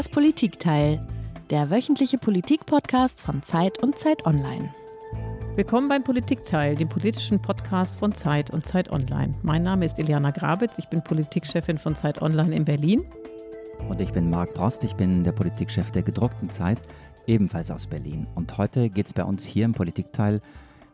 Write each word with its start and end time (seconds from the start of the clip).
Das 0.00 0.08
Politikteil, 0.08 1.06
der 1.50 1.68
wöchentliche 1.68 2.16
Politikpodcast 2.16 3.20
von 3.20 3.42
Zeit 3.42 3.82
und 3.82 3.98
Zeit 3.98 4.24
Online. 4.24 4.72
Willkommen 5.56 5.90
beim 5.90 6.02
Politikteil, 6.02 6.74
dem 6.74 6.88
politischen 6.88 7.38
Podcast 7.38 7.98
von 7.98 8.14
Zeit 8.14 8.48
und 8.48 8.64
Zeit 8.64 8.90
Online. 8.90 9.34
Mein 9.42 9.62
Name 9.62 9.84
ist 9.84 9.98
Iliana 9.98 10.30
Grabitz, 10.30 10.78
ich 10.78 10.88
bin 10.88 11.04
Politikchefin 11.04 11.76
von 11.76 11.94
Zeit 11.94 12.22
Online 12.22 12.56
in 12.56 12.64
Berlin. 12.64 13.04
Und 13.90 14.00
ich 14.00 14.10
bin 14.10 14.30
Marc 14.30 14.54
Prost, 14.54 14.84
ich 14.84 14.94
bin 14.94 15.22
der 15.22 15.32
Politikchef 15.32 15.90
der 15.90 16.02
gedruckten 16.02 16.48
Zeit, 16.48 16.80
ebenfalls 17.26 17.70
aus 17.70 17.86
Berlin. 17.86 18.26
Und 18.34 18.56
heute 18.56 18.88
geht 18.88 19.04
es 19.04 19.12
bei 19.12 19.24
uns 19.24 19.44
hier 19.44 19.66
im 19.66 19.74
Politikteil 19.74 20.40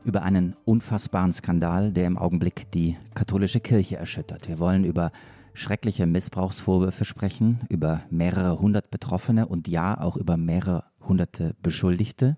über 0.05 0.25
einen 0.25 0.57
unfassbaren 0.65 1.33
Skandal, 1.33 1.93
der 1.93 2.09
im 2.09 2.19
Augenblick 2.19 2.73
die 2.73 2.97
katholische 3.15 3.61
Kirche 3.61 3.99
erschüttert. 3.99 4.49
Wir 4.49 4.59
wollen 4.59 4.83
über 4.83 5.13
schreckliche 5.57 6.07
Missbrauchsvorwürfe 6.07 7.05
sprechen, 7.05 7.61
über 7.69 8.03
mehrere 8.11 8.61
hundert 8.61 8.91
Betroffene 8.91 9.47
und 9.47 9.69
ja 9.69 9.99
auch 9.99 10.17
über 10.17 10.37
mehrere 10.37 10.85
hunderte 11.01 11.57
Beschuldigte, 11.63 12.37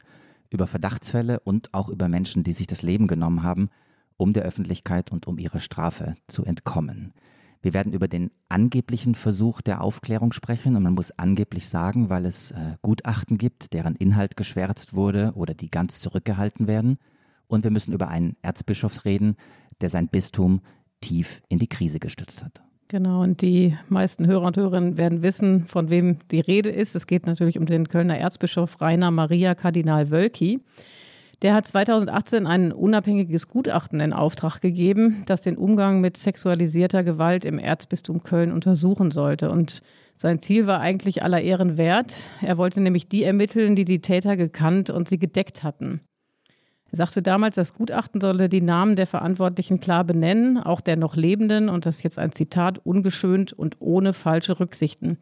über 0.50 0.66
Verdachtsfälle 0.66 1.40
und 1.40 1.74
auch 1.74 1.88
über 1.88 2.08
Menschen, 2.08 2.44
die 2.44 2.52
sich 2.52 2.68
das 2.68 2.82
Leben 2.82 3.08
genommen 3.08 3.42
haben, 3.42 3.70
um 4.16 4.32
der 4.32 4.44
Öffentlichkeit 4.44 5.10
und 5.10 5.26
um 5.26 5.38
ihrer 5.38 5.60
Strafe 5.60 6.14
zu 6.28 6.44
entkommen. 6.44 7.12
Wir 7.60 7.74
werden 7.74 7.92
über 7.92 8.06
den 8.06 8.30
angeblichen 8.48 9.16
Versuch 9.16 9.60
der 9.62 9.82
Aufklärung 9.82 10.32
sprechen 10.32 10.76
und 10.76 10.84
man 10.84 10.94
muss 10.94 11.10
angeblich 11.18 11.68
sagen, 11.68 12.08
weil 12.08 12.24
es 12.24 12.52
äh, 12.52 12.76
Gutachten 12.82 13.36
gibt, 13.36 13.72
deren 13.72 13.96
Inhalt 13.96 14.36
geschwärzt 14.36 14.94
wurde 14.94 15.32
oder 15.34 15.54
die 15.54 15.70
ganz 15.70 15.98
zurückgehalten 15.98 16.68
werden. 16.68 16.98
Und 17.48 17.64
wir 17.64 17.72
müssen 17.72 17.92
über 17.92 18.08
einen 18.08 18.36
Erzbischofs 18.42 19.04
reden, 19.04 19.34
der 19.80 19.88
sein 19.88 20.06
Bistum 20.06 20.60
tief 21.00 21.42
in 21.48 21.58
die 21.58 21.68
Krise 21.68 21.98
gestützt 21.98 22.44
hat. 22.44 22.62
Genau, 22.90 23.22
und 23.22 23.42
die 23.42 23.76
meisten 23.90 24.26
Hörer 24.26 24.46
und 24.46 24.56
Hörerinnen 24.56 24.96
werden 24.96 25.22
wissen, 25.22 25.66
von 25.66 25.90
wem 25.90 26.20
die 26.30 26.40
Rede 26.40 26.70
ist. 26.70 26.96
Es 26.96 27.06
geht 27.06 27.26
natürlich 27.26 27.58
um 27.58 27.66
den 27.66 27.86
Kölner 27.86 28.16
Erzbischof 28.16 28.80
Rainer 28.80 29.10
Maria 29.10 29.54
Kardinal 29.54 30.10
Wölki. 30.10 30.60
Der 31.42 31.52
hat 31.52 31.68
2018 31.68 32.46
ein 32.46 32.72
unabhängiges 32.72 33.46
Gutachten 33.48 34.00
in 34.00 34.14
Auftrag 34.14 34.62
gegeben, 34.62 35.22
das 35.26 35.42
den 35.42 35.58
Umgang 35.58 36.00
mit 36.00 36.16
sexualisierter 36.16 37.04
Gewalt 37.04 37.44
im 37.44 37.58
Erzbistum 37.58 38.22
Köln 38.22 38.50
untersuchen 38.50 39.10
sollte. 39.10 39.50
Und 39.50 39.82
sein 40.16 40.40
Ziel 40.40 40.66
war 40.66 40.80
eigentlich 40.80 41.22
aller 41.22 41.42
Ehren 41.42 41.76
wert. 41.76 42.14
Er 42.40 42.56
wollte 42.56 42.80
nämlich 42.80 43.06
die 43.06 43.22
ermitteln, 43.22 43.76
die 43.76 43.84
die 43.84 44.00
Täter 44.00 44.38
gekannt 44.38 44.88
und 44.88 45.10
sie 45.10 45.18
gedeckt 45.18 45.62
hatten. 45.62 46.00
Er 46.90 46.96
sagte 46.96 47.22
damals, 47.22 47.56
das 47.56 47.74
Gutachten 47.74 48.20
solle 48.20 48.48
die 48.48 48.62
Namen 48.62 48.96
der 48.96 49.06
Verantwortlichen 49.06 49.78
klar 49.78 50.04
benennen, 50.04 50.56
auch 50.56 50.80
der 50.80 50.96
noch 50.96 51.16
Lebenden, 51.16 51.68
und 51.68 51.84
das 51.84 51.96
ist 51.96 52.02
jetzt 52.02 52.18
ein 52.18 52.32
Zitat, 52.32 52.78
ungeschönt 52.84 53.52
und 53.52 53.76
ohne 53.80 54.14
falsche 54.14 54.58
Rücksichten. 54.58 55.18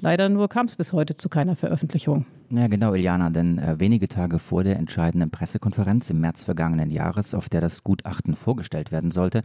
Leider 0.00 0.28
nur 0.30 0.48
kam 0.48 0.66
es 0.66 0.74
bis 0.74 0.92
heute 0.92 1.16
zu 1.16 1.28
keiner 1.28 1.54
Veröffentlichung. 1.54 2.26
Ja, 2.50 2.66
genau, 2.66 2.94
Iliana, 2.94 3.30
denn 3.30 3.58
äh, 3.58 3.78
wenige 3.78 4.08
Tage 4.08 4.38
vor 4.38 4.64
der 4.64 4.76
entscheidenden 4.78 5.30
Pressekonferenz 5.30 6.10
im 6.10 6.20
März 6.20 6.44
vergangenen 6.44 6.90
Jahres, 6.90 7.34
auf 7.34 7.48
der 7.48 7.60
das 7.60 7.84
Gutachten 7.84 8.34
vorgestellt 8.34 8.90
werden 8.90 9.10
sollte, 9.10 9.42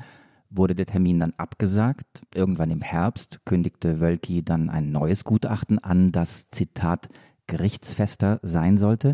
wurde 0.49 0.73
der 0.73 0.85
Termin 0.85 1.19
dann 1.19 1.33
abgesagt. 1.37 2.07
Irgendwann 2.33 2.71
im 2.71 2.81
Herbst 2.81 3.39
kündigte 3.45 3.99
Wölki 3.99 4.43
dann 4.43 4.69
ein 4.69 4.91
neues 4.91 5.25
Gutachten 5.25 5.79
an, 5.79 6.11
das, 6.11 6.49
Zitat, 6.49 7.09
gerichtsfester 7.47 8.39
sein 8.41 8.77
sollte. 8.77 9.13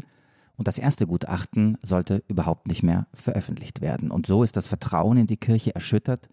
Und 0.56 0.68
das 0.68 0.78
erste 0.78 1.08
Gutachten 1.08 1.78
sollte 1.82 2.24
überhaupt 2.28 2.68
nicht 2.68 2.84
mehr 2.84 3.08
veröffentlicht 3.14 3.82
werden. 3.82 4.12
Und 4.12 4.28
so 4.28 4.44
ist 4.44 4.56
das 4.56 4.68
Vertrauen 4.68 5.18
in 5.18 5.28
die 5.28 5.38
Kirche 5.38 5.74
erschüttert. 5.74 6.30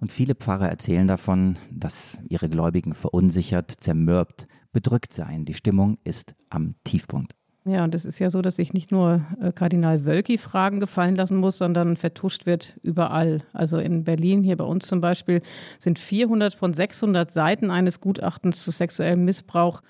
Und 0.00 0.12
viele 0.12 0.34
Pfarrer 0.34 0.68
erzählen 0.68 1.08
davon, 1.08 1.56
dass 1.70 2.16
ihre 2.28 2.48
Gläubigen 2.48 2.94
verunsichert, 2.94 3.70
zermürbt, 3.70 4.46
bedrückt 4.72 5.12
seien. 5.12 5.44
Die 5.44 5.54
Stimmung 5.54 5.98
ist 6.04 6.34
am 6.50 6.74
Tiefpunkt. 6.84 7.34
Ja, 7.66 7.82
und 7.82 7.94
es 7.94 8.04
ist 8.04 8.18
ja 8.18 8.28
so, 8.28 8.42
dass 8.42 8.56
sich 8.56 8.74
nicht 8.74 8.92
nur 8.92 9.22
äh, 9.40 9.50
Kardinal 9.50 10.04
Wölki 10.04 10.36
Fragen 10.36 10.80
gefallen 10.80 11.16
lassen 11.16 11.38
muss, 11.38 11.56
sondern 11.56 11.96
vertuscht 11.96 12.44
wird 12.44 12.78
überall. 12.82 13.42
Also 13.54 13.78
in 13.78 14.04
Berlin, 14.04 14.42
hier 14.42 14.58
bei 14.58 14.64
uns 14.64 14.86
zum 14.86 15.00
Beispiel, 15.00 15.40
sind 15.78 15.98
400 15.98 16.52
von 16.52 16.74
600 16.74 17.32
Seiten 17.32 17.70
eines 17.70 18.00
Gutachtens 18.00 18.62
zu 18.62 18.70
sexuellem 18.70 19.24
Missbrauch 19.24 19.80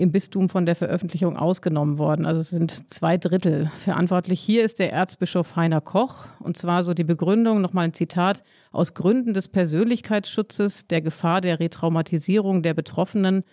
im 0.00 0.12
Bistum 0.12 0.48
von 0.48 0.66
der 0.66 0.74
Veröffentlichung 0.74 1.36
ausgenommen 1.36 1.98
worden. 1.98 2.26
Also 2.26 2.40
es 2.40 2.48
sind 2.48 2.90
zwei 2.90 3.18
Drittel 3.18 3.70
verantwortlich. 3.84 4.40
Hier 4.40 4.64
ist 4.64 4.78
der 4.78 4.92
Erzbischof 4.92 5.56
Heiner 5.56 5.80
Koch 5.80 6.24
und 6.40 6.56
zwar 6.56 6.82
so 6.82 6.94
die 6.94 7.04
Begründung, 7.04 7.60
nochmal 7.60 7.84
ein 7.84 7.92
Zitat, 7.92 8.42
aus 8.72 8.94
Gründen 8.94 9.34
des 9.34 9.48
Persönlichkeitsschutzes, 9.48 10.86
der 10.86 11.02
Gefahr 11.02 11.40
der 11.40 11.60
Retraumatisierung 11.60 12.62
der 12.62 12.74
Betroffenen 12.74 13.44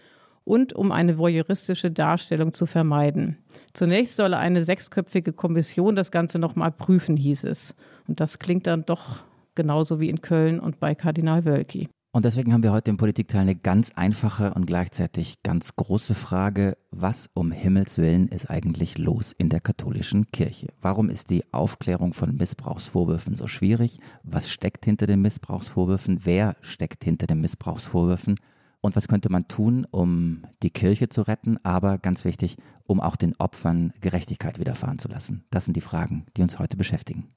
und 0.45 0.71
um 0.71 0.93
eine 0.93 1.17
voyeuristische 1.17 1.91
Darstellung 1.91 2.53
zu 2.53 2.65
vermeiden. 2.65 3.37
Zunächst 3.73 4.15
solle 4.15 4.37
eine 4.37 4.63
sechsköpfige 4.63 5.33
Kommission 5.33 5.95
das 5.95 6.11
Ganze 6.11 6.39
nochmal 6.39 6.71
prüfen, 6.71 7.17
hieß 7.17 7.43
es. 7.43 7.75
Und 8.07 8.21
das 8.21 8.39
klingt 8.39 8.65
dann 8.65 8.85
doch 8.85 9.23
genauso 9.55 9.99
wie 9.99 10.09
in 10.09 10.21
Köln 10.21 10.61
und 10.61 10.79
bei 10.79 10.95
Kardinal 10.95 11.43
Wölki. 11.43 11.89
Und 12.17 12.23
deswegen 12.23 12.51
haben 12.51 12.63
wir 12.63 12.71
heute 12.71 12.89
im 12.89 12.97
Politikteil 12.97 13.41
eine 13.41 13.55
ganz 13.55 13.91
einfache 13.91 14.55
und 14.55 14.65
gleichzeitig 14.65 15.43
ganz 15.43 15.75
große 15.75 16.15
Frage. 16.15 16.75
Was 16.89 17.29
um 17.35 17.51
Himmels 17.51 17.99
Willen 17.99 18.27
ist 18.27 18.49
eigentlich 18.49 18.97
los 18.97 19.33
in 19.33 19.49
der 19.49 19.59
katholischen 19.59 20.31
Kirche? 20.31 20.69
Warum 20.81 21.11
ist 21.11 21.29
die 21.29 21.43
Aufklärung 21.53 22.15
von 22.15 22.35
Missbrauchsvorwürfen 22.35 23.35
so 23.35 23.47
schwierig? 23.47 23.99
Was 24.23 24.49
steckt 24.49 24.85
hinter 24.85 25.05
den 25.05 25.21
Missbrauchsvorwürfen? 25.21 26.21
Wer 26.23 26.55
steckt 26.61 27.03
hinter 27.03 27.27
den 27.27 27.39
Missbrauchsvorwürfen? 27.39 28.39
Und 28.81 28.95
was 28.95 29.07
könnte 29.07 29.31
man 29.31 29.47
tun, 29.47 29.85
um 29.91 30.41
die 30.63 30.71
Kirche 30.71 31.09
zu 31.09 31.21
retten, 31.21 31.59
aber 31.63 31.99
ganz 31.99 32.25
wichtig, 32.25 32.57
um 32.85 32.99
auch 32.99 33.15
den 33.15 33.35
Opfern 33.37 33.93
Gerechtigkeit 34.01 34.57
widerfahren 34.57 34.97
zu 34.97 35.07
lassen? 35.07 35.43
Das 35.51 35.65
sind 35.65 35.77
die 35.77 35.81
Fragen, 35.81 36.25
die 36.35 36.41
uns 36.41 36.57
heute 36.57 36.77
beschäftigen. 36.77 37.29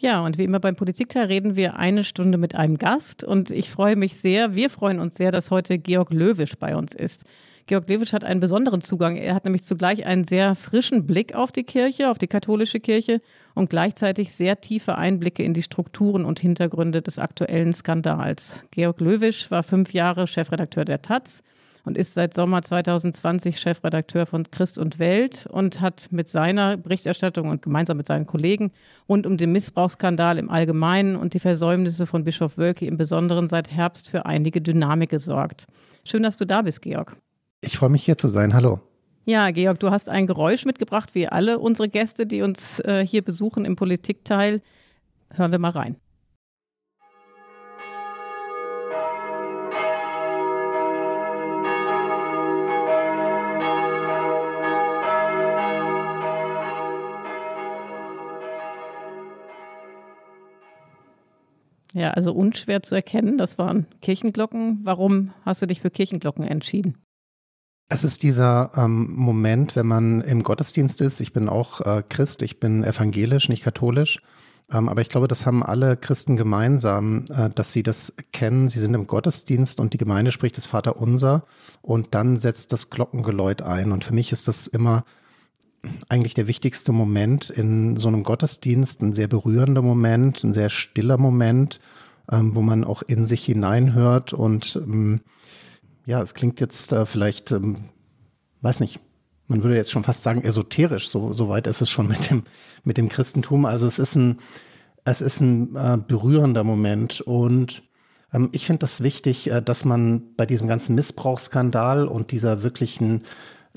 Ja, 0.00 0.20
und 0.20 0.38
wie 0.38 0.44
immer 0.44 0.60
beim 0.60 0.76
Politikteil 0.76 1.26
reden 1.26 1.56
wir 1.56 1.76
eine 1.76 2.04
Stunde 2.04 2.38
mit 2.38 2.54
einem 2.54 2.78
Gast. 2.78 3.24
Und 3.24 3.50
ich 3.50 3.68
freue 3.68 3.96
mich 3.96 4.16
sehr, 4.16 4.54
wir 4.54 4.70
freuen 4.70 5.00
uns 5.00 5.16
sehr, 5.16 5.32
dass 5.32 5.50
heute 5.50 5.78
Georg 5.78 6.12
Löwisch 6.12 6.56
bei 6.56 6.76
uns 6.76 6.94
ist. 6.94 7.24
Georg 7.66 7.88
Löwisch 7.88 8.12
hat 8.12 8.22
einen 8.22 8.38
besonderen 8.38 8.80
Zugang. 8.80 9.16
Er 9.16 9.34
hat 9.34 9.44
nämlich 9.44 9.64
zugleich 9.64 10.06
einen 10.06 10.22
sehr 10.22 10.54
frischen 10.54 11.04
Blick 11.04 11.34
auf 11.34 11.50
die 11.50 11.64
Kirche, 11.64 12.10
auf 12.10 12.16
die 12.16 12.28
katholische 12.28 12.78
Kirche 12.78 13.20
und 13.56 13.70
gleichzeitig 13.70 14.32
sehr 14.32 14.60
tiefe 14.60 14.96
Einblicke 14.96 15.42
in 15.42 15.52
die 15.52 15.64
Strukturen 15.64 16.24
und 16.24 16.38
Hintergründe 16.38 17.02
des 17.02 17.18
aktuellen 17.18 17.72
Skandals. 17.72 18.62
Georg 18.70 19.00
Löwisch 19.00 19.50
war 19.50 19.64
fünf 19.64 19.92
Jahre 19.92 20.28
Chefredakteur 20.28 20.84
der 20.84 21.02
Taz 21.02 21.42
und 21.88 21.96
ist 21.96 22.12
seit 22.12 22.34
Sommer 22.34 22.60
2020 22.62 23.58
Chefredakteur 23.58 24.26
von 24.26 24.48
Christ 24.50 24.76
und 24.76 24.98
Welt 24.98 25.46
und 25.50 25.80
hat 25.80 26.08
mit 26.12 26.28
seiner 26.28 26.76
Berichterstattung 26.76 27.48
und 27.48 27.62
gemeinsam 27.62 27.96
mit 27.96 28.06
seinen 28.06 28.26
Kollegen 28.26 28.72
rund 29.08 29.26
um 29.26 29.38
den 29.38 29.52
Missbrauchsskandal 29.52 30.36
im 30.38 30.50
Allgemeinen 30.50 31.16
und 31.16 31.32
die 31.32 31.40
Versäumnisse 31.40 32.06
von 32.06 32.24
Bischof 32.24 32.58
Wölki 32.58 32.86
im 32.86 32.98
Besonderen 32.98 33.48
seit 33.48 33.72
Herbst 33.72 34.08
für 34.08 34.26
einige 34.26 34.60
Dynamik 34.60 35.08
gesorgt. 35.08 35.66
Schön, 36.04 36.22
dass 36.22 36.36
du 36.36 36.44
da 36.44 36.60
bist, 36.60 36.82
Georg. 36.82 37.16
Ich 37.62 37.78
freue 37.78 37.90
mich 37.90 38.04
hier 38.04 38.18
zu 38.18 38.28
sein. 38.28 38.52
Hallo. 38.52 38.80
Ja, 39.24 39.50
Georg, 39.50 39.80
du 39.80 39.90
hast 39.90 40.10
ein 40.10 40.26
Geräusch 40.26 40.66
mitgebracht, 40.66 41.14
wie 41.14 41.26
alle 41.26 41.58
unsere 41.58 41.88
Gäste, 41.88 42.26
die 42.26 42.42
uns 42.42 42.80
äh, 42.80 43.04
hier 43.04 43.22
besuchen 43.22 43.64
im 43.64 43.76
Politikteil. 43.76 44.60
Hören 45.30 45.52
wir 45.52 45.58
mal 45.58 45.70
rein. 45.70 45.96
Ja, 61.98 62.10
also 62.10 62.32
unschwer 62.32 62.80
zu 62.84 62.94
erkennen, 62.94 63.38
das 63.38 63.58
waren 63.58 63.86
Kirchenglocken. 64.02 64.82
Warum 64.84 65.32
hast 65.44 65.62
du 65.62 65.66
dich 65.66 65.80
für 65.80 65.90
Kirchenglocken 65.90 66.44
entschieden? 66.44 66.96
Es 67.88 68.04
ist 68.04 68.22
dieser 68.22 68.70
ähm, 68.76 69.12
Moment, 69.16 69.74
wenn 69.74 69.86
man 69.86 70.20
im 70.20 70.44
Gottesdienst 70.44 71.00
ist. 71.00 71.18
Ich 71.18 71.32
bin 71.32 71.48
auch 71.48 71.80
äh, 71.80 72.04
Christ, 72.08 72.42
ich 72.42 72.60
bin 72.60 72.84
evangelisch, 72.84 73.48
nicht 73.48 73.64
katholisch. 73.64 74.22
Ähm, 74.70 74.88
aber 74.88 75.00
ich 75.00 75.08
glaube, 75.08 75.26
das 75.26 75.44
haben 75.44 75.64
alle 75.64 75.96
Christen 75.96 76.36
gemeinsam, 76.36 77.24
äh, 77.30 77.50
dass 77.52 77.72
sie 77.72 77.82
das 77.82 78.14
kennen. 78.32 78.68
Sie 78.68 78.78
sind 78.78 78.94
im 78.94 79.08
Gottesdienst 79.08 79.80
und 79.80 79.92
die 79.92 79.98
Gemeinde 79.98 80.30
spricht 80.30 80.56
das 80.56 80.66
Vaterunser 80.66 81.42
und 81.82 82.14
dann 82.14 82.36
setzt 82.36 82.72
das 82.72 82.90
Glockengeläut 82.90 83.62
ein. 83.62 83.90
Und 83.90 84.04
für 84.04 84.14
mich 84.14 84.30
ist 84.30 84.46
das 84.46 84.68
immer 84.68 85.04
eigentlich 86.08 86.34
der 86.34 86.48
wichtigste 86.48 86.92
Moment 86.92 87.50
in 87.50 87.96
so 87.96 88.08
einem 88.08 88.22
Gottesdienst, 88.22 89.02
ein 89.02 89.12
sehr 89.12 89.28
berührender 89.28 89.82
Moment, 89.82 90.42
ein 90.44 90.52
sehr 90.52 90.68
stiller 90.68 91.18
Moment, 91.18 91.80
ähm, 92.30 92.54
wo 92.54 92.62
man 92.62 92.84
auch 92.84 93.02
in 93.02 93.26
sich 93.26 93.44
hineinhört. 93.44 94.32
Und 94.32 94.76
ähm, 94.76 95.20
ja, 96.06 96.20
es 96.22 96.34
klingt 96.34 96.60
jetzt 96.60 96.92
äh, 96.92 97.06
vielleicht, 97.06 97.52
ähm, 97.52 97.84
weiß 98.62 98.80
nicht, 98.80 99.00
man 99.46 99.62
würde 99.62 99.76
jetzt 99.76 99.92
schon 99.92 100.04
fast 100.04 100.22
sagen 100.22 100.42
esoterisch, 100.42 101.08
so, 101.08 101.32
so 101.32 101.48
weit 101.48 101.66
ist 101.66 101.80
es 101.80 101.88
schon 101.90 102.08
mit 102.08 102.30
dem, 102.30 102.42
mit 102.84 102.98
dem 102.98 103.08
Christentum. 103.08 103.64
Also 103.64 103.86
es 103.86 103.98
ist 103.98 104.14
ein, 104.14 104.38
es 105.04 105.20
ist 105.20 105.40
ein 105.40 105.74
äh, 105.74 105.98
berührender 106.06 106.64
Moment 106.64 107.20
und 107.22 107.82
ähm, 108.32 108.50
ich 108.52 108.66
finde 108.66 108.80
das 108.80 109.02
wichtig, 109.02 109.50
äh, 109.50 109.62
dass 109.62 109.84
man 109.84 110.34
bei 110.36 110.46
diesem 110.46 110.68
ganzen 110.68 110.94
Missbrauchsskandal 110.94 112.06
und 112.06 112.30
dieser 112.30 112.62
wirklichen 112.62 113.22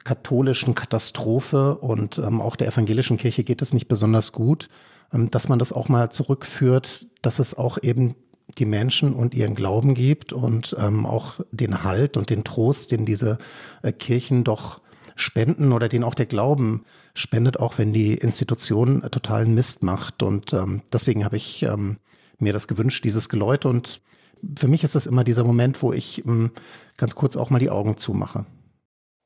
katholischen 0.04 0.76
Katastrophe 0.76 1.76
und 1.76 2.18
ähm, 2.18 2.42
auch 2.42 2.56
der 2.56 2.68
evangelischen 2.68 3.18
Kirche 3.18 3.44
geht 3.44 3.62
es 3.62 3.74
nicht 3.74 3.88
besonders 3.88 4.32
gut, 4.32 4.70
ähm, 5.14 5.30
dass 5.30 5.48
man 5.48 5.60
das 5.60 5.74
auch 5.74 5.90
mal 5.90 6.12
zurückführt, 6.12 7.08
dass 7.22 7.40
es 7.40 7.58
auch 7.58 7.78
eben 7.82 8.16
die 8.58 8.66
Menschen 8.66 9.14
und 9.14 9.36
ihren 9.36 9.56
Glauben 9.56 9.94
gibt 9.94 10.34
und 10.34 10.76
ähm, 10.80 11.06
auch 11.06 11.40
den 11.52 11.84
Halt 11.84 12.18
und 12.18 12.30
den 12.30 12.44
Trost, 12.44 12.92
den 12.92 13.06
diese 13.06 13.38
äh, 13.82 13.92
Kirchen 13.92 14.44
doch 14.44 14.82
spenden 15.16 15.72
oder 15.72 15.88
den 15.88 16.04
auch 16.04 16.16
der 16.16 16.26
Glauben 16.26 16.84
spendet, 17.14 17.60
auch 17.60 17.78
wenn 17.78 17.94
die 17.94 18.16
Institution 18.16 19.02
totalen 19.12 19.54
Mist 19.54 19.84
macht. 19.84 20.24
Und 20.24 20.54
ähm, 20.54 20.82
deswegen 20.92 21.24
habe 21.24 21.38
ich 21.38 21.64
ähm, 21.64 21.98
mir 22.40 22.54
das 22.54 22.68
gewünscht, 22.68 23.04
dieses 23.04 23.30
Geläute. 23.30 23.68
Und 23.68 24.02
für 24.58 24.68
mich 24.68 24.84
ist 24.84 24.96
es 24.96 25.08
immer 25.08 25.24
dieser 25.24 25.44
Moment, 25.44 25.82
wo 25.82 25.94
ich 25.94 26.26
ähm, 26.26 26.52
ganz 26.98 27.16
kurz 27.16 27.36
auch 27.36 27.50
mal 27.50 27.60
die 27.60 27.70
Augen 27.70 27.98
zumache. 27.98 28.46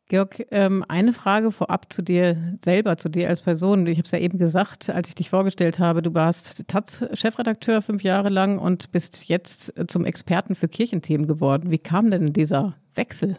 Georg, 0.08 0.46
ähm, 0.52 0.86
eine 0.88 1.14
Frage 1.14 1.52
vorab 1.52 1.92
zu 1.92 2.04
dir 2.04 2.58
selber, 2.64 2.98
zu 2.98 3.10
dir 3.10 3.28
als 3.28 3.42
Person. 3.42 3.88
Ich 3.88 3.98
habe 3.98 4.06
es 4.06 4.12
ja 4.12 4.20
eben 4.20 4.38
gesagt, 4.38 4.90
als 4.90 5.10
ich 5.10 5.16
dich 5.16 5.32
vorgestellt 5.32 5.80
habe, 5.80 6.04
du 6.04 6.14
warst 6.14 6.68
Taz-Chefredakteur 6.68 7.82
fünf 7.82 8.04
Jahre 8.04 8.30
lang 8.30 8.60
und 8.60 8.92
bist 8.92 9.28
jetzt 9.28 9.74
zum 9.88 10.06
Experten 10.06 10.54
für 10.54 10.68
Kirchenthemen 10.68 11.26
geworden. 11.26 11.72
Wie 11.72 11.80
kam 11.80 12.12
denn 12.12 12.34
dieser 12.34 12.76
Wechsel? 12.94 13.38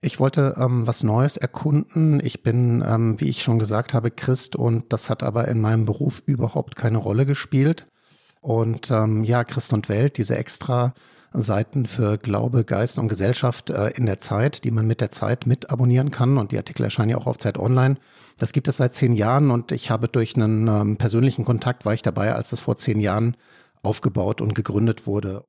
Ich 0.00 0.18
wollte 0.18 0.56
ähm, 0.58 0.86
was 0.86 1.04
Neues 1.04 1.36
erkunden. 1.36 2.20
Ich 2.24 2.42
bin, 2.42 2.84
ähm, 2.86 3.20
wie 3.20 3.28
ich 3.28 3.42
schon 3.42 3.60
gesagt 3.60 3.94
habe, 3.94 4.10
Christ 4.10 4.56
und 4.56 4.92
das 4.92 5.10
hat 5.10 5.22
aber 5.22 5.46
in 5.46 5.60
meinem 5.60 5.86
Beruf 5.86 6.22
überhaupt 6.26 6.74
keine 6.74 6.98
Rolle 6.98 7.24
gespielt. 7.24 7.86
Und 8.40 8.90
ähm, 8.90 9.22
ja, 9.22 9.44
Christ 9.44 9.72
und 9.72 9.88
Welt, 9.88 10.18
diese 10.18 10.36
extra 10.36 10.92
Seiten 11.32 11.86
für 11.86 12.18
Glaube, 12.18 12.64
Geist 12.64 12.98
und 12.98 13.08
Gesellschaft 13.08 13.70
äh, 13.70 13.90
in 13.90 14.06
der 14.06 14.18
Zeit, 14.18 14.64
die 14.64 14.70
man 14.70 14.86
mit 14.86 15.00
der 15.00 15.10
Zeit 15.10 15.46
mit 15.46 15.70
abonnieren 15.70 16.10
kann. 16.10 16.38
Und 16.38 16.52
die 16.52 16.56
Artikel 16.56 16.84
erscheinen 16.84 17.10
ja 17.10 17.18
auch 17.18 17.26
auf 17.26 17.38
Zeit 17.38 17.58
Online. 17.58 17.96
Das 18.38 18.52
gibt 18.52 18.68
es 18.68 18.78
seit 18.78 18.94
zehn 18.94 19.14
Jahren 19.14 19.50
und 19.50 19.72
ich 19.72 19.90
habe 19.90 20.08
durch 20.08 20.36
einen 20.36 20.68
ähm, 20.68 20.96
persönlichen 20.96 21.44
Kontakt, 21.44 21.84
war 21.84 21.94
ich 21.94 22.02
dabei, 22.02 22.34
als 22.34 22.50
das 22.50 22.60
vor 22.60 22.76
zehn 22.76 23.00
Jahren 23.00 23.36
aufgebaut 23.82 24.40
und 24.40 24.54
gegründet 24.54 25.06
wurde. 25.06 25.44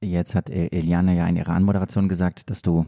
Jetzt 0.00 0.34
hat 0.34 0.48
Eliane 0.48 1.16
ja 1.16 1.26
in 1.26 1.36
ihrer 1.36 1.52
Anmoderation 1.52 2.08
gesagt, 2.08 2.50
dass 2.50 2.62
du 2.62 2.86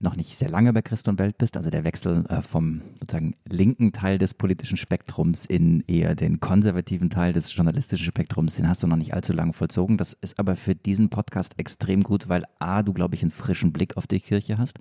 noch 0.00 0.16
nicht 0.16 0.36
sehr 0.36 0.48
lange 0.48 0.72
bei 0.72 0.80
Christ 0.80 1.08
und 1.08 1.18
Welt 1.18 1.36
bist, 1.36 1.56
also 1.56 1.68
der 1.68 1.84
Wechsel 1.84 2.24
äh, 2.28 2.40
vom 2.40 2.80
sozusagen 2.98 3.34
linken 3.48 3.92
Teil 3.92 4.16
des 4.16 4.32
politischen 4.32 4.78
Spektrums 4.78 5.44
in 5.44 5.84
eher 5.86 6.14
den 6.14 6.40
konservativen 6.40 7.10
Teil 7.10 7.34
des 7.34 7.54
journalistischen 7.54 8.06
Spektrums, 8.06 8.56
den 8.56 8.68
hast 8.68 8.82
du 8.82 8.86
noch 8.86 8.96
nicht 8.96 9.12
allzu 9.12 9.34
lange 9.34 9.52
vollzogen. 9.52 9.98
Das 9.98 10.14
ist 10.14 10.38
aber 10.38 10.56
für 10.56 10.74
diesen 10.74 11.10
Podcast 11.10 11.58
extrem 11.58 12.02
gut, 12.02 12.28
weil 12.28 12.44
A, 12.58 12.82
du, 12.82 12.94
glaube 12.94 13.14
ich, 13.14 13.22
einen 13.22 13.30
frischen 13.30 13.72
Blick 13.72 13.96
auf 13.98 14.06
die 14.06 14.20
Kirche 14.20 14.56
hast 14.56 14.78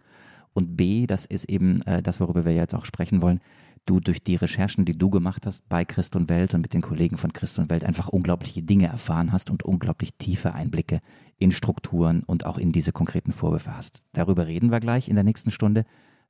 und 0.54 0.78
B, 0.78 1.06
das 1.06 1.26
ist 1.26 1.50
eben 1.50 1.82
äh, 1.82 2.02
das, 2.02 2.22
worüber 2.22 2.46
wir 2.46 2.54
jetzt 2.54 2.74
auch 2.74 2.86
sprechen 2.86 3.22
wollen, 3.22 3.42
du 3.86 4.00
durch 4.00 4.24
die 4.24 4.36
Recherchen, 4.36 4.86
die 4.86 4.98
du 4.98 5.10
gemacht 5.10 5.46
hast 5.46 5.68
bei 5.68 5.84
Christ 5.84 6.16
und 6.16 6.30
Welt 6.30 6.54
und 6.54 6.62
mit 6.62 6.74
den 6.74 6.82
Kollegen 6.82 7.18
von 7.18 7.34
Christ 7.34 7.60
und 7.60 7.70
Welt 7.70 7.84
einfach 7.84 8.08
unglaubliche 8.08 8.62
Dinge 8.62 8.88
erfahren 8.88 9.32
hast 9.32 9.50
und 9.50 9.64
unglaublich 9.64 10.14
tiefe 10.14 10.54
Einblicke 10.54 11.02
in 11.40 11.52
Strukturen 11.52 12.24
und 12.24 12.46
auch 12.46 12.58
in 12.58 12.72
diese 12.72 12.92
konkreten 12.92 13.32
Vorwürfe 13.32 13.76
hast. 13.76 14.02
Darüber 14.14 14.46
reden 14.46 14.72
wir 14.72 14.80
gleich 14.80 15.08
in 15.08 15.16
der 15.16 15.24
nächsten 15.24 15.52
Stunde. 15.52 15.86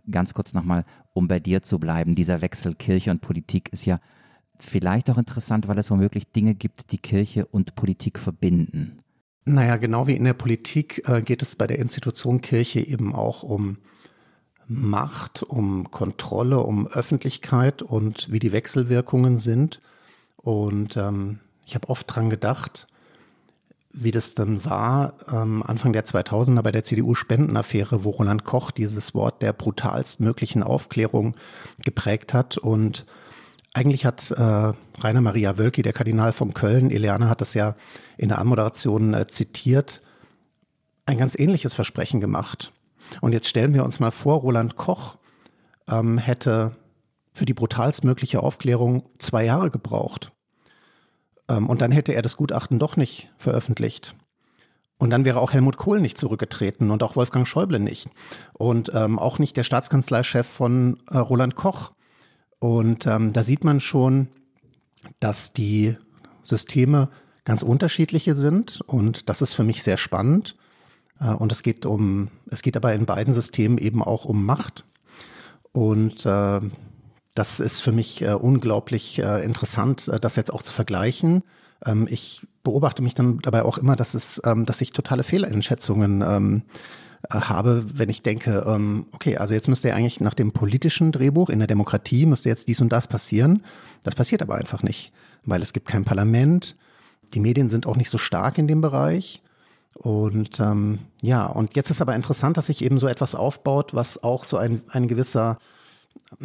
Ganz 0.10 0.34
kurz 0.34 0.54
nochmal, 0.54 0.86
um 1.14 1.28
bei 1.28 1.40
dir 1.40 1.62
zu 1.62 1.80
bleiben. 1.80 2.16
Dieser 2.16 2.42
Wechsel 2.42 2.76
Kirche 2.76 3.12
und 3.12 3.22
Politik 3.22 3.70
ist 3.74 3.86
ja 3.86 4.00
vielleicht 4.60 5.10
auch 5.10 5.18
interessant, 5.18 5.68
weil 5.68 5.78
es 5.78 5.90
womöglich 5.90 6.32
Dinge 6.32 6.54
gibt, 6.54 6.92
die 6.92 6.98
Kirche 6.98 7.46
und 7.46 7.76
Politik 7.76 8.20
verbinden. 8.20 9.00
Naja, 9.46 9.78
genau 9.78 10.06
wie 10.06 10.16
in 10.16 10.26
der 10.26 10.34
Politik 10.34 11.02
äh, 11.08 11.22
geht 11.22 11.42
es 11.42 11.56
bei 11.56 11.66
der 11.66 11.80
Institution 11.80 12.42
Kirche 12.42 12.80
eben 12.80 13.16
auch 13.16 13.42
um 13.42 13.78
Macht, 14.68 15.42
um 15.42 15.90
Kontrolle, 15.90 16.60
um 16.60 16.86
Öffentlichkeit 16.86 17.82
und 17.82 18.32
wie 18.32 18.38
die 18.38 18.52
Wechselwirkungen 18.52 19.38
sind. 19.38 19.82
Und 20.38 20.96
ähm, 20.98 21.40
ich 21.66 21.74
habe 21.74 21.90
oft 21.90 22.14
dran 22.14 22.30
gedacht, 22.30 22.86
wie 23.92 24.12
das 24.12 24.36
dann 24.36 24.64
war, 24.66 25.14
ähm, 25.32 25.64
Anfang 25.64 25.94
der 25.94 26.06
2000er 26.06 26.62
bei 26.62 26.72
der 26.72 26.84
CDU-Spendenaffäre, 26.84 28.04
wo 28.04 28.12
Roland 28.12 28.44
Koch 28.44 28.72
dieses 28.72 29.16
Wort 29.16 29.42
der 29.42 29.54
brutalst 29.54 30.20
möglichen 30.20 30.62
Aufklärung 30.62 31.36
geprägt 31.84 32.34
hat. 32.34 32.58
Und 32.58 33.06
eigentlich 33.74 34.06
hat 34.06 34.32
äh, 34.32 34.74
Rainer 35.02 35.22
Maria 35.22 35.58
Wölki, 35.58 35.82
der 35.82 35.94
Kardinal 35.94 36.34
von 36.34 36.54
Köln, 36.54 36.92
Eliane 36.92 37.30
hat 37.30 37.42
das 37.42 37.56
ja 37.56 37.76
in 38.18 38.30
der 38.30 38.38
Anmoderation 38.38 39.14
äh, 39.14 39.28
zitiert, 39.28 40.02
ein 41.06 41.18
ganz 41.18 41.38
ähnliches 41.38 41.74
Versprechen 41.74 42.22
gemacht. 42.22 42.72
Und 43.22 43.34
jetzt 43.34 43.48
stellen 43.48 43.74
wir 43.74 43.84
uns 43.84 44.00
mal 44.00 44.12
vor, 44.12 44.42
Roland 44.42 44.76
Koch 44.76 45.18
ähm, 45.88 46.20
hätte 46.20 46.76
für 47.34 47.46
die 47.46 47.54
brutalstmögliche 47.56 48.44
Aufklärung 48.44 49.04
zwei 49.18 49.46
Jahre 49.46 49.72
gebraucht. 49.72 50.32
Ähm, 51.50 51.68
und 51.68 51.82
dann 51.82 51.92
hätte 51.92 52.14
er 52.14 52.22
das 52.22 52.38
Gutachten 52.38 52.80
doch 52.80 52.96
nicht 52.96 53.30
veröffentlicht. 53.38 54.16
Und 54.98 55.10
dann 55.12 55.26
wäre 55.26 55.40
auch 55.40 55.54
Helmut 55.54 55.78
Kohl 55.78 56.02
nicht 56.02 56.18
zurückgetreten 56.18 56.92
und 56.92 57.04
auch 57.04 57.16
Wolfgang 57.16 57.48
Schäuble 57.48 57.80
nicht. 57.80 58.10
Und 58.54 58.92
ähm, 58.94 59.18
auch 59.18 59.40
nicht 59.40 59.58
der 59.58 59.64
Staatskanzleichef 59.64 60.46
von 60.46 60.98
äh, 61.10 61.18
Roland 61.18 61.56
Koch. 61.56 61.92
Und 62.60 63.08
ähm, 63.08 63.32
da 63.32 63.44
sieht 63.44 63.64
man 63.64 63.80
schon, 63.80 64.28
dass 65.22 65.54
die 65.54 65.96
Systeme 66.44 67.10
ganz 67.46 67.64
unterschiedliche 67.64 68.36
sind. 68.36 68.82
Und 68.82 69.30
das 69.30 69.42
ist 69.42 69.54
für 69.54 69.64
mich 69.64 69.84
sehr 69.84 69.96
spannend. 69.96 70.58
Äh, 71.22 71.30
und 71.30 71.54
es 71.54 71.64
geht 71.64 71.86
um, 71.86 72.28
es 72.52 72.62
geht 72.62 72.76
aber 72.76 72.94
in 72.94 73.06
beiden 73.06 73.34
Systemen 73.34 73.78
eben 73.78 74.04
auch 74.04 74.26
um 74.26 74.46
Macht. 74.46 74.86
Und 75.72 76.26
äh, 76.26 76.60
das 77.40 77.62
ist 77.62 77.80
für 77.80 77.94
mich 77.94 78.22
äh, 78.22 78.34
unglaublich 78.34 79.18
äh, 79.18 79.46
interessant, 79.46 80.10
äh, 80.10 80.20
das 80.20 80.36
jetzt 80.36 80.54
auch 80.54 80.62
zu 80.62 80.74
vergleichen. 80.74 81.44
Ähm, 81.86 82.06
ich 82.10 82.46
beobachte 82.64 83.02
mich 83.02 83.16
dann 83.16 83.40
dabei 83.40 83.64
auch 83.64 83.78
immer, 83.78 83.96
dass 83.96 84.14
es, 84.14 84.42
ähm, 84.44 84.66
dass 84.66 84.82
ich 84.82 84.92
totale 84.92 85.24
Fehleinschätzungen 85.24 86.22
ähm, 86.22 86.64
äh, 87.30 87.40
habe, 87.40 87.86
wenn 87.96 88.10
ich 88.10 88.24
denke, 88.24 88.66
ähm, 88.68 89.06
okay, 89.14 89.38
also 89.38 89.54
jetzt 89.54 89.70
müsste 89.70 89.88
ja 89.88 89.96
eigentlich 89.96 90.20
nach 90.20 90.34
dem 90.34 90.52
politischen 90.52 91.14
Drehbuch 91.14 91.50
in 91.50 91.60
der 91.60 91.68
Demokratie 91.70 92.26
müsste 92.26 92.50
jetzt 92.50 92.68
dies 92.68 92.82
und 92.82 92.90
das 92.90 93.08
passieren. 93.08 93.64
Das 94.04 94.16
passiert 94.16 94.42
aber 94.42 94.56
einfach 94.56 94.84
nicht, 94.84 95.14
weil 95.46 95.62
es 95.62 95.72
gibt 95.72 95.88
kein 95.88 96.04
Parlament. 96.04 96.76
Die 97.34 97.40
Medien 97.40 97.70
sind 97.70 97.88
auch 97.88 97.96
nicht 97.96 98.10
so 98.10 98.18
stark 98.18 98.58
in 98.58 98.68
dem 98.68 98.82
Bereich. 98.82 99.42
Und 99.94 100.60
ähm, 100.60 101.00
ja, 101.22 101.46
und 101.46 101.78
jetzt 101.78 101.90
ist 101.90 102.02
aber 102.02 102.16
interessant, 102.16 102.58
dass 102.58 102.66
sich 102.66 102.84
eben 102.84 102.98
so 102.98 103.08
etwas 103.08 103.34
aufbaut, 103.34 103.94
was 103.94 104.24
auch 104.24 104.44
so 104.44 104.58
ein, 104.58 104.82
ein 104.90 105.08
gewisser, 105.08 105.58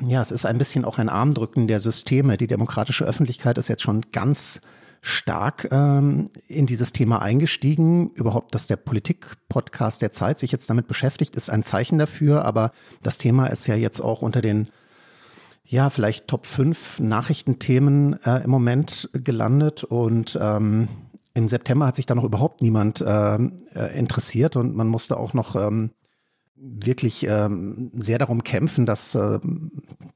ja, 0.07 0.23
es 0.23 0.31
ist 0.31 0.47
ein 0.47 0.59
bisschen 0.59 0.85
auch 0.85 0.99
ein 0.99 1.09
Armdrücken 1.09 1.69
der 1.69 1.81
Systeme. 1.81 2.37
Die 2.37 2.47
demokratische 2.47 3.04
Öffentlichkeit 3.04 3.59
ist 3.59 3.69
jetzt 3.69 3.83
schon 3.83 4.02
ganz 4.12 4.61
stark 5.00 5.69
ähm, 5.71 6.31
in 6.49 6.66
dieses 6.66 6.93
Thema 6.93 7.21
eingestiegen. 7.21 8.11
Überhaupt, 8.14 8.54
dass 8.54 8.66
der 8.66 8.76
Politik-Podcast 8.76 10.00
der 10.00 10.12
Zeit 10.12 10.38
sich 10.38 10.50
jetzt 10.50 10.71
damit 10.71 10.88
beschäftigt, 10.88 11.37
ist 11.37 11.50
ein 11.50 11.62
Zeichen 11.62 11.99
dafür. 11.99 12.45
Aber 12.45 12.73
das 13.02 13.19
Thema 13.19 13.49
ist 13.49 13.66
ja 13.66 13.75
jetzt 13.75 14.00
auch 14.00 14.23
unter 14.23 14.40
den 14.40 14.69
ja, 15.66 15.90
vielleicht 15.90 16.28
Top 16.28 16.47
5 16.47 17.00
Nachrichtenthemen 17.00 18.23
äh, 18.25 18.45
im 18.45 18.50
Moment 18.50 19.09
gelandet 19.12 19.83
und 19.83 20.38
ähm, 20.40 20.88
im 21.35 21.49
September 21.49 21.87
hat 21.87 21.97
sich 21.97 22.07
da 22.07 22.14
noch 22.14 22.25
überhaupt 22.25 22.62
niemand 22.62 23.00
äh, 23.00 23.35
äh, 23.35 23.99
interessiert 23.99 24.57
und 24.57 24.76
man 24.76 24.88
musste 24.88 25.16
auch 25.16 25.35
noch 25.35 25.57
ähm, 25.57 25.90
wirklich 26.57 27.27
ähm, 27.27 27.91
sehr 27.97 28.19
darum 28.19 28.45
kämpfen, 28.45 28.87
dass 28.87 29.15
äh, 29.15 29.39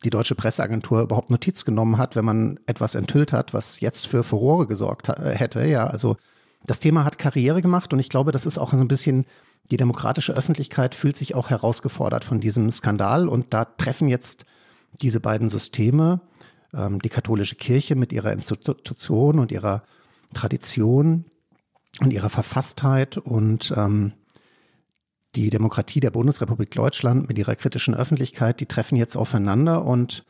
die 0.04 0.10
deutsche 0.10 0.34
Presseagentur 0.34 1.02
überhaupt 1.02 1.30
Notiz 1.30 1.64
genommen 1.64 1.98
hat, 1.98 2.16
wenn 2.16 2.24
man 2.24 2.60
etwas 2.66 2.94
enthüllt 2.94 3.32
hat, 3.32 3.54
was 3.54 3.80
jetzt 3.80 4.06
für 4.06 4.22
Furore 4.22 4.66
gesorgt 4.66 5.08
äh, 5.08 5.34
hätte. 5.34 5.66
Ja, 5.66 5.86
also 5.86 6.16
das 6.64 6.80
Thema 6.80 7.04
hat 7.04 7.18
Karriere 7.18 7.60
gemacht 7.60 7.92
und 7.92 7.98
ich 7.98 8.08
glaube, 8.08 8.32
das 8.32 8.46
ist 8.46 8.58
auch 8.58 8.72
so 8.72 8.78
ein 8.78 8.88
bisschen 8.88 9.26
die 9.70 9.76
demokratische 9.76 10.32
Öffentlichkeit 10.32 10.94
fühlt 10.94 11.16
sich 11.16 11.34
auch 11.34 11.50
herausgefordert 11.50 12.24
von 12.24 12.40
diesem 12.40 12.70
Skandal 12.70 13.28
und 13.28 13.52
da 13.52 13.64
treffen 13.64 14.08
jetzt 14.08 14.46
diese 15.02 15.20
beiden 15.20 15.48
Systeme, 15.48 16.20
ähm, 16.72 17.00
die 17.00 17.10
katholische 17.10 17.56
Kirche 17.56 17.94
mit 17.94 18.12
ihrer 18.12 18.32
Institution 18.32 19.38
und 19.38 19.52
ihrer 19.52 19.82
Tradition 20.34 21.26
und 22.00 22.12
ihrer 22.12 22.30
Verfasstheit 22.30 23.18
und 23.18 23.72
ähm, 23.76 24.12
die 25.34 25.50
Demokratie 25.50 26.00
der 26.00 26.10
Bundesrepublik 26.10 26.70
Deutschland 26.70 27.28
mit 27.28 27.38
ihrer 27.38 27.56
kritischen 27.56 27.94
Öffentlichkeit, 27.94 28.60
die 28.60 28.66
treffen 28.66 28.96
jetzt 28.96 29.16
aufeinander 29.16 29.84
und 29.84 30.24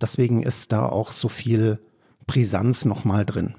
deswegen 0.00 0.42
ist 0.42 0.72
da 0.72 0.86
auch 0.86 1.12
so 1.12 1.28
viel 1.28 1.78
Brisanz 2.26 2.84
nochmal 2.84 3.24
drin. 3.24 3.54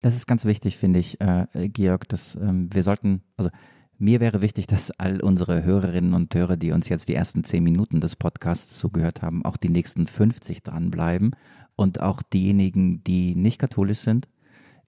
Das 0.00 0.14
ist 0.14 0.26
ganz 0.26 0.44
wichtig, 0.44 0.76
finde 0.76 1.00
ich, 1.00 1.20
äh, 1.20 1.46
Georg, 1.68 2.08
dass 2.08 2.36
ähm, 2.36 2.68
wir 2.72 2.82
sollten, 2.82 3.22
also 3.36 3.50
mir 3.96 4.20
wäre 4.20 4.42
wichtig, 4.42 4.66
dass 4.66 4.90
all 4.90 5.20
unsere 5.20 5.62
Hörerinnen 5.62 6.14
und 6.14 6.34
Hörer, 6.34 6.56
die 6.56 6.72
uns 6.72 6.88
jetzt 6.88 7.08
die 7.08 7.14
ersten 7.14 7.44
zehn 7.44 7.62
Minuten 7.62 8.00
des 8.00 8.16
Podcasts 8.16 8.78
zugehört 8.78 9.22
haben, 9.22 9.44
auch 9.44 9.56
die 9.56 9.68
nächsten 9.68 10.06
50 10.06 10.62
dranbleiben 10.62 11.34
und 11.76 12.00
auch 12.00 12.22
diejenigen, 12.22 13.02
die 13.04 13.34
nicht 13.34 13.58
katholisch 13.58 14.00
sind, 14.00 14.28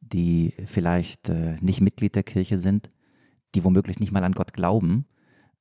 die 0.00 0.55
vielleicht 0.66 1.28
äh, 1.28 1.57
nicht 1.61 1.81
Mitglied 1.81 2.14
der 2.14 2.23
Kirche 2.23 2.59
sind, 2.59 2.90
die 3.55 3.64
womöglich 3.64 4.00
nicht 4.00 4.12
mal 4.12 4.25
an 4.25 4.33
Gott 4.33 4.52
glauben, 4.52 5.07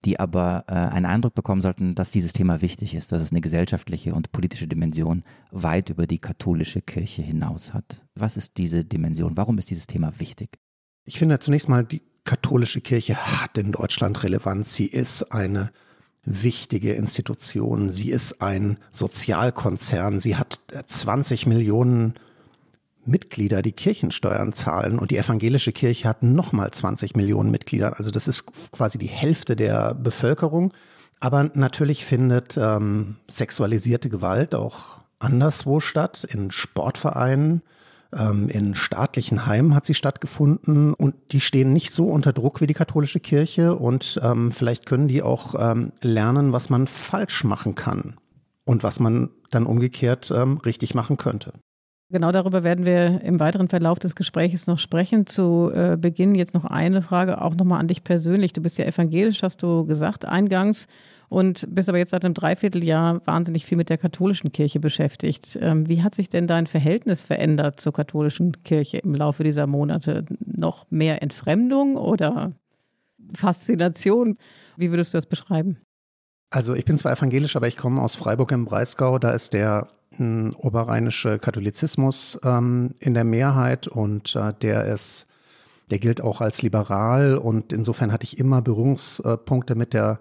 die 0.05 0.19
aber 0.19 0.65
äh, 0.67 0.73
einen 0.73 1.05
Eindruck 1.05 1.33
bekommen 1.33 1.61
sollten, 1.61 1.95
dass 1.95 2.11
dieses 2.11 2.33
Thema 2.33 2.61
wichtig 2.61 2.93
ist, 2.93 3.11
dass 3.11 3.21
es 3.21 3.31
eine 3.31 3.41
gesellschaftliche 3.41 4.13
und 4.13 4.31
politische 4.31 4.67
Dimension 4.67 5.23
weit 5.51 5.89
über 5.89 6.05
die 6.07 6.19
katholische 6.19 6.81
Kirche 6.81 7.21
hinaus 7.21 7.73
hat. 7.73 8.01
Was 8.13 8.37
ist 8.37 8.57
diese 8.57 8.85
Dimension? 8.85 9.35
Warum 9.35 9.57
ist 9.57 9.69
dieses 9.69 9.87
Thema 9.87 10.13
wichtig? 10.19 10.59
Ich 11.05 11.17
finde 11.17 11.39
zunächst 11.39 11.69
mal, 11.69 11.83
die 11.83 12.01
katholische 12.23 12.81
Kirche 12.81 13.15
hat 13.15 13.57
in 13.57 13.71
Deutschland 13.71 14.23
Relevanz. 14.23 14.75
Sie 14.75 14.87
ist 14.87 15.31
eine 15.31 15.71
wichtige 16.23 16.93
Institution. 16.93 17.89
Sie 17.89 18.11
ist 18.11 18.41
ein 18.41 18.77
Sozialkonzern. 18.91 20.19
Sie 20.19 20.35
hat 20.35 20.59
20 20.87 21.45
Millionen 21.45 22.15
Mitglieder, 23.07 23.61
die 23.61 23.71
Kirchensteuern 23.71 24.53
zahlen 24.53 24.99
und 24.99 25.11
die 25.11 25.17
evangelische 25.17 25.71
Kirche 25.71 26.07
hat 26.07 26.23
nochmal 26.23 26.71
20 26.71 27.15
Millionen 27.15 27.51
Mitglieder. 27.51 27.97
Also 27.97 28.11
das 28.11 28.27
ist 28.27 28.45
quasi 28.71 28.97
die 28.97 29.07
Hälfte 29.07 29.55
der 29.55 29.93
Bevölkerung. 29.93 30.73
Aber 31.19 31.49
natürlich 31.53 32.05
findet 32.05 32.57
ähm, 32.57 33.15
sexualisierte 33.27 34.09
Gewalt 34.09 34.53
auch 34.53 35.01
anderswo 35.19 35.79
statt, 35.79 36.25
in 36.29 36.51
Sportvereinen, 36.51 37.61
ähm, 38.13 38.49
in 38.49 38.75
staatlichen 38.75 39.45
Heimen 39.45 39.75
hat 39.75 39.85
sie 39.85 39.93
stattgefunden 39.93 40.93
und 40.93 41.15
die 41.31 41.41
stehen 41.41 41.73
nicht 41.73 41.91
so 41.91 42.07
unter 42.07 42.33
Druck 42.33 42.61
wie 42.61 42.67
die 42.67 42.73
katholische 42.73 43.19
Kirche 43.19 43.75
und 43.75 44.19
ähm, 44.23 44.51
vielleicht 44.51 44.85
können 44.85 45.07
die 45.07 45.21
auch 45.21 45.55
ähm, 45.57 45.91
lernen, 46.01 46.53
was 46.53 46.69
man 46.69 46.87
falsch 46.87 47.43
machen 47.43 47.75
kann 47.75 48.17
und 48.63 48.83
was 48.83 48.99
man 48.99 49.29
dann 49.51 49.65
umgekehrt 49.65 50.31
ähm, 50.35 50.57
richtig 50.57 50.95
machen 50.95 51.17
könnte. 51.17 51.53
Genau 52.11 52.31
darüber 52.31 52.63
werden 52.63 52.85
wir 52.85 53.21
im 53.21 53.39
weiteren 53.39 53.67
Verlauf 53.67 53.97
des 53.97 54.15
Gesprächs 54.15 54.67
noch 54.67 54.77
sprechen. 54.77 55.25
Zu 55.25 55.71
äh, 55.73 55.97
Beginn 55.99 56.35
jetzt 56.35 56.53
noch 56.53 56.65
eine 56.65 57.01
Frage, 57.01 57.41
auch 57.41 57.55
nochmal 57.55 57.79
an 57.79 57.87
dich 57.87 58.03
persönlich. 58.03 58.53
Du 58.53 58.61
bist 58.61 58.77
ja 58.77 58.85
evangelisch, 58.85 59.41
hast 59.41 59.63
du 59.63 59.85
gesagt, 59.85 60.23
eingangs 60.23 60.87
und 61.29 61.67
bist 61.73 61.89
aber 61.89 61.97
jetzt 61.97 62.11
seit 62.11 62.23
einem 62.23 62.35
Dreivierteljahr 62.35 63.25
wahnsinnig 63.25 63.65
viel 63.65 63.77
mit 63.77 63.89
der 63.89 63.97
katholischen 63.97 64.51
Kirche 64.51 64.79
beschäftigt. 64.79 65.57
Ähm, 65.59 65.89
wie 65.89 66.03
hat 66.03 66.13
sich 66.13 66.29
denn 66.29 66.45
dein 66.45 66.67
Verhältnis 66.67 67.23
verändert 67.23 67.81
zur 67.81 67.93
katholischen 67.93 68.63
Kirche 68.63 68.99
im 68.99 69.15
Laufe 69.15 69.43
dieser 69.43 69.65
Monate? 69.65 70.25
Noch 70.45 70.85
mehr 70.91 71.23
Entfremdung 71.23 71.97
oder 71.97 72.53
Faszination? 73.33 74.37
Wie 74.77 74.91
würdest 74.91 75.13
du 75.13 75.17
das 75.17 75.25
beschreiben? 75.25 75.79
Also 76.51 76.75
ich 76.75 76.85
bin 76.85 76.99
zwar 76.99 77.13
evangelisch, 77.13 77.55
aber 77.55 77.67
ich 77.67 77.77
komme 77.77 78.01
aus 78.01 78.15
Freiburg 78.15 78.51
im 78.51 78.65
Breisgau. 78.65 79.17
Da 79.17 79.31
ist 79.31 79.53
der 79.53 79.87
oberrheinische 80.17 81.39
Katholizismus 81.39 82.39
ähm, 82.43 82.93
in 82.99 83.13
der 83.13 83.25
Mehrheit 83.25 83.87
und 83.87 84.35
äh, 84.35 84.53
der 84.61 84.85
ist, 84.85 85.27
der 85.89 85.99
gilt 85.99 86.21
auch 86.21 86.39
als 86.39 86.61
liberal 86.61 87.37
und 87.37 87.73
insofern 87.73 88.11
hatte 88.11 88.23
ich 88.23 88.39
immer 88.39 88.61
Berührungspunkte 88.61 89.75
mit 89.75 89.93
der 89.93 90.19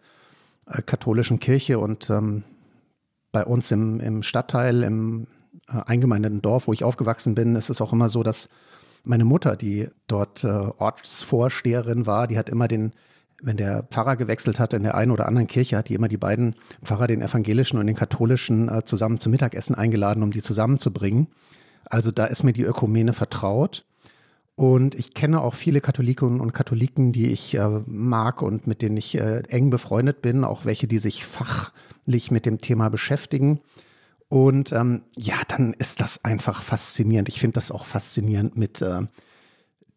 äh, 0.67 0.83
katholischen 0.83 1.39
Kirche 1.39 1.79
und 1.79 2.11
ähm, 2.11 2.43
bei 3.31 3.45
uns 3.45 3.71
im, 3.71 4.01
im 4.01 4.23
Stadtteil, 4.23 4.83
im 4.83 5.27
äh, 5.69 5.81
eingemeindeten 5.87 6.43
Dorf, 6.43 6.67
wo 6.67 6.73
ich 6.73 6.85
aufgewachsen 6.85 7.35
bin, 7.35 7.57
ist 7.57 7.71
es 7.71 7.81
auch 7.81 7.93
immer 7.93 8.09
so, 8.09 8.23
dass 8.23 8.49
meine 9.05 9.25
Mutter, 9.25 9.57
die 9.57 9.89
dort 10.07 10.45
äh, 10.45 10.49
Ortsvorsteherin 10.49 12.07
war, 12.07 12.27
die 12.27 12.39
hat 12.39 12.49
immer 12.49 12.69
den, 12.69 12.93
wenn 13.45 13.57
der 13.57 13.85
Pfarrer 13.85 14.17
gewechselt 14.17 14.59
hat 14.59 14.73
in 14.73 14.83
der 14.83 14.95
einen 14.95 15.11
oder 15.11 15.29
anderen 15.29 15.47
Kirche, 15.47 15.77
hat 15.77 15.89
die 15.89 15.95
immer 15.95 16.09
die 16.09 16.17
beiden 16.17 16.55
Pfarrer, 16.83 17.07
den 17.07 17.21
evangelischen 17.21 17.79
und 17.79 17.87
den 17.87 17.97
katholischen, 17.97 18.69
äh, 18.69 18.85
zusammen 18.85 19.19
zum 19.19 19.33
Mittagessen 19.33 19.75
eingeladen, 19.75 20.23
um 20.23 20.31
die 20.31 20.43
zusammenzubringen. 20.43 21.29
Also 21.85 22.11
da 22.11 22.27
ist 22.27 22.43
mir 22.43 22.53
die 22.53 22.63
Ökumene 22.63 23.13
vertraut. 23.13 23.85
Und 24.57 24.95
ich 24.95 25.15
kenne 25.15 25.41
auch 25.41 25.55
viele 25.55 25.81
Katholiken 25.81 26.41
und 26.41 26.53
Katholiken, 26.53 27.13
die 27.13 27.33
ich 27.33 27.55
äh, 27.57 27.81
mag 27.87 28.41
und 28.41 28.67
mit 28.67 28.83
denen 28.83 28.97
ich 28.97 29.17
äh, 29.17 29.43
eng 29.49 29.71
befreundet 29.71 30.23
bin, 30.23 30.45
auch 30.45 30.65
welche, 30.65 30.87
die 30.87 31.01
sich 31.01 31.25
fachlich 31.25 32.31
mit 32.31 32.47
dem 32.47 32.59
Thema 32.59 32.89
beschäftigen. 32.89 33.61
Und 34.29 34.73
ähm, 34.73 35.03
ja, 35.17 35.37
dann 35.49 35.75
ist 35.75 36.01
das 36.01 36.25
einfach 36.25 36.63
faszinierend. 36.63 37.29
Ich 37.29 37.41
finde 37.41 37.55
das 37.55 37.73
auch 37.73 37.85
faszinierend 37.85 38.57
mit 38.57 38.81
äh, 38.81 39.03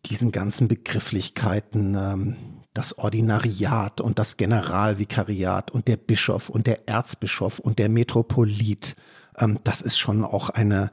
diesen 0.05 0.31
ganzen 0.31 0.67
Begrifflichkeiten, 0.67 1.95
ähm, 1.95 2.35
das 2.77 2.97
Ordinariat 2.97 4.01
und 4.01 4.19
das 4.19 4.37
Generalvikariat 4.37 5.71
und 5.71 5.87
der 5.87 5.97
Bischof 5.97 6.49
und 6.49 6.67
der 6.67 6.87
Erzbischof 6.87 7.59
und 7.59 7.79
der 7.79 7.89
Metropolit. 7.89 8.95
Ähm, 9.37 9.59
das 9.63 9.81
ist 9.81 9.97
schon 9.97 10.23
auch 10.23 10.49
eine 10.49 10.91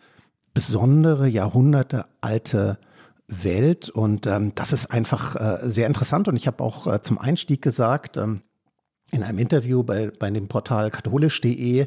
besondere, 0.54 1.28
jahrhundertealte 1.28 2.78
Welt. 3.28 3.90
Und 3.90 4.26
ähm, 4.26 4.54
das 4.54 4.72
ist 4.72 4.86
einfach 4.86 5.36
äh, 5.36 5.68
sehr 5.68 5.86
interessant. 5.86 6.28
Und 6.28 6.36
ich 6.36 6.46
habe 6.46 6.62
auch 6.64 6.86
äh, 6.86 7.02
zum 7.02 7.18
Einstieg 7.18 7.60
gesagt, 7.60 8.16
ähm, 8.16 8.40
in 9.10 9.22
einem 9.22 9.38
Interview 9.38 9.82
bei, 9.82 10.10
bei 10.10 10.30
dem 10.30 10.48
Portal 10.48 10.90
katholisch.de, 10.90 11.86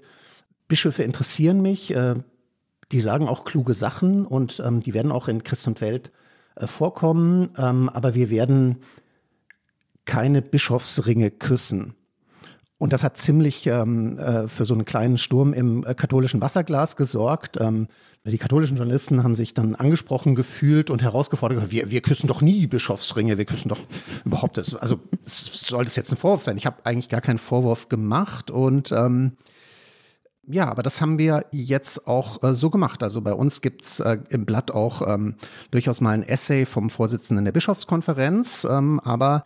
Bischöfe 0.67 1.03
interessieren 1.03 1.61
mich, 1.61 1.95
äh, 1.95 2.15
die 2.91 3.01
sagen 3.01 3.27
auch 3.27 3.45
kluge 3.45 3.73
Sachen 3.73 4.25
und 4.25 4.61
ähm, 4.65 4.81
die 4.81 4.93
werden 4.93 5.11
auch 5.11 5.27
in 5.27 5.43
Christ 5.43 5.67
und 5.67 5.81
Welt 5.81 6.11
äh, 6.55 6.67
vorkommen, 6.67 7.49
ähm, 7.57 7.89
aber 7.89 8.15
wir 8.15 8.29
werden 8.29 8.77
keine 10.07 10.41
Bischofsringe 10.41 11.29
küssen. 11.29 11.93
Und 12.79 12.93
das 12.93 13.03
hat 13.03 13.17
ziemlich 13.17 13.65
ähm, 13.67 14.19
äh, 14.19 14.47
für 14.47 14.63
so 14.63 14.75
einen 14.75 14.85
kleinen 14.85 15.17
Sturm 15.17 15.53
im 15.53 15.83
äh, 15.83 15.95
katholischen 15.95 16.41
Wasserglas 16.41 16.95
gesorgt. 16.95 17.57
Ähm, 17.59 17.87
die 18.23 18.37
katholischen 18.37 18.77
Journalisten 18.77 19.23
haben 19.23 19.33
sich 19.33 19.53
dann 19.53 19.73
angesprochen 19.73 20.35
gefühlt 20.35 20.89
und 20.89 21.01
herausgefordert, 21.01 21.71
wir, 21.71 21.89
wir 21.89 22.01
küssen 22.01 22.27
doch 22.27 22.41
nie 22.41 22.67
Bischofsringe, 22.67 23.37
wir 23.37 23.45
küssen 23.45 23.69
doch 23.69 23.79
überhaupt 24.25 24.57
das. 24.57 24.75
Also 24.75 24.99
soll 25.23 25.85
das 25.85 25.95
jetzt 25.95 26.11
ein 26.11 26.17
Vorwurf 26.17 26.43
sein? 26.43 26.57
Ich 26.57 26.65
habe 26.65 26.85
eigentlich 26.85 27.09
gar 27.09 27.21
keinen 27.21 27.39
Vorwurf 27.39 27.89
gemacht 27.89 28.51
und 28.51 28.91
ähm, 28.91 29.37
ja, 30.49 30.69
aber 30.69 30.83
das 30.83 31.01
haben 31.01 31.17
wir 31.17 31.45
jetzt 31.51 32.07
auch 32.07 32.43
äh, 32.43 32.53
so 32.53 32.69
gemacht. 32.69 33.01
Also 33.01 33.21
bei 33.21 33.33
uns 33.33 33.61
gibt's 33.61 33.99
äh, 33.99 34.19
im 34.29 34.45
Blatt 34.45 34.71
auch 34.71 35.01
ähm, 35.05 35.35
durchaus 35.71 35.99
mal 35.99 36.11
ein 36.11 36.23
Essay 36.23 36.65
vom 36.65 36.89
Vorsitzenden 36.89 37.43
der 37.45 37.51
Bischofskonferenz, 37.51 38.67
ähm, 38.69 38.99
aber 38.99 39.45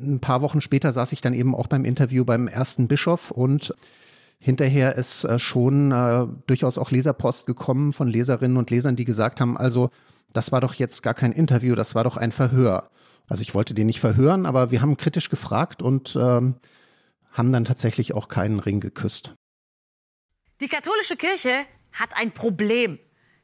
ein 0.00 0.20
paar 0.20 0.42
Wochen 0.42 0.60
später 0.60 0.92
saß 0.92 1.12
ich 1.12 1.20
dann 1.20 1.34
eben 1.34 1.54
auch 1.54 1.66
beim 1.66 1.84
Interview 1.84 2.24
beim 2.24 2.48
ersten 2.48 2.88
Bischof 2.88 3.30
und 3.30 3.74
hinterher 4.38 4.96
ist 4.96 5.24
äh, 5.24 5.38
schon 5.38 5.92
äh, 5.92 6.26
durchaus 6.46 6.78
auch 6.78 6.90
Leserpost 6.90 7.46
gekommen 7.46 7.92
von 7.92 8.08
Leserinnen 8.08 8.56
und 8.56 8.70
Lesern, 8.70 8.96
die 8.96 9.04
gesagt 9.04 9.40
haben, 9.40 9.56
also 9.56 9.90
das 10.32 10.52
war 10.52 10.60
doch 10.60 10.74
jetzt 10.74 11.02
gar 11.02 11.14
kein 11.14 11.32
Interview, 11.32 11.74
das 11.74 11.94
war 11.94 12.04
doch 12.04 12.16
ein 12.16 12.32
Verhör. 12.32 12.90
Also 13.28 13.42
ich 13.42 13.54
wollte 13.54 13.74
den 13.74 13.86
nicht 13.86 14.00
verhören, 14.00 14.46
aber 14.46 14.70
wir 14.70 14.80
haben 14.80 14.96
kritisch 14.96 15.28
gefragt 15.28 15.82
und 15.82 16.16
ähm, 16.16 16.56
haben 17.32 17.52
dann 17.52 17.64
tatsächlich 17.64 18.14
auch 18.14 18.28
keinen 18.28 18.58
Ring 18.58 18.80
geküsst. 18.80 19.34
Die 20.60 20.68
katholische 20.68 21.16
Kirche 21.16 21.66
hat 21.92 22.10
ein 22.16 22.32
Problem. 22.32 22.98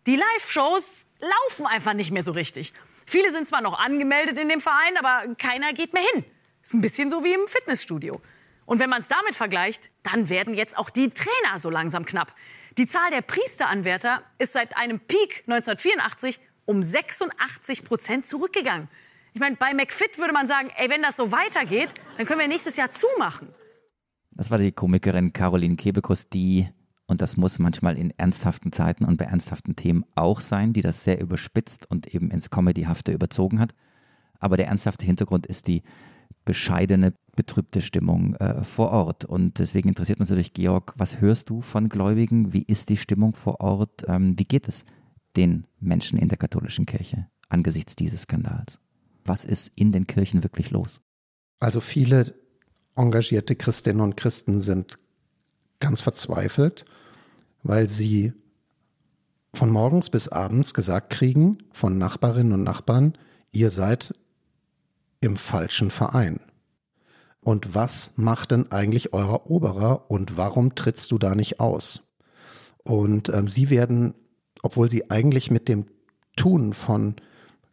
Die 0.06 0.16
Live-Shows 0.16 1.06
laufen 1.20 1.66
einfach 1.66 1.94
nicht 1.94 2.10
mehr 2.10 2.22
so 2.22 2.32
richtig. 2.32 2.72
Viele 3.06 3.30
sind 3.32 3.46
zwar 3.46 3.60
noch 3.60 3.78
angemeldet 3.78 4.38
in 4.38 4.48
dem 4.48 4.60
Verein, 4.60 4.96
aber 4.98 5.34
keiner 5.36 5.72
geht 5.72 5.92
mehr 5.92 6.02
hin. 6.14 6.24
Ist 6.64 6.72
ein 6.72 6.80
bisschen 6.80 7.10
so 7.10 7.22
wie 7.22 7.34
im 7.34 7.46
Fitnessstudio. 7.46 8.22
Und 8.64 8.80
wenn 8.80 8.88
man 8.88 9.00
es 9.00 9.08
damit 9.08 9.34
vergleicht, 9.34 9.90
dann 10.02 10.30
werden 10.30 10.54
jetzt 10.54 10.78
auch 10.78 10.88
die 10.88 11.10
Trainer 11.10 11.58
so 11.58 11.68
langsam 11.68 12.06
knapp. 12.06 12.34
Die 12.78 12.86
Zahl 12.86 13.10
der 13.12 13.20
Priesteranwärter 13.20 14.22
ist 14.38 14.54
seit 14.54 14.78
einem 14.78 14.98
Peak 14.98 15.44
1984 15.46 16.40
um 16.64 16.82
86 16.82 17.84
Prozent 17.84 18.24
zurückgegangen. 18.24 18.88
Ich 19.34 19.40
meine, 19.40 19.56
bei 19.56 19.74
McFit 19.74 20.18
würde 20.18 20.32
man 20.32 20.48
sagen, 20.48 20.70
ey, 20.78 20.88
wenn 20.88 21.02
das 21.02 21.16
so 21.16 21.30
weitergeht, 21.32 21.92
dann 22.16 22.24
können 22.24 22.40
wir 22.40 22.48
nächstes 22.48 22.78
Jahr 22.78 22.90
zumachen. 22.90 23.48
Das 24.30 24.50
war 24.50 24.56
die 24.56 24.72
Komikerin 24.72 25.34
Caroline 25.34 25.76
Kebekus, 25.76 26.30
die, 26.30 26.66
und 27.04 27.20
das 27.20 27.36
muss 27.36 27.58
manchmal 27.58 27.98
in 27.98 28.10
ernsthaften 28.16 28.72
Zeiten 28.72 29.04
und 29.04 29.18
bei 29.18 29.26
ernsthaften 29.26 29.76
Themen 29.76 30.06
auch 30.14 30.40
sein, 30.40 30.72
die 30.72 30.80
das 30.80 31.04
sehr 31.04 31.20
überspitzt 31.20 31.90
und 31.90 32.14
eben 32.14 32.30
ins 32.30 32.48
Comedyhafte 32.48 33.12
überzogen 33.12 33.60
hat. 33.60 33.74
Aber 34.40 34.56
der 34.56 34.68
ernsthafte 34.68 35.04
Hintergrund 35.04 35.46
ist 35.46 35.66
die 35.66 35.82
bescheidene, 36.44 37.14
betrübte 37.36 37.80
Stimmung 37.80 38.34
äh, 38.36 38.62
vor 38.64 38.90
Ort. 38.90 39.24
Und 39.24 39.58
deswegen 39.58 39.88
interessiert 39.88 40.20
uns 40.20 40.30
natürlich, 40.30 40.52
Georg, 40.52 40.94
was 40.96 41.20
hörst 41.20 41.50
du 41.50 41.60
von 41.60 41.88
Gläubigen? 41.88 42.52
Wie 42.52 42.62
ist 42.62 42.88
die 42.88 42.96
Stimmung 42.96 43.34
vor 43.34 43.60
Ort? 43.60 44.04
Ähm, 44.06 44.38
wie 44.38 44.44
geht 44.44 44.68
es 44.68 44.84
den 45.36 45.66
Menschen 45.80 46.18
in 46.18 46.28
der 46.28 46.38
katholischen 46.38 46.86
Kirche 46.86 47.26
angesichts 47.48 47.96
dieses 47.96 48.22
Skandals? 48.22 48.80
Was 49.24 49.44
ist 49.44 49.72
in 49.74 49.92
den 49.92 50.06
Kirchen 50.06 50.42
wirklich 50.42 50.70
los? 50.70 51.00
Also 51.58 51.80
viele 51.80 52.34
engagierte 52.94 53.56
Christinnen 53.56 54.00
und 54.00 54.16
Christen 54.16 54.60
sind 54.60 54.98
ganz 55.80 56.00
verzweifelt, 56.00 56.84
weil 57.62 57.88
sie 57.88 58.32
von 59.52 59.70
morgens 59.70 60.10
bis 60.10 60.28
abends 60.28 60.74
gesagt 60.74 61.10
kriegen 61.10 61.58
von 61.72 61.96
Nachbarinnen 61.98 62.52
und 62.52 62.64
Nachbarn, 62.64 63.14
ihr 63.52 63.70
seid 63.70 64.14
im 65.24 65.36
falschen 65.36 65.90
Verein. 65.90 66.38
Und 67.40 67.74
was 67.74 68.12
macht 68.16 68.50
denn 68.50 68.70
eigentlich 68.70 69.14
euer 69.14 69.50
Oberer 69.50 70.10
und 70.10 70.36
warum 70.36 70.74
trittst 70.74 71.10
du 71.12 71.18
da 71.18 71.34
nicht 71.34 71.60
aus? 71.60 72.14
Und 72.82 73.30
ähm, 73.30 73.48
sie 73.48 73.70
werden, 73.70 74.14
obwohl 74.62 74.90
sie 74.90 75.10
eigentlich 75.10 75.50
mit 75.50 75.68
dem 75.68 75.86
Tun 76.36 76.74
von 76.74 77.16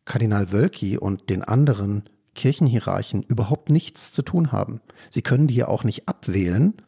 Kardinal 0.06 0.52
Wölki 0.52 0.98
und 0.98 1.30
den 1.30 1.44
anderen 1.44 2.10
Kirchenhierarchen 2.36 3.24
überhaupt 3.24 3.70
nichts 3.70 4.14
zu 4.14 4.22
tun 4.22 4.54
haben. 4.54 4.80
Sie 5.10 5.22
können 5.22 5.48
die 5.48 5.56
ja 5.56 5.68
auch 5.68 5.84
nicht 5.84 6.08
abwählen, 6.08 6.82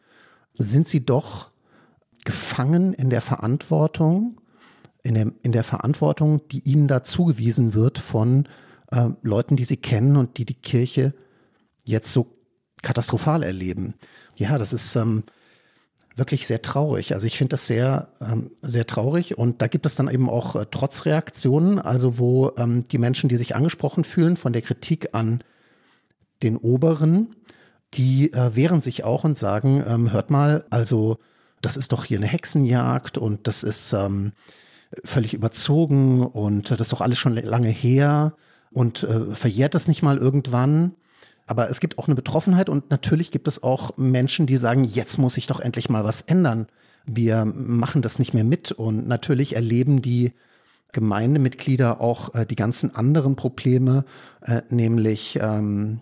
sind 0.56 0.88
sie 0.88 1.04
doch 1.04 1.50
gefangen 2.24 2.94
in 2.94 3.10
der 3.10 3.20
Verantwortung, 3.20 4.40
in 5.02 5.14
der, 5.14 5.32
in 5.42 5.52
der 5.52 5.64
Verantwortung, 5.64 6.40
die 6.48 6.66
ihnen 6.66 6.88
da 6.88 7.04
zugewiesen 7.04 7.74
wird 7.74 7.98
von 7.98 8.48
äh, 8.94 9.10
Leuten, 9.22 9.56
die 9.56 9.64
sie 9.64 9.76
kennen 9.76 10.16
und 10.16 10.38
die 10.38 10.44
die 10.44 10.54
Kirche 10.54 11.14
jetzt 11.84 12.12
so 12.12 12.26
katastrophal 12.82 13.42
erleben. 13.42 13.94
Ja, 14.36 14.58
das 14.58 14.72
ist 14.72 14.94
ähm, 14.96 15.24
wirklich 16.16 16.46
sehr 16.46 16.62
traurig. 16.62 17.12
Also 17.12 17.26
ich 17.26 17.36
finde 17.36 17.50
das 17.50 17.66
sehr, 17.66 18.08
ähm, 18.20 18.52
sehr 18.62 18.86
traurig 18.86 19.36
und 19.36 19.62
da 19.62 19.66
gibt 19.66 19.86
es 19.86 19.96
dann 19.96 20.08
eben 20.08 20.30
auch 20.30 20.54
äh, 20.54 20.66
Trotzreaktionen, 20.66 21.78
also 21.78 22.18
wo 22.18 22.52
ähm, 22.56 22.86
die 22.88 22.98
Menschen, 22.98 23.28
die 23.28 23.36
sich 23.36 23.56
angesprochen 23.56 24.04
fühlen 24.04 24.36
von 24.36 24.52
der 24.52 24.62
Kritik 24.62 25.08
an 25.12 25.42
den 26.42 26.56
Oberen, 26.56 27.34
die 27.94 28.32
äh, 28.32 28.54
wehren 28.54 28.80
sich 28.80 29.04
auch 29.04 29.24
und 29.24 29.38
sagen, 29.38 29.82
ähm, 29.86 30.12
hört 30.12 30.30
mal, 30.30 30.64
also 30.70 31.18
das 31.62 31.76
ist 31.76 31.92
doch 31.92 32.04
hier 32.04 32.18
eine 32.18 32.26
Hexenjagd 32.26 33.18
und 33.18 33.46
das 33.46 33.62
ist 33.62 33.92
ähm, 33.92 34.32
völlig 35.02 35.34
überzogen 35.34 36.24
und 36.24 36.70
das 36.70 36.80
ist 36.80 36.92
doch 36.92 37.00
alles 37.00 37.18
schon 37.18 37.34
lange 37.34 37.70
her 37.70 38.34
und 38.74 39.02
äh, 39.04 39.34
verjährt 39.34 39.74
das 39.74 39.88
nicht 39.88 40.02
mal 40.02 40.18
irgendwann? 40.18 40.92
Aber 41.46 41.70
es 41.70 41.80
gibt 41.80 41.98
auch 41.98 42.06
eine 42.06 42.14
Betroffenheit 42.14 42.68
und 42.68 42.90
natürlich 42.90 43.30
gibt 43.30 43.48
es 43.48 43.62
auch 43.62 43.96
Menschen, 43.96 44.46
die 44.46 44.56
sagen, 44.56 44.84
jetzt 44.84 45.18
muss 45.18 45.36
ich 45.36 45.46
doch 45.46 45.60
endlich 45.60 45.88
mal 45.88 46.04
was 46.04 46.22
ändern. 46.22 46.66
Wir 47.06 47.44
machen 47.44 48.02
das 48.02 48.18
nicht 48.18 48.34
mehr 48.34 48.44
mit 48.44 48.72
und 48.72 49.06
natürlich 49.06 49.54
erleben 49.54 50.02
die 50.02 50.32
Gemeindemitglieder 50.92 52.00
auch 52.00 52.34
äh, 52.34 52.46
die 52.46 52.56
ganzen 52.56 52.94
anderen 52.94 53.36
Probleme, 53.36 54.04
äh, 54.42 54.62
nämlich 54.70 55.38
ähm, 55.42 56.00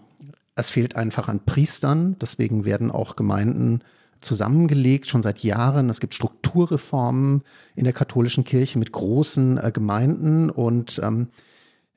es 0.54 0.70
fehlt 0.70 0.96
einfach 0.96 1.28
an 1.28 1.40
Priestern, 1.44 2.16
deswegen 2.20 2.64
werden 2.64 2.90
auch 2.90 3.16
Gemeinden 3.16 3.80
zusammengelegt, 4.20 5.06
schon 5.06 5.22
seit 5.22 5.40
Jahren. 5.40 5.90
Es 5.90 5.98
gibt 5.98 6.14
Strukturreformen 6.14 7.42
in 7.74 7.84
der 7.84 7.94
katholischen 7.94 8.44
Kirche 8.44 8.78
mit 8.78 8.92
großen 8.92 9.58
äh, 9.58 9.72
Gemeinden 9.72 10.50
und 10.50 11.00
ähm, 11.02 11.28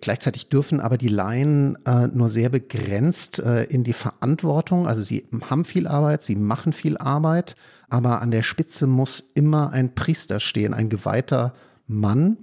Gleichzeitig 0.01 0.49
dürfen 0.49 0.81
aber 0.81 0.97
die 0.97 1.07
Laien 1.07 1.77
äh, 1.85 2.07
nur 2.07 2.29
sehr 2.29 2.49
begrenzt 2.49 3.39
äh, 3.39 3.63
in 3.63 3.83
die 3.83 3.93
Verantwortung. 3.93 4.87
Also 4.87 5.01
sie 5.01 5.27
haben 5.49 5.65
viel 5.65 5.87
Arbeit, 5.87 6.23
sie 6.23 6.35
machen 6.35 6.73
viel 6.73 6.97
Arbeit, 6.97 7.55
aber 7.89 8.21
an 8.21 8.31
der 8.31 8.43
Spitze 8.43 8.87
muss 8.87 9.19
immer 9.19 9.71
ein 9.71 9.95
Priester 9.95 10.39
stehen, 10.39 10.73
ein 10.73 10.89
geweihter 10.89 11.53
Mann. 11.87 12.37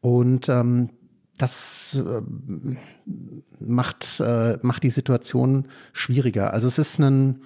Und 0.00 0.48
ähm, 0.48 0.90
das 1.38 1.94
äh, 2.04 2.22
macht, 3.58 4.20
äh, 4.20 4.58
macht 4.62 4.82
die 4.82 4.90
Situation 4.90 5.66
schwieriger. 5.92 6.52
Also 6.52 6.66
es 6.66 6.78
ist 6.78 6.98
ein, 6.98 7.42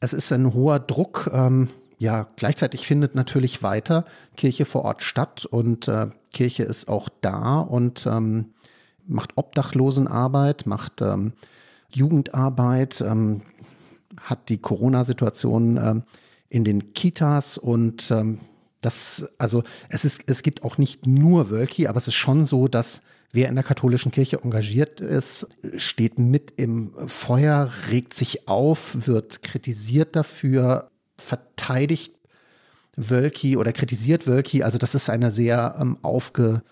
es 0.00 0.12
ist 0.12 0.32
ein 0.32 0.54
hoher 0.54 0.80
Druck. 0.80 1.30
Ähm, 1.32 1.68
ja, 1.98 2.26
gleichzeitig 2.34 2.86
findet 2.86 3.14
natürlich 3.14 3.62
weiter 3.62 4.06
Kirche 4.36 4.64
vor 4.64 4.84
Ort 4.84 5.02
statt 5.02 5.46
und 5.46 5.86
äh, 5.86 6.08
Kirche 6.32 6.64
ist 6.64 6.88
auch 6.88 7.08
da 7.20 7.60
und 7.60 8.06
ähm, 8.06 8.54
macht 9.06 9.32
Obdachlosenarbeit, 9.36 10.66
macht 10.66 11.02
ähm, 11.02 11.32
Jugendarbeit, 11.90 13.00
ähm, 13.00 13.42
hat 14.20 14.48
die 14.48 14.58
Corona-Situation 14.58 15.76
ähm, 15.76 16.02
in 16.48 16.64
den 16.64 16.94
Kitas 16.94 17.58
und 17.58 18.10
ähm, 18.10 18.40
das, 18.80 19.32
also 19.38 19.62
es 19.88 20.04
ist, 20.04 20.22
es 20.26 20.42
gibt 20.42 20.64
auch 20.64 20.76
nicht 20.76 21.06
nur 21.06 21.50
Wölki, 21.50 21.86
aber 21.86 21.98
es 21.98 22.08
ist 22.08 22.14
schon 22.14 22.44
so, 22.44 22.68
dass 22.68 23.02
wer 23.32 23.48
in 23.48 23.54
der 23.54 23.64
katholischen 23.64 24.12
Kirche 24.12 24.40
engagiert 24.42 25.00
ist, 25.00 25.48
steht 25.76 26.18
mit 26.18 26.52
im 26.56 26.92
Feuer, 27.06 27.70
regt 27.90 28.12
sich 28.12 28.48
auf, 28.48 29.06
wird 29.06 29.42
kritisiert 29.42 30.16
dafür, 30.16 30.90
verteidigt 31.16 32.14
Wölki 32.96 33.56
oder 33.56 33.72
kritisiert 33.72 34.26
Wölki. 34.26 34.62
Also 34.62 34.76
das 34.76 34.94
ist 34.94 35.08
eine 35.08 35.30
sehr 35.30 35.76
ähm, 35.80 35.96
aufge 36.02 36.62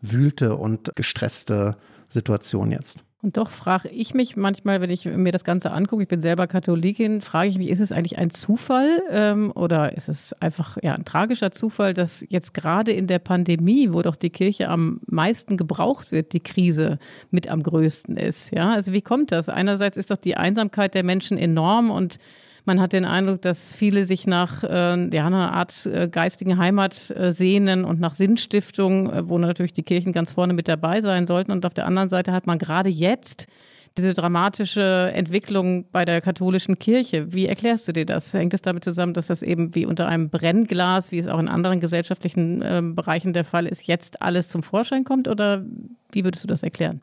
wühlte 0.00 0.56
und 0.56 0.92
gestresste 0.94 1.76
Situation 2.08 2.70
jetzt. 2.70 3.04
Und 3.20 3.36
doch 3.36 3.50
frage 3.50 3.88
ich 3.88 4.14
mich 4.14 4.36
manchmal, 4.36 4.80
wenn 4.80 4.90
ich 4.90 5.04
mir 5.04 5.32
das 5.32 5.42
Ganze 5.42 5.72
angucke, 5.72 6.02
ich 6.02 6.08
bin 6.08 6.20
selber 6.20 6.46
Katholikin, 6.46 7.20
frage 7.20 7.48
ich 7.48 7.58
mich, 7.58 7.68
ist 7.68 7.80
es 7.80 7.90
eigentlich 7.90 8.16
ein 8.16 8.30
Zufall 8.30 9.02
ähm, 9.10 9.50
oder 9.56 9.96
ist 9.96 10.08
es 10.08 10.32
einfach 10.34 10.78
ja, 10.82 10.94
ein 10.94 11.04
tragischer 11.04 11.50
Zufall, 11.50 11.94
dass 11.94 12.24
jetzt 12.28 12.54
gerade 12.54 12.92
in 12.92 13.08
der 13.08 13.18
Pandemie, 13.18 13.92
wo 13.92 14.02
doch 14.02 14.14
die 14.14 14.30
Kirche 14.30 14.68
am 14.68 15.00
meisten 15.06 15.56
gebraucht 15.56 16.12
wird, 16.12 16.32
die 16.32 16.40
Krise 16.40 17.00
mit 17.32 17.48
am 17.48 17.64
größten 17.64 18.16
ist? 18.16 18.52
Ja, 18.52 18.70
also 18.70 18.92
wie 18.92 19.02
kommt 19.02 19.32
das? 19.32 19.48
Einerseits 19.48 19.96
ist 19.96 20.12
doch 20.12 20.16
die 20.16 20.36
Einsamkeit 20.36 20.94
der 20.94 21.02
Menschen 21.02 21.38
enorm 21.38 21.90
und 21.90 22.18
man 22.68 22.80
hat 22.80 22.92
den 22.92 23.04
Eindruck, 23.04 23.42
dass 23.42 23.74
viele 23.74 24.04
sich 24.04 24.26
nach 24.26 24.62
äh, 24.62 25.08
ja, 25.10 25.26
einer 25.26 25.52
Art 25.54 25.86
äh, 25.86 26.06
geistigen 26.08 26.58
Heimat 26.58 27.10
äh, 27.10 27.32
sehnen 27.32 27.84
und 27.84 27.98
nach 27.98 28.14
Sinnstiftung, 28.14 29.10
äh, 29.10 29.28
wo 29.28 29.38
natürlich 29.38 29.72
die 29.72 29.82
Kirchen 29.82 30.12
ganz 30.12 30.32
vorne 30.32 30.52
mit 30.52 30.68
dabei 30.68 31.00
sein 31.00 31.26
sollten. 31.26 31.50
Und 31.50 31.66
auf 31.66 31.74
der 31.74 31.86
anderen 31.86 32.08
Seite 32.08 32.30
hat 32.32 32.46
man 32.46 32.58
gerade 32.58 32.90
jetzt 32.90 33.46
diese 33.96 34.12
dramatische 34.12 35.10
Entwicklung 35.14 35.86
bei 35.90 36.04
der 36.04 36.20
katholischen 36.20 36.78
Kirche. 36.78 37.32
Wie 37.32 37.46
erklärst 37.46 37.88
du 37.88 37.92
dir 37.92 38.06
das? 38.06 38.32
Hängt 38.34 38.54
es 38.54 38.62
damit 38.62 38.84
zusammen, 38.84 39.14
dass 39.14 39.28
das 39.28 39.42
eben 39.42 39.74
wie 39.74 39.86
unter 39.86 40.06
einem 40.06 40.28
Brennglas, 40.28 41.10
wie 41.10 41.18
es 41.18 41.26
auch 41.26 41.40
in 41.40 41.48
anderen 41.48 41.80
gesellschaftlichen 41.80 42.62
äh, 42.62 42.82
Bereichen 42.84 43.32
der 43.32 43.44
Fall 43.44 43.66
ist, 43.66 43.86
jetzt 43.86 44.22
alles 44.22 44.48
zum 44.48 44.62
Vorschein 44.62 45.04
kommt? 45.04 45.26
Oder 45.26 45.64
wie 46.12 46.22
würdest 46.22 46.44
du 46.44 46.48
das 46.48 46.62
erklären? 46.62 47.00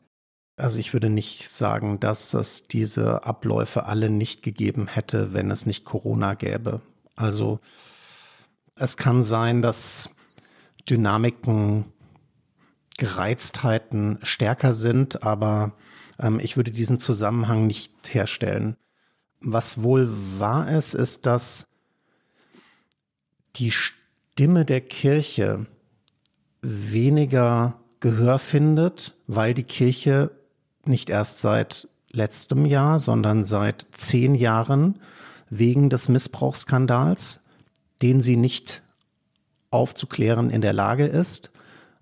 Also 0.56 0.78
ich 0.78 0.94
würde 0.94 1.10
nicht 1.10 1.50
sagen, 1.50 2.00
dass 2.00 2.32
es 2.32 2.66
diese 2.66 3.24
Abläufe 3.24 3.84
alle 3.84 4.08
nicht 4.08 4.42
gegeben 4.42 4.86
hätte, 4.88 5.34
wenn 5.34 5.50
es 5.50 5.66
nicht 5.66 5.84
Corona 5.84 6.34
gäbe. 6.34 6.80
Also 7.14 7.60
es 8.74 8.96
kann 8.96 9.22
sein, 9.22 9.60
dass 9.60 10.10
Dynamiken, 10.88 11.92
Gereiztheiten 12.96 14.18
stärker 14.22 14.72
sind, 14.72 15.22
aber 15.22 15.74
ähm, 16.18 16.40
ich 16.40 16.56
würde 16.56 16.70
diesen 16.70 16.98
Zusammenhang 16.98 17.66
nicht 17.66 17.92
herstellen. 18.14 18.76
Was 19.40 19.82
wohl 19.82 20.08
wahr 20.38 20.70
ist, 20.70 20.94
ist, 20.94 21.26
dass 21.26 21.68
die 23.56 23.70
Stimme 23.70 24.64
der 24.64 24.80
Kirche 24.80 25.66
weniger 26.62 27.80
Gehör 28.00 28.38
findet, 28.38 29.14
weil 29.26 29.52
die 29.52 29.64
Kirche 29.64 30.30
nicht 30.88 31.10
erst 31.10 31.40
seit 31.40 31.88
letztem 32.10 32.64
Jahr, 32.66 32.98
sondern 32.98 33.44
seit 33.44 33.86
zehn 33.92 34.34
Jahren 34.34 35.00
wegen 35.50 35.90
des 35.90 36.08
Missbrauchsskandals, 36.08 37.42
den 38.02 38.20
sie 38.22 38.36
nicht 38.36 38.82
aufzuklären 39.70 40.50
in 40.50 40.60
der 40.60 40.72
Lage 40.72 41.06
ist, 41.06 41.50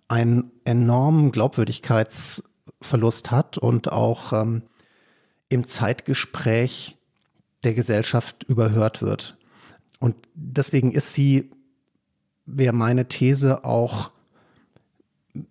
einen 0.09 0.51
enormen 0.65 1.33
Glaubwürdigkeitsverlust 1.33 3.31
hat 3.31 3.59
und 3.59 3.91
auch 3.91 4.33
ähm, 4.33 4.63
im 5.49 5.67
Zeitgespräch 5.67 6.97
der 7.63 7.75
Gesellschaft 7.75 8.45
überhört 8.45 9.03
wird. 9.03 9.37
Und 9.99 10.17
deswegen 10.35 10.93
ist 10.93 11.15
sie, 11.15 11.51
wäre 12.47 12.75
meine 12.75 13.09
These, 13.09 13.65
auch 13.65 14.11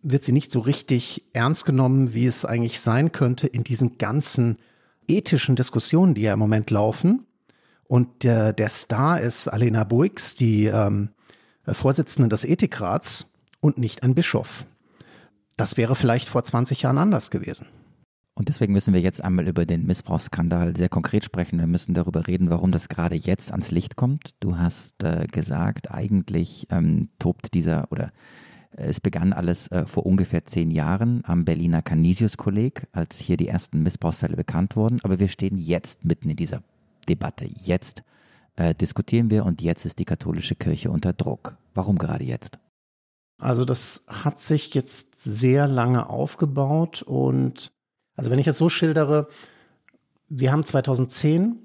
wird 0.01 0.23
sie 0.23 0.31
nicht 0.31 0.51
so 0.51 0.59
richtig 0.59 1.23
ernst 1.33 1.65
genommen, 1.65 2.13
wie 2.13 2.25
es 2.25 2.45
eigentlich 2.45 2.79
sein 2.79 3.11
könnte 3.11 3.47
in 3.47 3.63
diesen 3.63 3.97
ganzen 3.97 4.57
ethischen 5.07 5.55
Diskussionen, 5.55 6.13
die 6.13 6.21
ja 6.21 6.33
im 6.33 6.39
Moment 6.39 6.69
laufen. 6.69 7.25
Und 7.83 8.23
der, 8.23 8.53
der 8.53 8.69
Star 8.69 9.19
ist 9.19 9.47
Alena 9.47 9.83
Boix, 9.83 10.35
die 10.35 10.65
ähm, 10.65 11.09
Vorsitzende 11.65 12.29
des 12.29 12.45
Ethikrats 12.45 13.33
und 13.59 13.77
nicht 13.77 14.03
ein 14.03 14.15
Bischof. 14.15 14.65
Das 15.57 15.77
wäre 15.77 15.95
vielleicht 15.95 16.27
vor 16.29 16.43
20 16.43 16.81
Jahren 16.81 16.97
anders 16.97 17.29
gewesen. 17.29 17.67
Und 18.35 18.49
deswegen 18.49 18.73
müssen 18.73 18.93
wir 18.95 19.01
jetzt 19.01 19.23
einmal 19.23 19.47
über 19.47 19.65
den 19.65 19.85
Missbrauchsskandal 19.85 20.75
sehr 20.75 20.89
konkret 20.89 21.23
sprechen. 21.23 21.59
Wir 21.59 21.67
müssen 21.67 21.93
darüber 21.93 22.25
reden, 22.25 22.49
warum 22.49 22.71
das 22.71 22.89
gerade 22.89 23.15
jetzt 23.15 23.51
ans 23.51 23.69
Licht 23.69 23.95
kommt. 23.95 24.33
Du 24.39 24.57
hast 24.57 25.03
äh, 25.03 25.27
gesagt, 25.27 25.91
eigentlich 25.91 26.65
ähm, 26.71 27.09
tobt 27.19 27.53
dieser 27.53 27.91
oder 27.91 28.11
es 28.77 28.99
begann 28.99 29.33
alles 29.33 29.67
äh, 29.71 29.85
vor 29.85 30.05
ungefähr 30.05 30.45
zehn 30.45 30.71
Jahren 30.71 31.23
am 31.25 31.45
Berliner 31.45 31.81
Canisius-Kolleg, 31.81 32.87
als 32.91 33.19
hier 33.19 33.37
die 33.37 33.47
ersten 33.47 33.83
Missbrauchsfälle 33.83 34.35
bekannt 34.35 34.75
wurden. 34.75 34.99
Aber 35.03 35.19
wir 35.19 35.27
stehen 35.27 35.57
jetzt 35.57 36.05
mitten 36.05 36.29
in 36.29 36.35
dieser 36.35 36.63
Debatte. 37.07 37.45
Jetzt 37.45 38.03
äh, 38.55 38.75
diskutieren 38.75 39.29
wir 39.29 39.45
und 39.45 39.61
jetzt 39.61 39.85
ist 39.85 39.99
die 39.99 40.05
katholische 40.05 40.55
Kirche 40.55 40.91
unter 40.91 41.13
Druck. 41.13 41.57
Warum 41.73 41.97
gerade 41.97 42.23
jetzt? 42.23 42.59
Also 43.37 43.65
das 43.65 44.05
hat 44.07 44.39
sich 44.39 44.73
jetzt 44.73 45.21
sehr 45.21 45.67
lange 45.67 46.09
aufgebaut 46.09 47.01
und 47.01 47.71
also 48.15 48.29
wenn 48.29 48.39
ich 48.39 48.47
es 48.47 48.57
so 48.57 48.69
schildere, 48.69 49.27
wir 50.29 50.51
haben 50.51 50.65
2010 50.65 51.57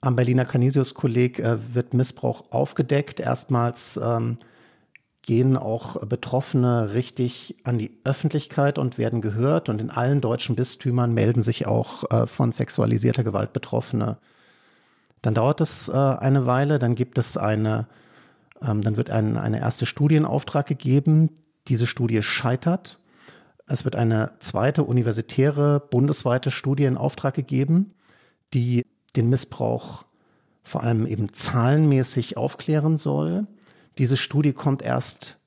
am 0.00 0.16
Berliner 0.16 0.44
Canisius-Kolleg 0.44 1.38
äh, 1.40 1.74
wird 1.74 1.94
Missbrauch 1.94 2.52
aufgedeckt. 2.52 3.20
Erstmals 3.20 3.98
ähm, 4.02 4.38
gehen 5.28 5.58
auch 5.58 6.06
Betroffene 6.06 6.94
richtig 6.94 7.56
an 7.64 7.76
die 7.76 7.92
Öffentlichkeit 8.02 8.78
und 8.78 8.96
werden 8.96 9.20
gehört. 9.20 9.68
Und 9.68 9.78
in 9.78 9.90
allen 9.90 10.22
deutschen 10.22 10.56
Bistümern 10.56 11.12
melden 11.12 11.42
sich 11.42 11.66
auch 11.66 12.10
äh, 12.10 12.26
von 12.26 12.50
sexualisierter 12.50 13.24
Gewalt 13.24 13.52
Betroffene. 13.52 14.16
Dann 15.20 15.34
dauert 15.34 15.60
es 15.60 15.90
äh, 15.90 15.92
eine 15.92 16.46
Weile, 16.46 16.78
dann 16.78 16.94
gibt 16.94 17.18
es 17.18 17.36
eine, 17.36 17.88
ähm, 18.66 18.80
dann 18.80 18.96
wird 18.96 19.10
ein, 19.10 19.36
eine 19.36 19.60
erste 19.60 19.84
Studie 19.84 20.16
in 20.16 20.24
Auftrag 20.24 20.66
gegeben. 20.66 21.28
Diese 21.68 21.86
Studie 21.86 22.22
scheitert. 22.22 22.98
Es 23.66 23.84
wird 23.84 23.96
eine 23.96 24.30
zweite 24.38 24.82
universitäre 24.82 25.78
bundesweite 25.78 26.50
Studie 26.50 26.84
in 26.84 26.96
Auftrag 26.96 27.34
gegeben, 27.34 27.92
die 28.54 28.82
den 29.14 29.28
Missbrauch 29.28 30.06
vor 30.62 30.84
allem 30.84 31.06
eben 31.06 31.34
zahlenmäßig 31.34 32.38
aufklären 32.38 32.96
soll. 32.96 33.46
Diese 33.98 34.16
Studie 34.16 34.52
kommt 34.52 34.82
erst 34.82 35.38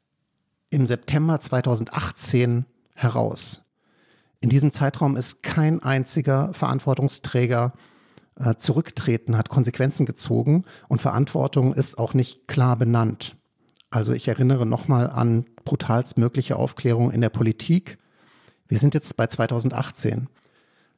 im 0.70 0.86
September 0.86 1.40
2018 1.40 2.66
heraus. 2.96 3.72
In 4.42 4.50
diesem 4.50 4.74
Zeitraum 4.74 5.16
ist 5.16 5.42
kein 5.42 5.82
einziger 5.82 6.54
Verantwortungsträger 6.54 7.74
äh, 8.36 8.56
zurücktreten, 8.56 9.38
hat 9.38 9.50
Konsequenzen 9.50 10.06
gezogen 10.06 10.66
und 10.90 11.02
Verantwortung 11.02 11.74
ist 11.74 11.98
auch 11.98 12.14
nicht 12.14 12.48
klar 12.48 12.76
benannt. 12.76 13.38
Also 13.90 14.12
ich 14.14 14.28
erinnere 14.28 14.66
nochmal 14.66 15.10
an 15.10 15.46
brutalstmögliche 15.64 16.56
Aufklärung 16.58 17.12
in 17.12 17.22
der 17.22 17.30
Politik. 17.30 18.00
Wir 18.68 18.80
sind 18.80 18.94
jetzt 18.94 19.16
bei 19.16 19.28
2018. 19.28 20.28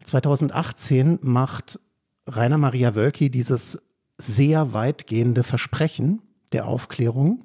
2018 0.06 1.20
macht 1.22 1.80
Rainer 2.28 2.58
Maria 2.58 2.96
Wölki 2.96 3.30
dieses 3.30 3.84
sehr 4.18 4.74
weitgehende 4.74 5.44
Versprechen 5.44 6.22
der 6.54 6.68
Aufklärung 6.68 7.44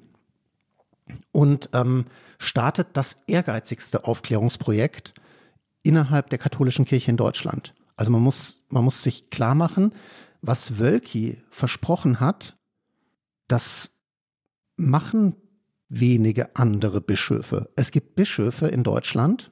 und 1.31 1.69
ähm, 1.73 2.05
startet 2.37 2.89
das 2.93 3.23
ehrgeizigste 3.27 4.05
Aufklärungsprojekt 4.05 5.13
innerhalb 5.83 6.29
der 6.29 6.39
katholischen 6.39 6.85
Kirche 6.85 7.11
in 7.11 7.17
Deutschland. 7.17 7.73
Also 7.95 8.11
man 8.11 8.21
muss, 8.21 8.65
man 8.69 8.83
muss 8.83 9.03
sich 9.03 9.29
klar 9.29 9.55
machen, 9.55 9.93
was 10.41 10.79
Wölki 10.79 11.41
versprochen 11.49 12.19
hat, 12.19 12.57
das 13.47 14.05
machen 14.77 15.35
wenige 15.89 16.55
andere 16.55 17.01
Bischöfe. 17.01 17.69
Es 17.75 17.91
gibt 17.91 18.15
Bischöfe 18.15 18.67
in 18.67 18.83
Deutschland, 18.83 19.51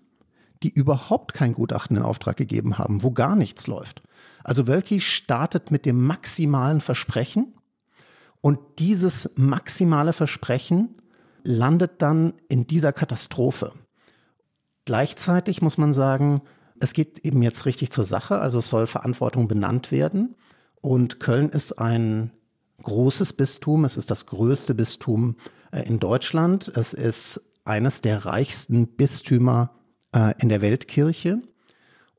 die 0.63 0.69
überhaupt 0.69 1.33
kein 1.33 1.53
Gutachten 1.53 1.97
in 1.97 2.03
Auftrag 2.03 2.37
gegeben 2.37 2.77
haben, 2.77 3.03
wo 3.03 3.11
gar 3.11 3.35
nichts 3.35 3.67
läuft. 3.67 4.03
Also 4.43 4.67
Wölki 4.67 5.01
startet 5.01 5.71
mit 5.71 5.85
dem 5.85 6.05
maximalen 6.05 6.79
Versprechen 6.81 7.53
und 8.47 8.59
dieses 8.79 9.31
maximale 9.35 10.13
Versprechen 10.13 10.95
landet 11.43 12.01
dann 12.01 12.31
in 12.47 12.65
dieser 12.65 12.93
Katastrophe. 12.93 13.73
Gleichzeitig 14.85 15.61
muss 15.61 15.77
man 15.77 15.91
sagen, 15.91 16.41
es 16.79 16.93
geht 16.93 17.25
eben 17.25 17.43
jetzt 17.43 17.65
richtig 17.65 17.91
zur 17.91 18.05
Sache, 18.05 18.39
also 18.39 18.61
soll 18.61 18.87
Verantwortung 18.87 19.49
benannt 19.49 19.91
werden. 19.91 20.35
Und 20.79 21.19
Köln 21.19 21.49
ist 21.49 21.73
ein 21.73 22.31
großes 22.83 23.33
Bistum, 23.33 23.83
es 23.83 23.97
ist 23.97 24.11
das 24.11 24.27
größte 24.27 24.75
Bistum 24.75 25.35
äh, 25.73 25.85
in 25.85 25.99
Deutschland, 25.99 26.71
es 26.73 26.93
ist 26.93 27.51
eines 27.65 27.99
der 27.99 28.23
reichsten 28.23 28.87
Bistümer 28.87 29.71
äh, 30.15 30.33
in 30.39 30.47
der 30.47 30.61
Weltkirche. 30.61 31.41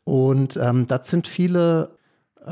Und 0.04 0.58
ähm, 0.58 0.86
das 0.86 1.08
sind 1.08 1.26
viele 1.26 1.96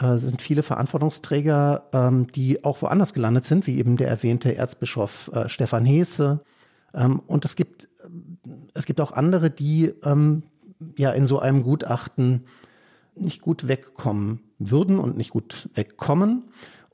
äh, 0.00 0.18
sind 0.18 0.42
viele 0.42 0.62
Verantwortungsträger, 0.62 1.88
ähm, 1.92 2.26
die 2.32 2.64
auch 2.64 2.82
woanders 2.82 3.14
gelandet 3.14 3.44
sind, 3.44 3.66
wie 3.66 3.78
eben 3.78 3.96
der 3.96 4.08
erwähnte 4.08 4.56
Erzbischof 4.56 5.30
äh, 5.32 5.48
Stefan 5.48 5.84
Heese. 5.84 6.40
Ähm, 6.94 7.20
und 7.26 7.44
es 7.44 7.56
gibt, 7.56 7.88
es 8.74 8.86
gibt 8.86 9.00
auch 9.00 9.12
andere, 9.12 9.50
die 9.50 9.92
ähm, 10.04 10.42
ja 10.98 11.10
in 11.10 11.26
so 11.26 11.38
einem 11.38 11.62
Gutachten 11.62 12.44
nicht 13.14 13.40
gut 13.40 13.68
wegkommen 13.68 14.40
würden 14.58 14.98
und 14.98 15.16
nicht 15.16 15.30
gut 15.30 15.68
wegkommen. 15.74 16.44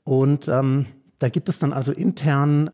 Und 0.03 0.47
ähm, 0.47 0.85
da 1.19 1.29
gibt 1.29 1.49
es 1.49 1.59
dann 1.59 1.73
also 1.73 1.91
intern 1.91 2.69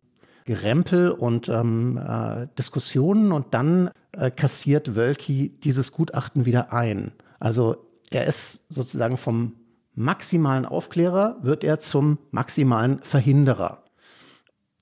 Gerempel 0.45 1.11
und 1.11 1.49
ähm, 1.49 1.97
äh, 1.97 2.47
Diskussionen 2.57 3.31
und 3.31 3.53
dann 3.53 3.91
äh, 4.13 4.31
kassiert 4.31 4.95
Wölki 4.95 5.59
dieses 5.63 5.91
Gutachten 5.91 6.45
wieder 6.45 6.73
ein. 6.73 7.11
Also 7.39 7.85
er 8.09 8.25
ist 8.25 8.65
sozusagen 8.73 9.17
vom 9.17 9.53
maximalen 9.99 10.65
Aufklärer 10.65 11.35
wird 11.41 11.63
er 11.63 11.81
zum 11.81 12.19
maximalen 12.31 12.99
Verhinderer. 12.99 13.83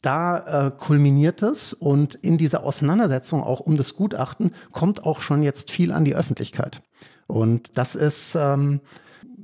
Da 0.03 0.67
äh, 0.67 0.71
kulminiert 0.71 1.41
es 1.41 1.73
und 1.73 2.13
in 2.15 2.37
dieser 2.37 2.63
Auseinandersetzung 2.63 3.41
auch 3.41 3.59
um 3.59 3.77
das 3.77 3.95
Gutachten 3.95 4.51
kommt 4.71 5.03
auch 5.03 5.21
schon 5.21 5.41
jetzt 5.41 5.71
viel 5.71 5.91
an 5.91 6.05
die 6.05 6.15
Öffentlichkeit. 6.15 6.83
Und 7.25 7.77
das 7.79 7.95
ist 7.95 8.35
ähm, 8.35 8.79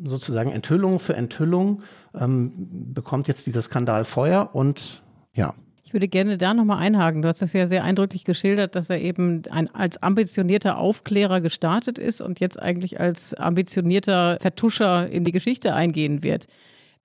sozusagen 0.03 0.51
Enthüllung 0.51 0.99
für 0.99 1.15
Enthüllung, 1.15 1.81
ähm, 2.13 2.51
bekommt 2.93 3.27
jetzt 3.27 3.47
dieser 3.47 3.63
Skandal 3.63 4.05
Feuer 4.05 4.51
und 4.53 5.01
ja, 5.33 5.55
ich 5.93 5.95
würde 5.95 6.07
gerne 6.07 6.39
da 6.39 6.55
nochmal 6.55 6.79
einhaken. 6.79 7.21
Du 7.21 7.27
hast 7.27 7.43
das 7.43 7.53
ja 7.53 7.67
sehr 7.67 7.83
eindrücklich 7.83 8.23
geschildert, 8.23 8.73
dass 8.73 8.89
er 8.89 8.99
eben 8.99 9.43
ein, 9.51 9.69
als 9.75 10.01
ambitionierter 10.01 10.79
Aufklärer 10.79 11.39
gestartet 11.39 11.99
ist 11.99 12.19
und 12.19 12.39
jetzt 12.39 12.59
eigentlich 12.59 12.99
als 12.99 13.35
ambitionierter 13.35 14.39
Vertuscher 14.41 15.07
in 15.07 15.23
die 15.23 15.31
Geschichte 15.31 15.75
eingehen 15.75 16.23
wird. 16.23 16.47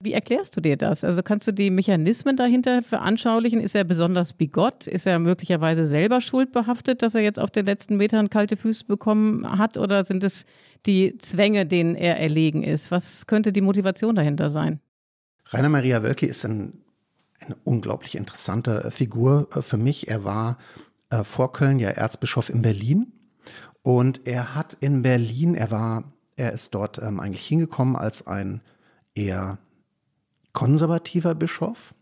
Wie 0.00 0.14
erklärst 0.14 0.56
du 0.56 0.62
dir 0.62 0.78
das? 0.78 1.04
Also 1.04 1.22
kannst 1.22 1.46
du 1.46 1.52
die 1.52 1.68
Mechanismen 1.68 2.38
dahinter 2.38 2.80
veranschaulichen? 2.80 3.60
Ist 3.60 3.74
er 3.74 3.84
besonders 3.84 4.32
bigott? 4.32 4.86
Ist 4.86 5.06
er 5.06 5.18
möglicherweise 5.18 5.84
selber 5.84 6.22
schuldbehaftet, 6.22 7.02
dass 7.02 7.14
er 7.14 7.20
jetzt 7.20 7.38
auf 7.38 7.50
den 7.50 7.66
letzten 7.66 7.98
Metern 7.98 8.30
kalte 8.30 8.56
Füße 8.56 8.86
bekommen 8.86 9.58
hat? 9.58 9.76
Oder 9.76 10.06
sind 10.06 10.24
es 10.24 10.46
die 10.86 11.18
Zwänge, 11.18 11.66
denen 11.66 11.94
er 11.94 12.18
erlegen 12.18 12.62
ist? 12.62 12.90
Was 12.90 13.26
könnte 13.26 13.52
die 13.52 13.60
Motivation 13.60 14.14
dahinter 14.14 14.48
sein? 14.48 14.80
Rainer 15.50 15.68
Maria 15.68 16.02
Wölke 16.02 16.24
ist 16.24 16.46
ein 16.46 16.84
eine 17.40 17.56
unglaublich 17.64 18.16
interessante 18.16 18.84
äh, 18.84 18.90
Figur 18.90 19.48
äh, 19.54 19.62
für 19.62 19.76
mich. 19.76 20.08
Er 20.08 20.24
war 20.24 20.58
äh, 21.10 21.24
vor 21.24 21.52
Köln 21.52 21.78
ja 21.78 21.90
Erzbischof 21.90 22.50
in 22.50 22.62
Berlin 22.62 23.12
und 23.82 24.26
er 24.26 24.54
hat 24.54 24.76
in 24.80 25.02
Berlin, 25.02 25.54
er 25.54 25.70
war, 25.70 26.12
er 26.36 26.52
ist 26.52 26.74
dort 26.74 26.98
ähm, 26.98 27.20
eigentlich 27.20 27.46
hingekommen 27.46 27.96
als 27.96 28.26
ein 28.26 28.60
eher 29.14 29.58
konservativer 30.52 31.34
Bischof 31.34 31.94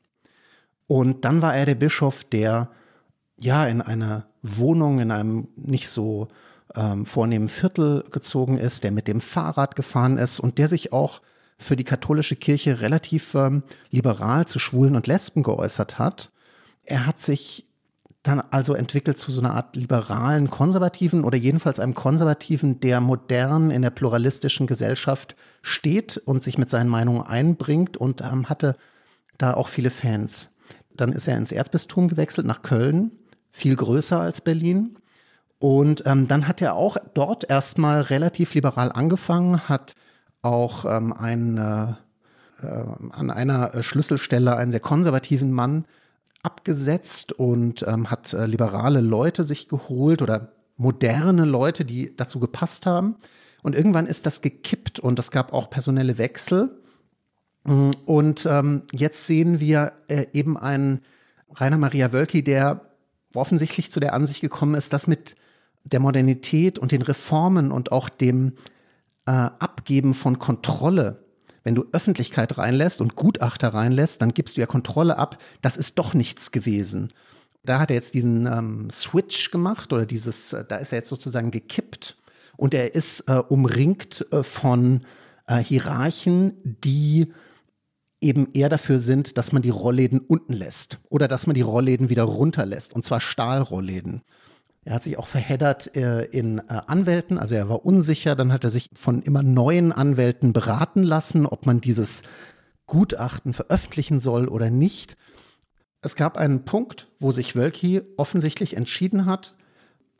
und 0.87 1.25
dann 1.25 1.43
war 1.43 1.55
er 1.55 1.67
der 1.67 1.75
Bischof, 1.75 2.25
der 2.25 2.71
ja 3.39 3.67
in 3.67 3.83
eine 3.83 4.25
Wohnung 4.43 5.01
in 5.01 5.11
einem 5.11 5.49
nicht 5.57 5.89
so 5.89 6.29
ähm, 6.75 7.07
vornehmen 7.07 7.49
Viertel 7.49 8.05
gezogen 8.11 8.59
ist, 8.59 8.85
der 8.85 8.93
mit 8.93 9.09
dem 9.09 9.21
Fahrrad 9.21 9.77
gefahren 9.77 10.19
ist 10.19 10.41
und 10.41 10.59
der 10.59 10.69
sich 10.69 10.93
auch 10.93 11.21
für 11.59 11.77
die 11.77 11.85
katholische 11.85 12.37
Kirche 12.37 12.81
relativ 12.81 13.35
ähm, 13.35 13.63
liberal 13.91 14.47
zu 14.47 14.59
Schwulen 14.59 14.97
und 14.97 15.07
Lesben 15.07 15.43
geäußert 15.43 15.99
hat. 15.99 16.31
Er 16.85 17.07
hat 17.07 17.21
sich 17.21 17.67
dann 18.23 18.43
also 18.51 18.75
entwickelt 18.75 19.19
zu 19.19 19.31
so 19.31 19.41
einer 19.41 19.55
Art 19.55 19.77
liberalen 19.77 20.51
Konservativen 20.51 21.25
oder 21.25 21.39
jedenfalls 21.39 21.81
einem 21.81 21.95
Konservativen, 21.95 22.81
der 22.81 23.01
modern 23.01 23.71
in 23.71 23.83
der 23.83 23.91
pluralistischen 23.91 24.67
Gesellschaft 24.67 25.37
steht 25.63 26.19
und 26.19 26.43
sich 26.43 26.59
mit 26.59 26.69
seinen 26.69 26.89
Meinungen 26.89 27.23
einbringt 27.23 27.97
und 27.97 28.21
ähm, 28.21 28.49
hatte 28.49 28.77
da 29.39 29.55
auch 29.55 29.69
viele 29.69 29.91
Fans. 29.91 30.57
Dann 30.95 31.13
ist 31.13 31.29
er 31.29 31.37
ins 31.37 31.53
Erzbistum 31.53 32.09
gewechselt 32.09 32.47
nach 32.47 32.63
Köln, 32.63 33.13
viel 33.51 33.77
größer 33.77 34.21
als 34.21 34.41
Berlin. 34.41 34.97
Und 35.59 36.03
ähm, 36.07 36.29
dann 36.29 36.49
hat 36.49 36.61
er 36.61 36.75
auch 36.75 36.97
dort 37.15 37.49
erstmal 37.49 38.03
relativ 38.03 38.55
liberal 38.55 38.93
angefangen, 38.93 39.69
hat 39.69 39.95
auch 40.47 40.85
ähm, 40.85 41.13
ein, 41.13 41.59
äh, 41.59 41.95
an 42.63 43.31
einer 43.31 43.83
Schlüsselstelle 43.83 44.57
einen 44.57 44.71
sehr 44.71 44.81
konservativen 44.81 45.53
Mann 45.53 45.85
abgesetzt 46.43 47.33
und 47.33 47.85
ähm, 47.87 48.11
hat 48.11 48.33
äh, 48.33 48.47
liberale 48.47 49.01
Leute 49.01 49.45
sich 49.45 49.69
geholt 49.69 50.23
oder 50.23 50.53
moderne 50.77 51.45
Leute, 51.45 51.85
die 51.85 52.15
dazu 52.17 52.39
gepasst 52.39 52.87
haben. 52.87 53.17
Und 53.63 53.75
irgendwann 53.75 54.07
ist 54.07 54.27
das 54.27 54.43
gekippt 54.43 55.01
und 55.01 55.19
es 55.19 55.31
gab 55.31 55.53
auch 55.53 55.71
personelle 55.71 56.19
Wechsel. 56.19 56.79
Und 57.65 58.47
ähm, 58.47 58.83
jetzt 58.93 59.27
sehen 59.27 59.59
wir 59.59 59.93
äh, 60.07 60.27
eben 60.33 60.57
einen 60.57 61.01
Rainer 61.53 61.79
Maria 61.79 62.13
Wölki, 62.13 62.45
der 62.45 62.83
offensichtlich 63.35 63.91
zu 63.91 63.99
der 63.99 64.15
Ansicht 64.15 64.41
gekommen 64.41 64.77
ist, 64.77 64.93
dass 64.93 65.09
mit 65.09 65.35
der 65.85 65.99
Modernität 66.01 66.79
und 66.79 66.93
den 66.93 67.03
Reformen 67.03 67.73
und 67.73 67.91
auch 67.91 68.09
dem 68.09 68.53
äh, 69.27 69.31
Abgeben 69.31 70.15
von 70.15 70.39
Kontrolle, 70.39 71.25
wenn 71.65 71.75
du 71.75 71.85
Öffentlichkeit 71.93 72.59
reinlässt 72.59 73.01
und 73.01 73.17
Gutachter 73.17 73.75
reinlässt, 73.75 74.23
dann 74.23 74.35
gibst 74.35 74.57
du 74.57 74.61
ja 74.61 74.67
Kontrolle 74.67 75.19
ab, 75.19 75.39
das 75.63 75.77
ist 75.77 75.99
doch 75.99 76.15
nichts 76.15 76.53
gewesen. 76.53 77.13
Da 77.65 77.81
hat 77.81 77.91
er 77.91 77.97
jetzt 77.97 78.15
diesen 78.15 78.47
ähm, 78.47 78.89
Switch 78.91 79.51
gemacht 79.51 79.93
oder 79.93 80.07
dieses, 80.07 80.53
äh, 80.53 80.65
da 80.65 80.77
ist 80.77 80.93
er 80.93 80.99
jetzt 80.99 81.09
sozusagen 81.09 81.51
gekippt 81.51 82.17
und 82.57 82.73
er 82.73 82.95
ist 82.95 83.23
äh, 83.23 83.43
umringt 83.49 84.25
äh, 84.31 84.45
von 84.45 85.05
äh, 85.49 85.59
Hierarchen, 85.59 86.55
die 86.65 87.33
eben 88.21 88.49
eher 88.55 88.69
dafür 88.69 88.99
sind, 88.99 89.37
dass 89.37 89.53
man 89.53 89.63
die 89.63 89.71
Rollläden 89.71 90.21
unten 90.21 90.53
lässt 90.53 90.99
oder 91.09 91.29
dass 91.29 91.47
man 91.47 91.55
die 91.55 91.63
Rollläden 91.63 92.09
wieder 92.09 92.23
runterlässt, 92.23 92.95
und 92.95 93.05
zwar 93.05 93.21
Stahlrollläden. 93.21 94.23
Er 94.87 94.95
hat 94.95 95.03
sich 95.03 95.19
auch 95.19 95.27
verheddert 95.27 95.97
äh, 95.97 96.27
in 96.27 96.61
äh, 96.61 96.63
Anwälten, 96.87 97.39
also 97.39 97.57
er 97.57 97.69
war 97.69 97.85
unsicher, 97.85 98.37
dann 98.37 98.53
hat 98.53 98.63
er 98.63 98.71
sich 98.71 98.89
von 98.95 99.21
immer 99.21 99.43
neuen 99.43 99.91
Anwälten 99.91 100.53
beraten 100.53 101.03
lassen, 101.03 101.45
ob 101.45 101.67
man 101.67 101.81
dieses 101.81 102.23
Gutachten 102.87 103.53
veröffentlichen 103.53 104.21
soll 104.21 104.47
oder 104.47 104.71
nicht. 104.71 105.17
Es 106.03 106.15
gab 106.15 106.37
einen 106.37 106.65
Punkt, 106.65 107.09
wo 107.19 107.33
sich 107.33 107.57
Wölki 107.57 108.01
offensichtlich 108.17 108.77
entschieden 108.77 109.27
hat, 109.27 109.57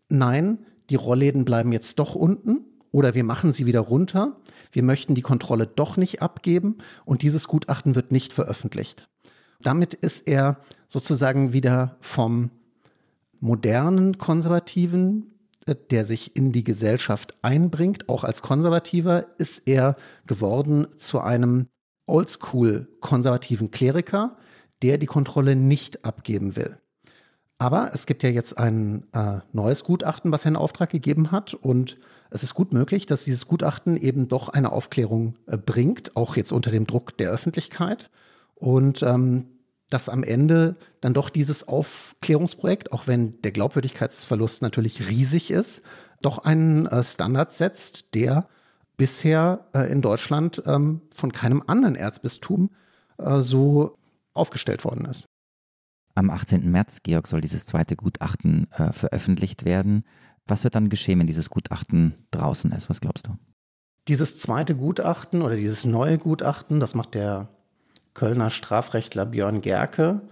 nein, 0.09 0.67
die 0.91 0.97
Rollläden 0.97 1.45
bleiben 1.45 1.71
jetzt 1.71 2.01
doch 2.01 2.17
unten 2.17 2.65
oder 2.91 3.15
wir 3.15 3.23
machen 3.23 3.53
sie 3.53 3.67
wieder 3.67 3.81
runter. 3.81 4.41
Wir 4.73 4.83
möchten 4.83 5.15
die 5.15 5.23
Kontrolle 5.23 5.69
doch 5.69 5.97
nicht 5.97 6.23
abgeben 6.23 6.79
und 7.05 7.23
dieses 7.23 7.47
Gutachten 7.47 7.95
wird 7.95 8.11
nicht 8.11 8.33
veröffentlicht. 8.33 9.09
Damit 9.63 9.95
ist 9.95 10.27
er 10.27 10.59
sozusagen 10.89 11.53
wieder 11.53 11.99
vom 12.01 12.51
modernen 13.41 14.19
Konservativen, 14.19 15.35
äh, 15.67 15.75
der 15.91 16.05
sich 16.05 16.37
in 16.37 16.53
die 16.53 16.65
Gesellschaft 16.65 17.37
einbringt, 17.43 18.09
auch 18.09 18.25
als 18.25 18.43
Konservativer, 18.43 19.27
ist 19.39 19.67
er 19.67 19.97
geworden 20.27 20.87
zu 20.99 21.21
einem 21.21 21.69
oldschool 22.07 22.89
konservativen 23.01 23.71
Kleriker, 23.71 24.37
der 24.83 24.99
die 24.99 25.07
Kontrolle 25.07 25.57
nicht 25.57 26.05
abgeben 26.05 26.57
will. 26.57 26.79
Aber 27.59 27.91
es 27.95 28.07
gibt 28.07 28.23
ja 28.23 28.29
jetzt 28.29 28.59
ein 28.59 29.07
äh, 29.13 29.39
neues 29.53 29.85
Gutachten, 29.85 30.31
was 30.31 30.45
er 30.45 30.51
in 30.51 30.57
Auftrag 30.57 30.91
gegeben 30.91 31.31
hat. 31.31 31.55
Und 31.55 31.99
es 32.31 32.43
ist 32.43 32.55
gut 32.55 32.75
möglich, 32.75 33.07
dass 33.07 33.25
dieses 33.25 33.47
Gutachten 33.47 33.97
eben 33.97 34.29
doch 34.29 34.51
eine 34.51 34.73
Aufklärung 34.73 35.37
äh, 35.47 35.57
bringt, 35.57 36.17
auch 36.17 36.37
jetzt 36.37 36.53
unter 36.53 36.71
dem 36.71 36.87
Druck 36.87 37.17
der 37.17 37.31
Öffentlichkeit. 37.31 38.11
Und 38.55 39.03
ähm, 39.03 39.47
dass 39.91 40.09
am 40.09 40.25
Ende 40.25 40.77
dann 41.01 41.15
doch 41.15 41.31
dieses 41.31 41.69
Aufklärungsprojekt, 41.69 42.93
auch 42.93 43.07
wenn 43.07 43.41
der 43.43 43.53
Glaubwürdigkeitsverlust 43.53 44.63
natürlich 44.63 45.09
riesig 45.09 45.51
ist, 45.51 45.83
doch 46.23 46.39
einen 46.39 46.87
äh, 46.87 47.03
Standard 47.05 47.53
setzt, 47.55 48.15
der 48.15 48.49
bisher 48.97 49.67
äh, 49.75 49.91
in 49.91 50.03
Deutschland 50.03 50.63
ähm, 50.67 51.03
von 51.13 51.33
keinem 51.33 51.63
anderen 51.67 51.95
Erzbistum 51.95 52.71
äh, 53.19 53.41
so 53.41 53.99
aufgestellt 54.35 54.85
worden 54.85 55.05
ist. 55.05 55.27
Am 56.15 56.31
18. 56.31 56.71
März, 56.71 57.03
Georg, 57.03 57.27
soll 57.27 57.43
dieses 57.43 57.67
zweite 57.67 57.95
Gutachten 57.95 58.69
veröffentlicht 58.91 59.67
werden. 59.67 60.03
Was 60.47 60.65
wird 60.65 60.75
dann 60.75 60.89
geschehen, 60.89 61.19
wenn 61.19 61.27
dieses 61.27 61.51
Gutachten 61.51 62.15
draußen 62.31 62.73
ist? 62.73 62.89
Was 62.89 63.03
glaubst 63.03 63.27
du? 63.27 63.37
Dieses 64.09 64.39
zweite 64.39 64.75
Gutachten 64.75 65.43
oder 65.43 65.57
dieses 65.57 65.85
neue 65.85 66.17
Gutachten, 66.17 66.81
das 66.81 66.95
macht 66.95 67.15
der 67.15 67.51
Kölner 68.17 68.49
Strafrechtler 68.49 69.27
Björn 69.27 69.61
Gerke. 69.61 70.23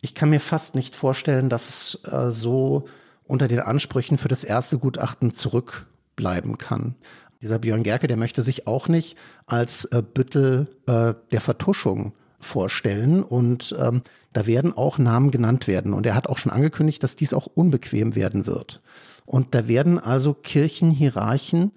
Ich 0.00 0.14
kann 0.14 0.30
mir 0.30 0.38
fast 0.38 0.76
nicht 0.76 0.94
vorstellen, 0.94 1.48
dass 1.48 1.68
es 1.68 2.04
äh, 2.04 2.30
so 2.30 2.86
unter 3.24 3.48
den 3.48 3.58
Ansprüchen 3.58 4.18
für 4.18 4.28
das 4.28 4.44
erste 4.44 4.78
Gutachten 4.78 5.34
zurückbleiben 5.34 6.58
kann. 6.58 6.94
Dieser 7.42 7.58
Björn 7.58 7.82
Gerke, 7.82 8.06
der 8.06 8.16
möchte 8.16 8.42
sich 8.42 8.68
auch 8.68 8.86
nicht 8.86 9.18
als 9.46 9.84
äh, 9.86 10.00
Büttel 10.00 10.68
äh, 10.86 11.14
der 11.32 11.40
Vertuschung 11.40 12.12
vorstellen 12.38 13.24
und 13.24 13.74
ähm, 13.76 14.02
da 14.32 14.46
werden 14.46 14.76
auch 14.76 14.98
Namen 14.98 15.32
genannt 15.32 15.66
werden. 15.66 15.94
Und 15.94 16.06
er 16.06 16.14
hat 16.14 16.28
auch 16.28 16.38
schon 16.38 16.52
angekündigt, 16.52 17.02
dass 17.02 17.16
dies 17.16 17.34
auch 17.34 17.46
unbequem 17.46 18.14
werden 18.14 18.46
wird. 18.46 18.80
Und 19.26 19.56
da 19.56 19.66
werden 19.66 19.98
also 19.98 20.34
Kirchenhierarchen, 20.34 21.72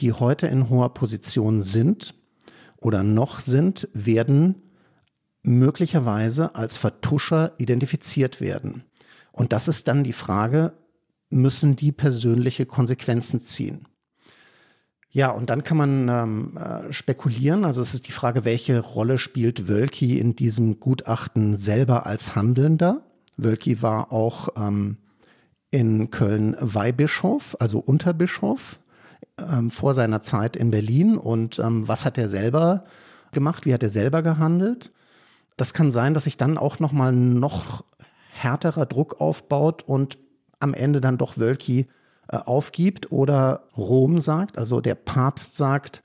die 0.00 0.14
heute 0.14 0.46
in 0.46 0.70
hoher 0.70 0.94
Position 0.94 1.60
sind, 1.60 2.14
oder 2.82 3.02
noch 3.02 3.40
sind, 3.40 3.88
werden 3.92 4.56
möglicherweise 5.42 6.54
als 6.54 6.76
Vertuscher 6.76 7.52
identifiziert 7.58 8.40
werden. 8.40 8.84
Und 9.32 9.52
das 9.52 9.68
ist 9.68 9.88
dann 9.88 10.04
die 10.04 10.12
Frage, 10.12 10.72
müssen 11.30 11.76
die 11.76 11.92
persönliche 11.92 12.66
Konsequenzen 12.66 13.40
ziehen? 13.40 13.86
Ja, 15.10 15.30
und 15.30 15.50
dann 15.50 15.62
kann 15.62 15.76
man 15.76 16.08
ähm, 16.08 16.56
äh, 16.56 16.92
spekulieren. 16.92 17.64
Also 17.64 17.82
es 17.82 17.92
ist 17.92 18.08
die 18.08 18.12
Frage, 18.12 18.44
welche 18.46 18.80
Rolle 18.80 19.18
spielt 19.18 19.68
Wölki 19.68 20.18
in 20.18 20.36
diesem 20.36 20.80
Gutachten 20.80 21.56
selber 21.56 22.06
als 22.06 22.34
Handelnder? 22.34 23.02
Wölki 23.36 23.82
war 23.82 24.10
auch 24.10 24.48
ähm, 24.56 24.96
in 25.70 26.10
Köln 26.10 26.56
Weihbischof, 26.60 27.56
also 27.58 27.78
Unterbischof 27.78 28.78
ähm, 29.38 29.70
vor 29.70 29.94
seiner 29.94 30.22
Zeit 30.22 30.56
in 30.56 30.70
Berlin. 30.70 31.16
Und 31.16 31.58
ähm, 31.58 31.88
was 31.88 32.04
hat 32.04 32.18
er 32.18 32.28
selber 32.28 32.84
gemacht? 33.32 33.66
Wie 33.66 33.74
hat 33.74 33.82
er 33.82 33.90
selber 33.90 34.22
gehandelt? 34.22 34.92
Das 35.56 35.74
kann 35.74 35.92
sein, 35.92 36.14
dass 36.14 36.24
sich 36.24 36.36
dann 36.36 36.58
auch 36.58 36.78
noch 36.78 36.92
mal 36.92 37.12
noch 37.12 37.84
härterer 38.32 38.86
Druck 38.86 39.20
aufbaut 39.20 39.82
und 39.86 40.18
am 40.60 40.74
Ende 40.74 41.00
dann 41.00 41.18
doch 41.18 41.38
Wölki 41.38 41.88
äh, 42.28 42.36
aufgibt 42.36 43.12
oder 43.12 43.64
Rom 43.76 44.18
sagt, 44.18 44.58
also 44.58 44.80
der 44.80 44.94
Papst 44.94 45.56
sagt, 45.56 46.02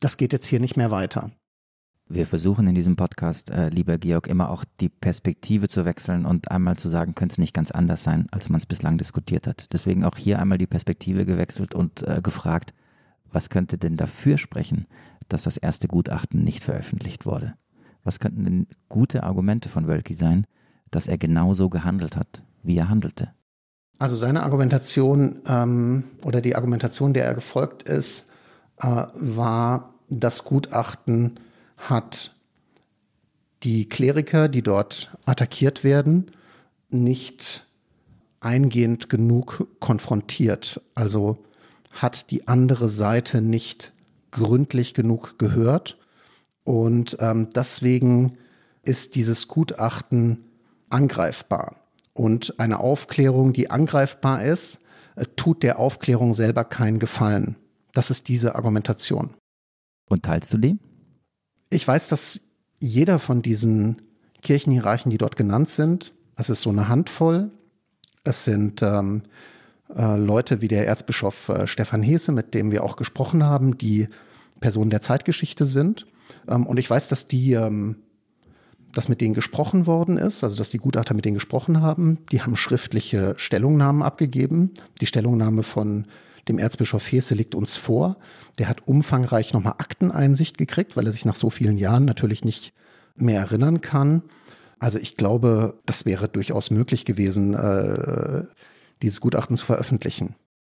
das 0.00 0.16
geht 0.16 0.32
jetzt 0.32 0.46
hier 0.46 0.60
nicht 0.60 0.76
mehr 0.76 0.90
weiter. 0.90 1.30
Wir 2.10 2.26
versuchen 2.26 2.66
in 2.66 2.74
diesem 2.74 2.96
Podcast, 2.96 3.50
äh, 3.50 3.68
lieber 3.68 3.98
Georg, 3.98 4.28
immer 4.28 4.48
auch 4.48 4.64
die 4.80 4.88
Perspektive 4.88 5.68
zu 5.68 5.84
wechseln 5.84 6.24
und 6.24 6.50
einmal 6.50 6.76
zu 6.76 6.88
sagen, 6.88 7.14
könnte 7.14 7.34
es 7.34 7.38
nicht 7.38 7.52
ganz 7.52 7.70
anders 7.70 8.02
sein, 8.02 8.26
als 8.30 8.48
man 8.48 8.58
es 8.58 8.64
bislang 8.64 8.96
diskutiert 8.96 9.46
hat. 9.46 9.70
Deswegen 9.74 10.04
auch 10.04 10.16
hier 10.16 10.38
einmal 10.38 10.56
die 10.56 10.66
Perspektive 10.66 11.26
gewechselt 11.26 11.74
und 11.74 12.02
äh, 12.08 12.20
gefragt, 12.22 12.72
was 13.30 13.50
könnte 13.50 13.76
denn 13.76 13.98
dafür 13.98 14.38
sprechen, 14.38 14.86
dass 15.28 15.42
das 15.42 15.58
erste 15.58 15.86
Gutachten 15.86 16.42
nicht 16.42 16.64
veröffentlicht 16.64 17.26
wurde? 17.26 17.54
Was 18.04 18.20
könnten 18.20 18.44
denn 18.44 18.66
gute 18.88 19.22
Argumente 19.22 19.68
von 19.68 19.86
Wölki 19.86 20.14
sein, 20.14 20.46
dass 20.90 21.08
er 21.08 21.18
genauso 21.18 21.68
gehandelt 21.68 22.16
hat, 22.16 22.42
wie 22.62 22.78
er 22.78 22.88
handelte? 22.88 23.34
Also 23.98 24.16
seine 24.16 24.44
Argumentation 24.44 25.40
ähm, 25.46 26.04
oder 26.24 26.40
die 26.40 26.56
Argumentation, 26.56 27.12
der 27.12 27.26
er 27.26 27.34
gefolgt 27.34 27.82
ist, 27.82 28.30
äh, 28.78 28.86
war, 29.14 29.92
das 30.10 30.44
Gutachten 30.44 31.38
hat 31.78 32.34
die 33.62 33.88
Kleriker, 33.88 34.48
die 34.48 34.62
dort 34.62 35.16
attackiert 35.24 35.82
werden, 35.82 36.30
nicht 36.90 37.66
eingehend 38.40 39.08
genug 39.08 39.66
konfrontiert. 39.80 40.80
Also 40.94 41.38
hat 41.90 42.30
die 42.30 42.46
andere 42.46 42.88
Seite 42.88 43.40
nicht 43.40 43.92
gründlich 44.30 44.94
genug 44.94 45.38
gehört. 45.38 45.98
Und 46.64 47.16
ähm, 47.20 47.48
deswegen 47.54 48.38
ist 48.82 49.14
dieses 49.14 49.48
Gutachten 49.48 50.44
angreifbar. 50.90 51.76
Und 52.12 52.58
eine 52.58 52.80
Aufklärung, 52.80 53.52
die 53.52 53.70
angreifbar 53.70 54.44
ist, 54.44 54.82
äh, 55.16 55.24
tut 55.36 55.62
der 55.62 55.78
Aufklärung 55.78 56.34
selber 56.34 56.64
keinen 56.64 56.98
Gefallen. 56.98 57.56
Das 57.92 58.10
ist 58.10 58.28
diese 58.28 58.54
Argumentation. 58.54 59.34
Und 60.08 60.24
teilst 60.24 60.52
du 60.52 60.58
die? 60.58 60.78
Ich 61.70 61.86
weiß, 61.86 62.08
dass 62.08 62.40
jeder 62.80 63.18
von 63.18 63.42
diesen 63.42 64.02
Kirchenhierarchen, 64.42 65.10
die 65.10 65.18
dort 65.18 65.36
genannt 65.36 65.68
sind, 65.68 66.12
es 66.36 66.48
ist 66.50 66.62
so 66.62 66.70
eine 66.70 66.88
Handvoll. 66.88 67.50
Es 68.24 68.44
sind 68.44 68.82
ähm, 68.82 69.22
äh, 69.94 70.16
Leute 70.16 70.60
wie 70.60 70.68
der 70.68 70.86
Erzbischof 70.86 71.48
äh, 71.48 71.66
Stefan 71.66 72.02
Hese, 72.02 72.32
mit 72.32 72.54
dem 72.54 72.70
wir 72.70 72.84
auch 72.84 72.96
gesprochen 72.96 73.44
haben, 73.44 73.76
die 73.76 74.08
Personen 74.60 74.90
der 74.90 75.00
Zeitgeschichte 75.00 75.66
sind. 75.66 76.06
Ähm, 76.46 76.66
und 76.66 76.78
ich 76.78 76.88
weiß, 76.88 77.08
dass 77.08 77.26
die, 77.26 77.52
ähm, 77.52 77.96
dass 78.92 79.08
mit 79.08 79.20
denen 79.20 79.34
gesprochen 79.34 79.86
worden 79.86 80.16
ist, 80.16 80.44
also 80.44 80.56
dass 80.56 80.70
die 80.70 80.78
Gutachter 80.78 81.14
mit 81.14 81.24
denen 81.24 81.34
gesprochen 81.34 81.82
haben. 81.82 82.18
Die 82.30 82.42
haben 82.42 82.56
schriftliche 82.56 83.34
Stellungnahmen 83.36 84.02
abgegeben. 84.02 84.72
Die 85.00 85.06
Stellungnahme 85.06 85.62
von 85.62 86.06
dem 86.48 86.58
Erzbischof 86.58 87.10
Hesse 87.12 87.34
liegt 87.34 87.54
uns 87.54 87.76
vor. 87.76 88.16
Der 88.58 88.68
hat 88.68 88.86
umfangreich 88.86 89.52
nochmal 89.52 89.74
Akteneinsicht 89.78 90.58
gekriegt, 90.58 90.96
weil 90.96 91.06
er 91.06 91.12
sich 91.12 91.24
nach 91.24 91.36
so 91.36 91.50
vielen 91.50 91.76
Jahren 91.76 92.04
natürlich 92.04 92.44
nicht 92.44 92.72
mehr 93.16 93.40
erinnern 93.40 93.80
kann. 93.80 94.22
Also 94.78 94.98
ich 94.98 95.16
glaube, 95.16 95.78
das 95.86 96.06
wäre 96.06 96.28
durchaus 96.28 96.70
möglich 96.70 97.04
gewesen, 97.04 97.54
äh, 97.54 98.44
dieses 99.02 99.20
Gutachten 99.20 99.56
zu 99.56 99.66
veröffentlichen. 99.66 100.34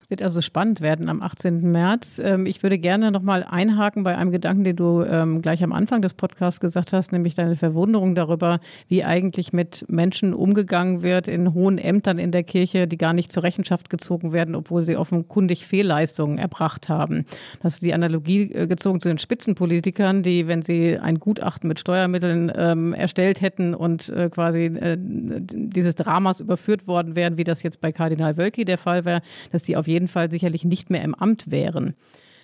Wird 0.09 0.23
also 0.23 0.41
spannend 0.41 0.81
werden 0.81 1.09
am 1.09 1.23
18. 1.23 1.71
März. 1.71 2.21
Ähm, 2.23 2.47
ich 2.47 2.62
würde 2.62 2.79
gerne 2.79 3.11
nochmal 3.11 3.45
einhaken 3.49 4.05
bei 4.05 4.17
einem 4.17 4.31
Gedanken, 4.31 4.65
den 4.65 4.77
du 4.77 5.03
ähm, 5.03 5.43
gleich 5.43 5.62
am 5.62 5.73
Anfang 5.73 6.03
des 6.03 6.15
Podcasts 6.15 6.61
gesagt 6.61 6.93
hast, 6.93 7.12
nämlich 7.12 7.35
deine 7.35 7.57
Verwunderung 7.57 8.15
darüber, 8.15 8.61
wie 8.88 9.05
eigentlich 9.05 9.53
mit 9.53 9.85
Menschen 9.88 10.35
umgegangen 10.35 11.03
wird 11.03 11.29
in 11.29 11.55
hohen 11.55 11.79
Ämtern 11.79 12.19
in 12.19 12.33
der 12.33 12.43
Kirche, 12.43 12.87
die 12.87 12.99
gar 12.99 13.12
nicht 13.12 13.33
zur 13.33 13.43
Rechenschaft 13.43 13.91
gezogen 13.91 14.33
werden, 14.33 14.55
obwohl 14.55 14.83
sie 14.83 14.97
offenkundig 14.97 15.67
Fehlleistungen 15.67 16.38
erbracht 16.38 16.88
haben. 16.88 17.25
Das 17.62 17.75
ist 17.75 17.83
die 17.83 17.95
Analogie 17.95 18.53
äh, 18.53 18.67
gezogen 18.67 19.01
zu 19.01 19.09
den 19.09 19.19
Spitzenpolitikern, 19.19 20.23
die, 20.23 20.47
wenn 20.49 20.62
sie 20.62 20.99
ein 20.99 21.19
Gutachten 21.21 21.69
mit 21.69 21.81
Steuermitteln 21.81 22.53
ähm, 22.55 22.93
erstellt 22.93 23.41
hätten 23.41 23.75
und 23.75 24.09
äh, 24.09 24.29
quasi 24.31 24.67
äh, 24.67 24.97
dieses 24.99 25.95
Dramas 25.95 26.41
überführt 26.41 26.87
worden 26.87 27.17
wären, 27.17 27.38
wie 27.38 27.45
das 27.45 27.62
jetzt 27.62 27.81
bei 27.81 27.93
Kardinal 27.93 28.37
Wölki 28.37 28.65
der 28.65 28.79
Fall 28.79 29.05
wäre, 29.05 29.23
dass 29.51 29.62
die 29.62 29.77
auf 29.77 29.87
jeden 29.92 30.09
Fall 30.09 30.31
sicherlich 30.31 30.64
nicht 30.64 30.90
mehr 30.90 31.02
im 31.02 31.14
Amt 31.14 31.50
wären. 31.50 31.94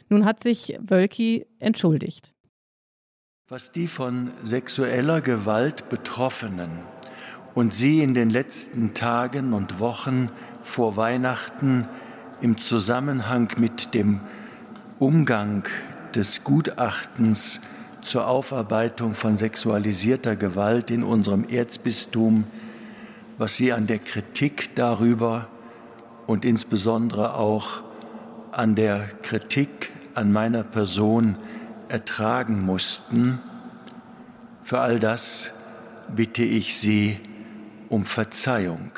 Nun 0.09 0.25
hat 0.25 0.43
sich 0.43 0.79
Wölki 0.81 1.47
entschuldigt. 1.59 2.33
Was 3.49 3.73
die 3.73 3.87
von 3.87 4.31
sexueller 4.45 5.21
Gewalt 5.21 5.89
Betroffenen 5.89 6.71
und 7.55 7.75
Sie 7.75 8.03
in 8.03 8.15
den 8.15 8.31
letzten 8.31 8.95
Tagen 8.95 9.53
und 9.53 9.81
Wochen 9.81 10.31
vor 10.63 10.97
Weihnachten 10.97 11.89
im 12.41 12.59
Zusammenhang 12.59 13.51
mit 13.59 13.95
dem 13.95 14.21
Umgang 14.99 15.67
des 16.15 16.45
Gutachtens 16.45 17.61
zur 18.03 18.29
Aufarbeitung 18.29 19.15
von 19.15 19.37
sexualisierter 19.37 20.37
Gewalt 20.37 20.91
in 20.91 21.03
unserem 21.03 21.49
Erzbistum, 21.49 22.45
was 23.39 23.57
Sie 23.57 23.73
an 23.73 23.87
der 23.87 23.99
Kritik 23.99 24.75
darüber 24.75 25.49
und 26.29 26.45
insbesondere 26.45 27.35
auch 27.35 27.83
an 28.53 28.75
der 28.75 29.09
Kritik 29.23 29.91
an 30.15 30.31
meiner 30.31 30.63
Person 30.63 31.37
ertragen 31.89 32.65
mussten, 32.65 33.39
für 34.63 34.79
all 34.79 35.01
das 35.01 35.55
bitte 36.15 36.45
ich 36.45 36.77
Sie 36.77 37.17
um 37.89 38.05
Verzeihung. 38.05 38.91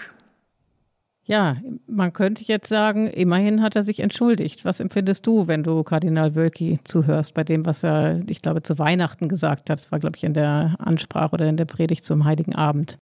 Ja, 1.22 1.58
man 1.86 2.12
könnte 2.12 2.42
jetzt 2.42 2.68
sagen, 2.68 3.06
immerhin 3.06 3.62
hat 3.62 3.76
er 3.76 3.84
sich 3.84 4.00
entschuldigt. 4.00 4.64
Was 4.64 4.80
empfindest 4.80 5.24
du, 5.24 5.46
wenn 5.46 5.62
du 5.62 5.84
Kardinal 5.84 6.34
Wölki 6.34 6.80
zuhörst 6.82 7.34
bei 7.34 7.44
dem, 7.44 7.64
was 7.64 7.84
er, 7.84 8.22
ich 8.28 8.42
glaube, 8.42 8.62
zu 8.62 8.80
Weihnachten 8.80 9.28
gesagt 9.28 9.70
hat? 9.70 9.78
Das 9.78 9.92
war, 9.92 10.00
glaube 10.00 10.16
ich, 10.16 10.24
in 10.24 10.34
der 10.34 10.74
Ansprache 10.80 11.34
oder 11.34 11.48
in 11.48 11.56
der 11.56 11.66
Predigt 11.66 12.04
zum 12.04 12.24
Heiligen 12.24 12.56
Abend. 12.56 12.98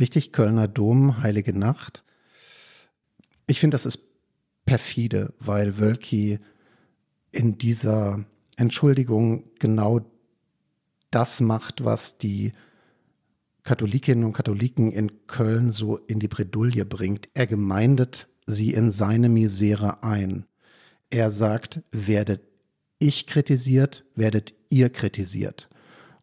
Richtig, 0.00 0.32
Kölner 0.32 0.66
Dom, 0.66 1.22
Heilige 1.22 1.56
Nacht. 1.56 2.02
Ich 3.48 3.60
finde, 3.60 3.74
das 3.74 3.86
ist 3.86 4.08
perfide, 4.66 5.34
weil 5.40 5.78
Wölki 5.78 6.38
in 7.32 7.58
dieser 7.58 8.24
Entschuldigung 8.56 9.44
genau 9.58 10.00
das 11.10 11.40
macht, 11.40 11.84
was 11.84 12.18
die 12.18 12.52
Katholikinnen 13.62 14.24
und 14.24 14.34
Katholiken 14.34 14.92
in 14.92 15.26
Köln 15.26 15.70
so 15.70 15.96
in 15.96 16.20
die 16.20 16.28
Bredouille 16.28 16.84
bringt. 16.84 17.30
Er 17.32 17.46
gemeindet 17.46 18.28
sie 18.46 18.72
in 18.72 18.90
seine 18.90 19.30
Misere 19.30 20.02
ein. 20.02 20.44
Er 21.10 21.30
sagt, 21.30 21.82
werdet 21.90 22.42
ich 22.98 23.26
kritisiert, 23.26 24.04
werdet 24.14 24.54
ihr 24.70 24.90
kritisiert. 24.90 25.70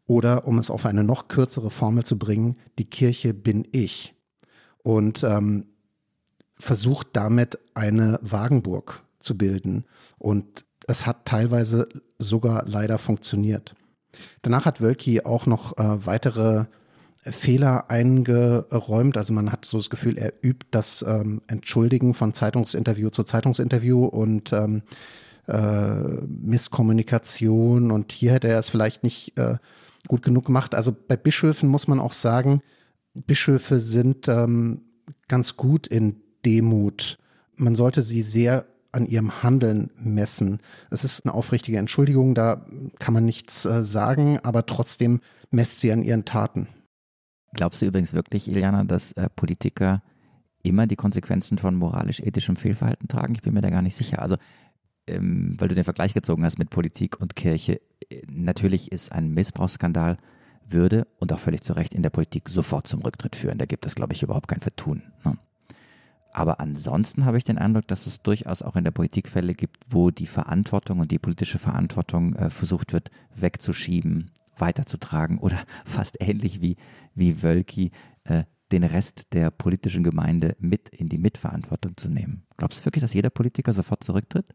Oder 0.05 0.47
um 0.47 0.59
es 0.59 0.69
auf 0.69 0.85
eine 0.85 1.03
noch 1.03 1.27
kürzere 1.27 1.71
Formel 1.71 2.03
zu 2.03 2.19
bringen, 2.19 2.57
die 2.77 2.85
Kirche 2.85 3.33
bin 3.33 3.67
ich. 3.71 4.13
Und 4.83 5.23
ähm, 5.23 5.65
versucht 6.57 7.07
damit 7.13 7.59
eine 7.73 8.19
Wagenburg 8.21 9.03
zu 9.19 9.37
bilden. 9.37 9.85
Und 10.17 10.65
es 10.87 11.05
hat 11.05 11.25
teilweise 11.25 11.89
sogar 12.17 12.63
leider 12.65 12.97
funktioniert. 12.97 13.75
Danach 14.41 14.65
hat 14.65 14.81
Wölki 14.81 15.21
auch 15.21 15.45
noch 15.45 15.77
äh, 15.77 16.05
weitere 16.05 16.65
Fehler 17.21 17.89
eingeräumt. 17.89 19.17
Also 19.17 19.33
man 19.33 19.51
hat 19.51 19.65
so 19.65 19.77
das 19.77 19.89
Gefühl, 19.89 20.17
er 20.17 20.33
übt 20.43 20.67
das 20.71 21.03
ähm, 21.07 21.41
Entschuldigen 21.47 22.13
von 22.13 22.33
Zeitungsinterview 22.33 23.09
zu 23.09 23.23
Zeitungsinterview 23.23 24.05
und 24.05 24.53
ähm, 24.53 24.83
äh, 25.47 25.95
Misskommunikation. 26.27 27.91
Und 27.91 28.11
hier 28.11 28.31
hätte 28.31 28.47
er 28.47 28.59
es 28.59 28.69
vielleicht 28.69 29.03
nicht 29.03 29.37
äh, 29.37 29.57
gut 30.07 30.21
genug 30.21 30.45
gemacht. 30.45 30.75
Also 30.75 30.95
bei 31.07 31.17
Bischöfen 31.17 31.67
muss 31.67 31.87
man 31.87 31.99
auch 31.99 32.13
sagen, 32.13 32.61
Bischöfe 33.13 33.79
sind 33.79 34.27
ähm, 34.27 34.81
ganz 35.27 35.57
gut 35.57 35.87
in 35.87 36.21
Demut. 36.45 37.17
Man 37.55 37.75
sollte 37.75 38.01
sie 38.01 38.21
sehr 38.21 38.65
an 38.91 39.05
ihrem 39.05 39.43
Handeln 39.43 39.91
messen. 39.97 40.59
Es 40.89 41.03
ist 41.03 41.25
eine 41.25 41.33
aufrichtige 41.33 41.77
Entschuldigung, 41.77 42.33
da 42.33 42.65
kann 42.97 43.13
man 43.13 43.25
nichts 43.25 43.65
äh, 43.65 43.83
sagen, 43.83 44.39
aber 44.39 44.65
trotzdem 44.65 45.19
messt 45.51 45.81
sie 45.81 45.91
an 45.91 46.03
ihren 46.03 46.25
Taten. 46.25 46.67
Glaubst 47.53 47.81
du 47.81 47.85
übrigens 47.85 48.13
wirklich, 48.13 48.47
Iliana, 48.47 48.83
dass 48.83 49.11
äh, 49.13 49.29
Politiker 49.35 50.01
immer 50.63 50.87
die 50.87 50.95
Konsequenzen 50.95 51.57
von 51.57 51.75
moralisch-ethischem 51.75 52.55
Fehlverhalten 52.55 53.07
tragen? 53.07 53.35
Ich 53.35 53.41
bin 53.41 53.53
mir 53.53 53.61
da 53.61 53.69
gar 53.69 53.81
nicht 53.81 53.95
sicher. 53.95 54.21
Also, 54.21 54.37
ähm, 55.07 55.55
weil 55.59 55.67
du 55.67 55.75
den 55.75 55.83
Vergleich 55.83 56.13
gezogen 56.13 56.43
hast 56.43 56.57
mit 56.57 56.69
Politik 56.69 57.19
und 57.19 57.35
Kirche, 57.35 57.81
äh, 58.09 58.21
natürlich 58.27 58.91
ist 58.91 59.11
ein 59.11 59.33
Missbrauchsskandal 59.33 60.17
würde 60.67 61.07
und 61.19 61.31
auch 61.31 61.39
völlig 61.39 61.61
zu 61.61 61.73
Recht 61.73 61.93
in 61.93 62.01
der 62.01 62.09
Politik 62.09 62.49
sofort 62.49 62.87
zum 62.87 63.01
Rücktritt 63.01 63.35
führen. 63.35 63.57
Da 63.57 63.65
gibt 63.65 63.85
es, 63.85 63.95
glaube 63.95 64.13
ich, 64.13 64.23
überhaupt 64.23 64.47
kein 64.47 64.61
Vertun. 64.61 65.03
Ne? 65.23 65.37
Aber 66.35 66.59
ansonsten 66.59 67.23
habe 67.23 67.37
ich 67.37 67.45
den 67.45 67.57
Eindruck, 67.57 67.87
dass 67.87 68.07
es 68.07 68.21
durchaus 68.21 68.61
auch 68.61 68.75
in 68.75 68.83
der 68.83 68.91
Politik 68.91 69.29
Fälle 69.29 69.53
gibt, 69.53 69.77
wo 69.87 70.11
die 70.11 70.27
Verantwortung 70.27 70.99
und 70.99 71.11
die 71.11 71.17
politische 71.17 71.59
Verantwortung 71.59 72.35
äh, 72.35 72.49
versucht 72.49 72.91
wird 72.91 73.09
wegzuschieben, 73.33 74.31
weiterzutragen 74.57 75.37
oder 75.37 75.57
fast 75.85 76.17
ähnlich 76.19 76.59
wie, 76.59 76.75
wie 77.13 77.41
Wölki 77.41 77.91
äh, 78.25 78.43
den 78.73 78.83
Rest 78.83 79.31
der 79.31 79.49
politischen 79.49 80.03
Gemeinde 80.03 80.57
mit 80.59 80.89
in 80.89 81.07
die 81.07 81.19
Mitverantwortung 81.19 81.95
zu 81.95 82.09
nehmen. 82.09 82.43
Glaubst 82.57 82.81
du 82.81 82.85
wirklich, 82.85 83.01
dass 83.01 83.13
jeder 83.13 83.29
Politiker 83.29 83.71
sofort 83.71 84.03
zurücktritt? 84.03 84.47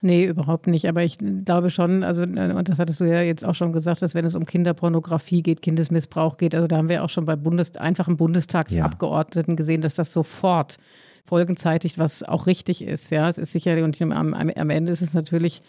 Nee, 0.00 0.24
überhaupt 0.28 0.66
nicht. 0.66 0.88
Aber 0.88 1.02
ich 1.02 1.18
glaube 1.18 1.68
schon, 1.68 2.04
also, 2.04 2.22
äh, 2.22 2.54
und 2.54 2.70
das 2.70 2.78
hattest 2.78 3.00
du 3.00 3.04
ja 3.04 3.20
jetzt 3.20 3.44
auch 3.44 3.54
schon 3.54 3.74
gesagt, 3.74 4.00
dass 4.00 4.14
wenn 4.14 4.24
es 4.24 4.34
um 4.34 4.46
Kinderpornografie 4.46 5.42
geht, 5.42 5.60
Kindesmissbrauch 5.60 6.38
geht, 6.38 6.54
also 6.54 6.66
da 6.66 6.78
haben 6.78 6.88
wir 6.88 7.04
auch 7.04 7.10
schon 7.10 7.26
bei 7.26 7.36
Bundes, 7.36 7.76
einfachen 7.76 8.16
Bundestagsabgeordneten 8.16 9.52
ja. 9.52 9.56
gesehen, 9.56 9.82
dass 9.82 9.92
das 9.92 10.10
sofort 10.10 10.78
folgenzeitig, 11.28 11.98
was 11.98 12.22
auch 12.22 12.46
richtig 12.46 12.82
ist. 12.82 13.10
Ja, 13.10 13.28
es 13.28 13.38
ist 13.38 13.52
sicher, 13.52 13.82
und 13.84 14.00
am, 14.00 14.34
am 14.34 14.70
Ende 14.70 14.92
ist 14.92 15.02
es 15.02 15.14
natürlich 15.14 15.62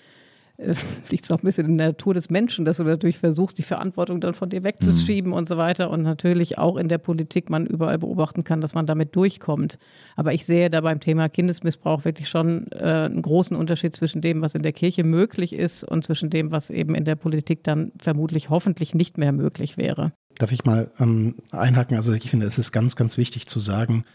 äh, 0.60 0.76
liegt 1.10 1.24
es 1.24 1.32
auch 1.32 1.38
ein 1.42 1.46
bisschen 1.46 1.66
in 1.66 1.78
der 1.78 1.88
Natur 1.88 2.14
des 2.14 2.30
Menschen, 2.30 2.66
dass 2.66 2.78
du 2.78 2.84
natürlich 2.84 3.18
versuchst, 3.18 3.58
die 3.58 3.64
Verantwortung 3.64 4.22
dann 4.22 4.34
von 4.34 4.50
dir 4.50 4.64
wegzuschieben 4.64 5.32
mhm. 5.32 5.38
und 5.38 5.50
so 5.50 5.58
weiter. 5.58 5.90
Und 5.90 6.04
natürlich 6.04 6.58
auch 6.58 6.78
in 6.78 6.90
der 6.90 6.98
Politik 6.98 7.50
man 7.50 7.66
überall 7.66 7.98
beobachten 7.98 8.44
kann, 8.44 8.62
dass 8.62 8.74
man 8.74 8.86
damit 8.86 9.16
durchkommt. 9.16 9.78
Aber 10.16 10.34
ich 10.34 10.46
sehe 10.46 10.70
da 10.70 10.82
beim 10.82 11.00
Thema 11.00 11.30
Kindesmissbrauch 11.30 12.06
wirklich 12.06 12.30
schon 12.30 12.68
äh, 12.72 13.06
einen 13.06 13.22
großen 13.22 13.56
Unterschied 13.56 13.96
zwischen 13.96 14.22
dem, 14.22 14.42
was 14.42 14.56
in 14.56 14.64
der 14.64 14.74
Kirche 14.74 15.04
möglich 15.04 15.54
ist 15.54 15.84
und 15.84 16.04
zwischen 16.04 16.30
dem, 16.30 16.52
was 16.52 16.70
eben 16.70 16.96
in 16.96 17.06
der 17.06 17.16
Politik 17.16 17.64
dann 17.64 17.92
vermutlich 17.98 18.50
hoffentlich 18.50 18.94
nicht 18.94 19.18
mehr 19.18 19.32
möglich 19.32 19.78
wäre. 19.78 20.12
Darf 20.38 20.52
ich 20.52 20.64
mal 20.64 20.92
ähm, 21.00 21.36
einhaken? 21.52 21.98
Also 21.98 22.14
ich 22.14 22.30
finde, 22.30 22.46
es 22.46 22.60
ist 22.60 22.72
ganz, 22.72 22.96
ganz 22.96 23.18
wichtig 23.18 23.48
zu 23.48 23.60
sagen, 23.60 24.06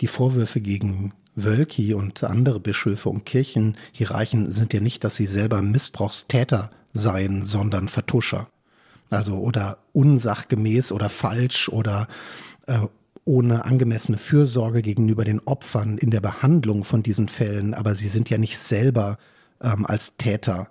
die 0.00 0.06
Vorwürfe 0.06 0.60
gegen 0.60 1.12
Wölki 1.34 1.94
und 1.94 2.24
andere 2.24 2.60
Bischöfe 2.60 3.08
und 3.08 3.24
Kirchenhierarchen 3.24 4.50
sind 4.50 4.72
ja 4.72 4.80
nicht, 4.80 5.04
dass 5.04 5.16
sie 5.16 5.26
selber 5.26 5.62
Missbrauchstäter 5.62 6.70
seien, 6.92 7.44
sondern 7.44 7.88
Vertuscher. 7.88 8.48
Also 9.10 9.36
oder 9.36 9.78
unsachgemäß 9.92 10.92
oder 10.92 11.08
falsch 11.08 11.68
oder 11.68 12.08
äh, 12.66 12.80
ohne 13.24 13.64
angemessene 13.64 14.18
Fürsorge 14.18 14.82
gegenüber 14.82 15.24
den 15.24 15.40
Opfern 15.40 15.98
in 15.98 16.10
der 16.10 16.20
Behandlung 16.20 16.84
von 16.84 17.02
diesen 17.02 17.28
Fällen. 17.28 17.74
Aber 17.74 17.94
sie 17.94 18.08
sind 18.08 18.30
ja 18.30 18.38
nicht 18.38 18.58
selber 18.58 19.18
ähm, 19.62 19.86
als 19.86 20.16
Täter, 20.16 20.68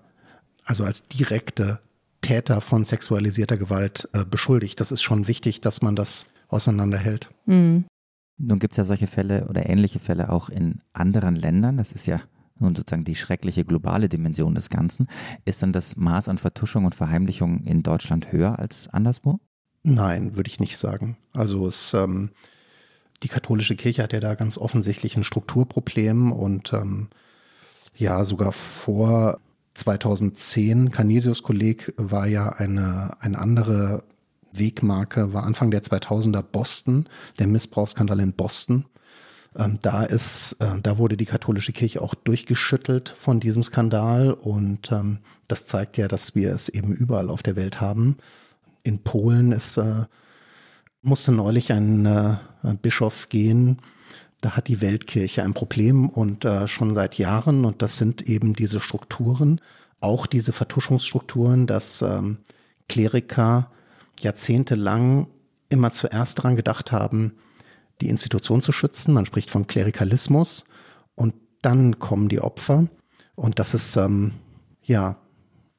also 0.66 0.84
als 0.84 1.08
direkte 1.08 1.80
Täter 2.22 2.62
von 2.62 2.84
sexualisierter 2.84 3.58
Gewalt 3.58 4.10
äh, 4.14 4.26
beschuldigt. 4.26 4.80
Das 4.80 4.92
ist 4.92 5.04
schon 5.04 5.28
wichtig, 5.28 5.62
dass 5.62 5.82
man 5.82 5.96
das 5.96 6.26
auseinanderhält. 6.50 7.30
Mhm. 7.46 7.86
Nun 8.38 8.60
gibt 8.60 8.74
es 8.74 8.78
ja 8.78 8.84
solche 8.84 9.08
Fälle 9.08 9.48
oder 9.48 9.68
ähnliche 9.68 10.00
Fälle 10.00 10.32
auch 10.32 10.50
in 10.50 10.82
anderen 10.94 11.36
Ländern. 11.36 11.78
Das 11.78 11.92
ist 11.92 12.06
ja 12.06 12.22
nun 12.60 12.76
sozusagen 12.76 13.04
die 13.04 13.16
schreckliche 13.16 13.64
globale 13.64 14.10
Dimension 14.10 14.56
des 14.56 14.70
Ganzen. 14.70 15.08
Ist 15.46 15.62
dann 15.62 15.74
das 15.74 15.96
Maß 15.96 16.30
an 16.30 16.38
Vertuschung 16.38 16.86
und 16.86 16.96
Verheimlichung 16.96 17.64
in 17.64 17.84
Deutschland 17.84 18.32
höher 18.32 18.60
als 18.60 18.88
anderswo? 18.90 19.40
Nein, 19.84 20.36
würde 20.36 20.50
ich 20.50 20.60
nicht 20.60 20.78
sagen. 20.78 21.18
Also 21.34 21.68
es, 21.68 21.94
ähm, 21.94 22.32
die 23.24 23.28
katholische 23.28 23.76
Kirche 23.76 24.04
hat 24.04 24.14
ja 24.14 24.20
da 24.20 24.36
ganz 24.36 24.58
offensichtlich 24.58 25.18
ein 25.18 25.24
Strukturproblem 25.24 26.32
und 26.32 26.74
ähm, 26.74 27.10
ja, 27.96 28.24
sogar 28.26 28.52
vor 28.52 29.40
2010, 29.74 30.92
Canisius-Kolleg 30.92 31.94
war 31.98 32.28
ja 32.28 32.50
eine, 32.50 33.12
eine 33.20 33.40
andere 33.40 34.04
Wegmarke 34.54 35.34
war 35.34 35.44
Anfang 35.44 35.72
der 35.72 35.84
2000er 35.84 36.42
Boston, 36.42 37.08
der 37.40 37.48
Missbrauchsskandal 37.48 38.20
in 38.20 38.34
Boston. 38.34 38.86
Ähm, 39.56 39.80
da 39.82 40.04
ist, 40.04 40.58
äh, 40.60 40.80
da 40.82 40.98
wurde 40.98 41.18
die 41.18 41.26
katholische 41.26 41.74
Kirche 41.74 42.02
auch 42.02 42.14
durchgeschüttelt 42.14 43.10
von 43.10 43.40
diesem 43.40 43.64
Skandal 43.64 44.32
und 44.34 44.92
ähm, 44.92 45.20
das 45.48 45.66
zeigt 45.66 45.98
ja, 45.98 46.08
dass 46.08 46.36
wir 46.36 46.54
es 46.54 46.70
eben 46.70 46.94
überall 46.94 47.30
auf 47.30 47.44
der 47.44 47.56
Welt 47.56 47.82
haben. 47.82 48.18
In 48.84 49.00
Polen 49.00 49.52
ist, 49.52 49.78
äh, 49.78 50.06
musste 51.02 51.32
neulich 51.32 51.72
ein 51.72 52.06
äh, 52.06 52.38
Bischof 52.82 53.30
gehen, 53.30 53.82
da 54.42 54.52
hat 54.52 54.68
die 54.68 54.82
Weltkirche 54.82 55.44
ein 55.44 55.54
Problem 55.54 56.10
und 56.10 56.46
äh, 56.46 56.68
schon 56.68 56.94
seit 56.94 57.18
Jahren 57.18 57.66
und 57.66 57.82
das 57.82 57.98
sind 57.98 58.22
eben 58.22 58.54
diese 58.54 58.80
Strukturen, 58.80 59.60
auch 60.00 60.28
diese 60.28 60.54
Vertuschungsstrukturen, 60.54 61.66
dass 61.66 62.04
ähm, 62.04 62.38
Kleriker 62.88 63.72
jahrzehntelang 64.20 65.28
immer 65.70 65.92
zuerst 65.92 66.40
daran 66.40 66.56
gedacht 66.56 66.92
haben, 66.92 67.38
die 68.02 68.10
Institution 68.10 68.62
zu 68.62 68.72
schützen. 68.72 69.14
Man 69.14 69.26
spricht 69.26 69.50
von 69.50 69.68
Klerikalismus 69.68 70.66
und 71.16 71.34
dann 71.62 72.00
kommen 72.00 72.30
die 72.30 72.40
Opfer. 72.40 72.88
Und 73.36 73.60
das 73.60 73.74
ist, 73.74 73.96
ähm, 73.98 74.34
ja, 74.82 75.18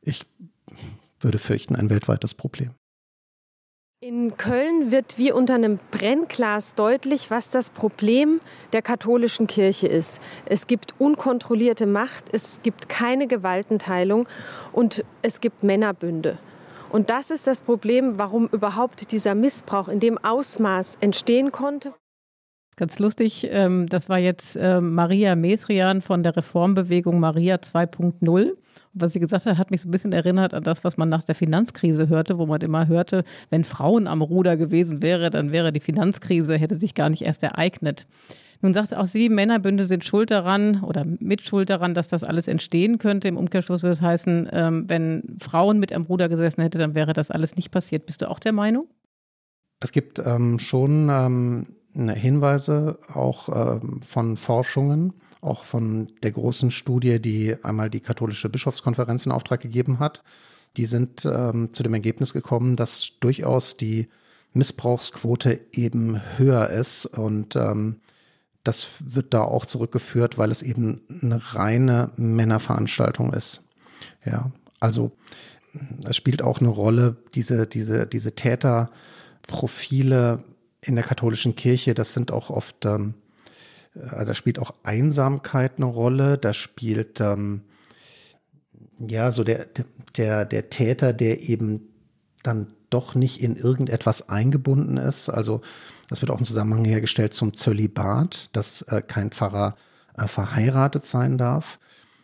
ich 0.01 0.27
würde 1.21 1.39
fürchten, 1.39 1.77
ein 1.77 1.91
weltweites 1.91 2.35
Problem. 2.35 2.71
In 4.01 4.37
Köln 4.37 4.93
wird 4.93 5.19
wie 5.19 5.33
unter 5.33 5.57
einem 5.57 5.81
Brennglas 5.91 6.77
deutlich, 6.77 7.33
was 7.33 7.51
das 7.51 7.71
Problem 7.71 8.41
der 8.73 8.81
katholischen 8.81 9.49
Kirche 9.49 9.89
ist. 9.89 10.21
Es 10.45 10.69
gibt 10.69 10.95
unkontrollierte 11.01 11.85
Macht, 11.85 12.27
es 12.31 12.61
gibt 12.63 12.89
keine 12.89 13.27
Gewaltenteilung 13.27 14.29
und 14.73 15.05
es 15.23 15.41
gibt 15.41 15.65
Männerbünde. 15.65 16.39
Und 16.91 17.11
das 17.11 17.31
ist 17.31 17.47
das 17.47 17.61
Problem, 17.61 18.19
warum 18.19 18.49
überhaupt 18.49 19.13
dieser 19.13 19.35
Missbrauch 19.35 19.89
in 19.89 20.01
dem 20.01 20.19
Ausmaß 20.19 20.99
entstehen 21.01 21.53
konnte. 21.53 21.95
Ganz 22.77 22.99
lustig, 23.01 23.49
ähm, 23.51 23.89
das 23.89 24.09
war 24.09 24.19
jetzt 24.19 24.57
ähm, 24.61 24.95
Maria 24.95 25.35
Mesrian 25.35 26.01
von 26.01 26.23
der 26.23 26.37
Reformbewegung 26.37 27.19
Maria 27.19 27.57
2.0 27.57 28.53
was 28.93 29.13
sie 29.13 29.21
gesagt 29.21 29.47
hat, 29.47 29.59
hat 29.59 29.71
mich 29.71 29.83
so 29.83 29.89
ein 29.89 29.93
bisschen 29.93 30.13
erinnert 30.13 30.55
an 30.55 30.65
das, 30.65 30.85
was 30.85 30.97
man 30.97 31.09
nach 31.09 31.25
der 31.25 31.35
Finanzkrise 31.35 32.09
hörte, 32.09 32.39
wo 32.39 32.47
man 32.47 32.61
immer 32.61 32.87
hörte, 32.89 33.25
wenn 33.51 33.65
Frauen 33.65 34.07
am 34.07 34.23
Ruder 34.23 34.57
gewesen 34.57 35.03
wäre, 35.03 35.31
dann 35.31 35.53
wäre 35.53 35.73
die 35.73 35.81
Finanzkrise, 35.81 36.57
hätte 36.57 36.75
sich 36.75 36.95
gar 36.95 37.11
nicht 37.11 37.23
erst 37.23 37.43
ereignet. 37.43 38.07
Nun 38.61 38.75
sagt 38.75 38.93
auch 38.95 39.07
sie, 39.07 39.29
Männerbünde 39.29 39.85
sind 39.85 40.05
schuld 40.05 40.31
daran 40.31 40.83
oder 40.83 41.05
mitschuld 41.05 41.71
daran, 41.71 41.95
dass 41.95 42.09
das 42.09 42.25
alles 42.25 42.49
entstehen 42.49 42.99
könnte. 42.99 43.29
Im 43.29 43.37
Umkehrschluss 43.37 43.83
würde 43.83 43.93
es 43.93 44.03
heißen, 44.03 44.49
ähm, 44.53 44.85
wenn 44.89 45.37
Frauen 45.41 45.79
mit 45.79 45.93
am 45.93 46.03
Ruder 46.03 46.29
gesessen 46.29 46.63
hätte, 46.63 46.79
dann 46.79 46.95
wäre 46.95 47.13
das 47.13 47.31
alles 47.31 47.55
nicht 47.55 47.71
passiert. 47.71 48.07
Bist 48.07 48.21
du 48.21 48.29
auch 48.29 48.41
der 48.41 48.53
Meinung? 48.53 48.89
Es 49.81 49.93
gibt 49.93 50.19
ähm, 50.19 50.59
schon 50.59 51.09
ähm, 51.09 51.67
Hinweise 51.95 52.99
auch 53.13 53.81
ähm, 53.81 54.03
von 54.03 54.37
Forschungen, 54.37 55.15
auch 55.41 55.65
von 55.65 56.11
der 56.23 56.33
großen 56.33 56.71
Studie, 56.71 57.21
die 57.21 57.57
einmal 57.63 57.91
die 57.91 58.01
katholische 58.01 58.49
Bischofskonferenz 58.49 59.27
in 59.27 59.33
Auftrag 59.33 59.61
gegeben 59.61 59.99
hat. 59.99 60.23
Die 60.77 60.87
sind 60.87 61.25
ähm, 61.25 61.73
zu 61.73 61.83
dem 61.83 61.95
Ergebnis 61.95 62.33
gekommen, 62.33 62.77
dass 62.77 63.13
durchaus 63.21 63.77
die 63.77 64.09
Missbrauchsquote 64.53 65.61
eben 65.73 66.21
höher 66.37 66.71
ist 66.71 67.07
und 67.07 67.57
ähm, 67.57 68.01
das 68.65 68.89
wird 69.05 69.33
da 69.33 69.43
auch 69.43 69.65
zurückgeführt, 69.65 70.37
weil 70.37 70.51
es 70.51 70.63
eben 70.63 71.01
eine 71.23 71.55
reine 71.55 72.11
Männerveranstaltung 72.17 73.33
ist. 73.33 73.69
Ja, 74.25 74.51
also 74.81 75.13
es 76.07 76.17
spielt 76.17 76.43
auch 76.43 76.61
eine 76.61 76.69
Rolle, 76.69 77.17
diese, 77.35 77.67
diese, 77.67 78.07
diese 78.07 78.35
Täterprofile 78.35 80.45
in 80.81 80.97
der 80.97 81.05
katholischen 81.05 81.57
Kirche, 81.57 81.95
das 81.95 82.13
sind 82.13 82.31
auch 82.31 82.51
oft 82.51 82.85
ähm, 82.85 83.15
also 84.11 84.27
da 84.27 84.35
spielt 84.35 84.59
auch 84.59 84.75
Einsamkeit 84.83 85.75
eine 85.77 85.87
Rolle, 85.87 86.39
da 86.39 86.53
spielt 86.53 87.21
ähm, 87.21 87.63
ja 88.99 89.31
so 89.31 89.45
der, 89.45 89.67
der, 90.17 90.45
der 90.45 90.71
Täter, 90.71 91.13
der 91.13 91.41
eben 91.41 91.89
dann 92.43 92.69
doch 92.91 93.15
nicht 93.15 93.41
in 93.41 93.57
irgendetwas 93.57 94.29
eingebunden 94.29 94.97
ist. 94.97 95.29
Also 95.29 95.61
das 96.09 96.23
wird 96.23 96.31
auch 96.31 96.39
im 96.39 96.45
Zusammenhang 96.45 96.85
hergestellt 96.85 97.35
zum 97.35 97.55
Zölibat, 97.55 98.49
dass 98.53 98.83
äh, 98.83 99.03
kein 99.03 99.31
Pfarrer 99.31 99.77
äh, 100.17 100.27
verheiratet 100.27 101.07
sein 101.07 101.39
darf. 101.39 101.79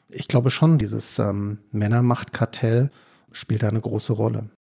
Ich 0.09 0.29
glaube 0.29 0.51
schon, 0.51 0.79
dieses 0.79 1.18
ähm, 1.18 1.59
Männermachtkartell 1.72 2.91
spielt 3.33 3.62
da 3.62 3.68
eine 3.68 3.81
große 3.81 4.12
Rolle. 4.12 4.51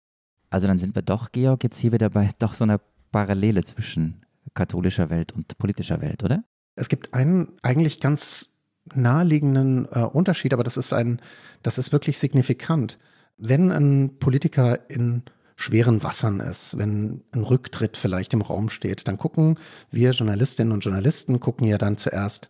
Also 0.50 0.66
dann 0.66 0.78
sind 0.78 0.94
wir 0.94 1.02
doch, 1.02 1.32
Georg, 1.32 1.64
jetzt 1.64 1.78
hier 1.78 1.92
wieder 1.92 2.10
bei 2.10 2.30
doch 2.38 2.54
so 2.54 2.64
einer 2.64 2.80
Parallele 3.12 3.64
zwischen 3.64 4.24
katholischer 4.54 5.10
Welt 5.10 5.32
und 5.32 5.56
politischer 5.58 6.00
Welt, 6.00 6.22
oder? 6.22 6.44
Es 6.76 6.88
gibt 6.88 7.14
einen 7.14 7.52
eigentlich 7.62 8.00
ganz 8.00 8.50
naheliegenden 8.94 9.86
äh, 9.90 10.00
Unterschied, 10.00 10.52
aber 10.52 10.64
das 10.64 10.76
ist 10.76 10.92
ein, 10.92 11.20
das 11.62 11.78
ist 11.78 11.92
wirklich 11.92 12.18
signifikant. 12.18 12.98
Wenn 13.36 13.70
ein 13.72 14.18
Politiker 14.18 14.90
in 14.90 15.22
schweren 15.56 16.02
Wassern 16.02 16.40
ist, 16.40 16.78
wenn 16.78 17.22
ein 17.32 17.44
Rücktritt 17.44 17.96
vielleicht 17.96 18.34
im 18.34 18.42
Raum 18.42 18.68
steht, 18.68 19.06
dann 19.06 19.18
gucken 19.18 19.58
wir 19.90 20.10
Journalistinnen 20.10 20.72
und 20.72 20.84
Journalisten, 20.84 21.40
gucken 21.40 21.66
ja 21.66 21.78
dann 21.78 21.96
zuerst, 21.96 22.48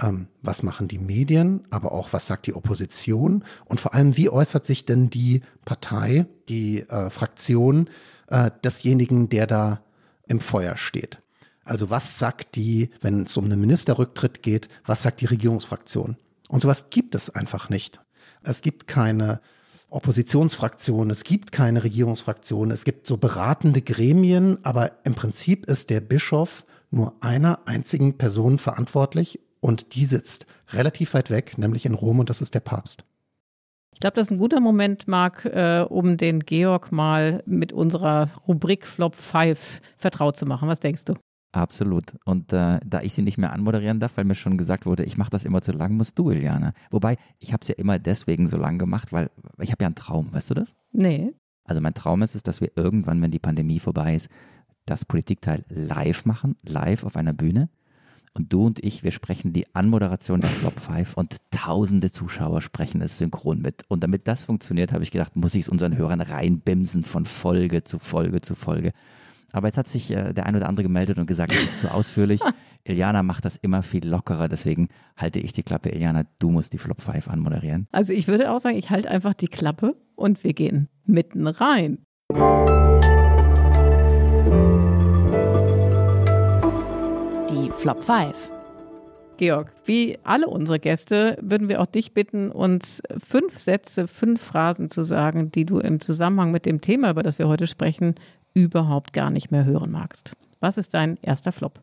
ähm, 0.00 0.28
was 0.42 0.62
machen 0.62 0.88
die 0.88 0.98
Medien, 0.98 1.66
aber 1.70 1.92
auch 1.92 2.12
was 2.12 2.26
sagt 2.26 2.46
die 2.46 2.54
Opposition 2.54 3.44
und 3.64 3.80
vor 3.80 3.94
allem, 3.94 4.16
wie 4.16 4.30
äußert 4.30 4.66
sich 4.66 4.84
denn 4.84 5.10
die 5.10 5.42
Partei, 5.64 6.26
die 6.48 6.80
äh, 6.80 7.10
Fraktion 7.10 7.88
äh, 8.28 8.50
desjenigen, 8.62 9.28
der 9.28 9.46
da 9.46 9.80
im 10.26 10.40
Feuer 10.40 10.76
steht. 10.76 11.20
Also 11.64 11.90
was 11.90 12.18
sagt 12.18 12.56
die, 12.56 12.90
wenn 13.00 13.22
es 13.22 13.36
um 13.36 13.44
einen 13.44 13.60
Ministerrücktritt 13.60 14.42
geht, 14.42 14.68
was 14.84 15.02
sagt 15.02 15.20
die 15.20 15.26
Regierungsfraktion? 15.26 16.16
Und 16.48 16.62
sowas 16.62 16.90
gibt 16.90 17.14
es 17.14 17.30
einfach 17.30 17.70
nicht. 17.70 18.00
Es 18.42 18.62
gibt 18.62 18.86
keine 18.86 19.40
Oppositionsfraktion, 19.88 21.10
es 21.10 21.24
gibt 21.24 21.52
keine 21.52 21.84
Regierungsfraktion, 21.84 22.70
es 22.70 22.84
gibt 22.84 23.06
so 23.06 23.16
beratende 23.16 23.80
Gremien, 23.80 24.58
aber 24.64 24.92
im 25.04 25.14
Prinzip 25.14 25.66
ist 25.66 25.88
der 25.88 26.00
Bischof 26.00 26.64
nur 26.90 27.14
einer 27.20 27.60
einzigen 27.66 28.18
Person 28.18 28.58
verantwortlich 28.58 29.40
und 29.60 29.94
die 29.94 30.04
sitzt 30.04 30.46
relativ 30.70 31.14
weit 31.14 31.30
weg, 31.30 31.58
nämlich 31.58 31.86
in 31.86 31.94
Rom 31.94 32.18
und 32.18 32.28
das 32.28 32.42
ist 32.42 32.54
der 32.54 32.60
Papst. 32.60 33.04
Ich 33.94 34.00
glaube, 34.00 34.16
das 34.16 34.26
ist 34.26 34.32
ein 34.32 34.38
guter 34.38 34.60
Moment, 34.60 35.06
Marc, 35.06 35.44
äh, 35.44 35.86
um 35.88 36.16
den 36.16 36.40
Georg 36.40 36.90
mal 36.90 37.42
mit 37.46 37.72
unserer 37.72 38.30
Rubrik 38.48 38.86
Flop 38.86 39.14
5 39.14 39.80
vertraut 39.96 40.36
zu 40.36 40.46
machen. 40.46 40.68
Was 40.68 40.80
denkst 40.80 41.04
du? 41.04 41.14
Absolut. 41.54 42.16
Und 42.24 42.52
äh, 42.52 42.80
da 42.84 43.00
ich 43.02 43.14
sie 43.14 43.22
nicht 43.22 43.38
mehr 43.38 43.52
anmoderieren 43.52 44.00
darf, 44.00 44.16
weil 44.16 44.24
mir 44.24 44.34
schon 44.34 44.56
gesagt 44.56 44.86
wurde, 44.86 45.04
ich 45.04 45.16
mache 45.16 45.30
das 45.30 45.44
immer 45.44 45.62
zu 45.62 45.70
lang, 45.70 45.96
musst 45.96 46.18
du, 46.18 46.30
Iliana. 46.30 46.72
Wobei, 46.90 47.16
ich 47.38 47.52
habe 47.52 47.60
es 47.62 47.68
ja 47.68 47.76
immer 47.76 48.00
deswegen 48.00 48.48
so 48.48 48.56
lang 48.56 48.76
gemacht, 48.76 49.12
weil 49.12 49.30
ich 49.60 49.70
habe 49.70 49.84
ja 49.84 49.86
einen 49.86 49.94
Traum, 49.94 50.32
weißt 50.32 50.50
du 50.50 50.54
das? 50.54 50.74
Nee. 50.90 51.32
Also 51.62 51.80
mein 51.80 51.94
Traum 51.94 52.22
ist 52.22 52.34
es, 52.34 52.42
dass 52.42 52.60
wir 52.60 52.72
irgendwann, 52.74 53.22
wenn 53.22 53.30
die 53.30 53.38
Pandemie 53.38 53.78
vorbei 53.78 54.16
ist, 54.16 54.28
das 54.84 55.04
Politikteil 55.04 55.64
live 55.68 56.24
machen, 56.26 56.56
live 56.64 57.04
auf 57.04 57.14
einer 57.14 57.32
Bühne. 57.32 57.68
Und 58.36 58.52
du 58.52 58.66
und 58.66 58.82
ich, 58.84 59.04
wir 59.04 59.12
sprechen 59.12 59.52
die 59.52 59.72
Anmoderation 59.76 60.40
der 60.40 60.50
Flop 60.50 60.80
5 60.80 61.16
und 61.16 61.36
tausende 61.52 62.10
Zuschauer 62.10 62.62
sprechen 62.62 63.00
es 63.00 63.16
synchron 63.16 63.62
mit. 63.62 63.84
Und 63.86 64.02
damit 64.02 64.26
das 64.26 64.42
funktioniert, 64.42 64.92
habe 64.92 65.04
ich 65.04 65.12
gedacht, 65.12 65.36
muss 65.36 65.54
ich 65.54 65.62
es 65.62 65.68
unseren 65.68 65.96
Hörern 65.96 66.20
reinbimsen 66.20 67.04
von 67.04 67.26
Folge 67.26 67.84
zu 67.84 68.00
Folge 68.00 68.40
zu 68.40 68.56
Folge. 68.56 68.90
Aber 69.54 69.68
jetzt 69.68 69.78
hat 69.78 69.86
sich 69.86 70.10
äh, 70.10 70.32
der 70.32 70.46
ein 70.46 70.56
oder 70.56 70.68
andere 70.68 70.82
gemeldet 70.82 71.16
und 71.18 71.26
gesagt, 71.26 71.52
das 71.52 71.62
ist 71.62 71.78
zu 71.78 71.94
ausführlich. 71.94 72.40
Iliana 72.84 73.22
macht 73.22 73.44
das 73.44 73.54
immer 73.54 73.84
viel 73.84 74.04
lockerer, 74.04 74.48
deswegen 74.48 74.88
halte 75.16 75.38
ich 75.38 75.52
die 75.52 75.62
Klappe. 75.62 75.90
Iliana, 75.90 76.24
du 76.40 76.50
musst 76.50 76.72
die 76.72 76.78
Flop 76.78 77.00
5 77.00 77.28
anmoderieren. 77.28 77.86
Also 77.92 78.12
ich 78.12 78.26
würde 78.26 78.50
auch 78.50 78.58
sagen, 78.58 78.76
ich 78.76 78.90
halte 78.90 79.08
einfach 79.08 79.32
die 79.32 79.46
Klappe 79.46 79.94
und 80.16 80.42
wir 80.42 80.54
gehen 80.54 80.88
mitten 81.06 81.46
rein. 81.46 81.98
Die 87.48 87.70
Flop 87.78 88.02
5. 88.02 88.50
Georg, 89.36 89.72
wie 89.84 90.18
alle 90.24 90.48
unsere 90.48 90.80
Gäste 90.80 91.38
würden 91.40 91.68
wir 91.68 91.80
auch 91.80 91.86
dich 91.86 92.12
bitten, 92.12 92.50
uns 92.50 93.02
fünf 93.18 93.58
Sätze, 93.58 94.08
fünf 94.08 94.40
Phrasen 94.40 94.90
zu 94.90 95.04
sagen, 95.04 95.52
die 95.52 95.64
du 95.64 95.78
im 95.78 96.00
Zusammenhang 96.00 96.50
mit 96.50 96.66
dem 96.66 96.80
Thema, 96.80 97.10
über 97.10 97.22
das 97.22 97.38
wir 97.38 97.48
heute 97.48 97.66
sprechen, 97.66 98.14
überhaupt 98.54 99.12
gar 99.12 99.30
nicht 99.30 99.50
mehr 99.50 99.64
hören 99.64 99.90
magst. 99.90 100.32
Was 100.60 100.78
ist 100.78 100.94
dein 100.94 101.18
erster 101.20 101.52
Flop? 101.52 101.82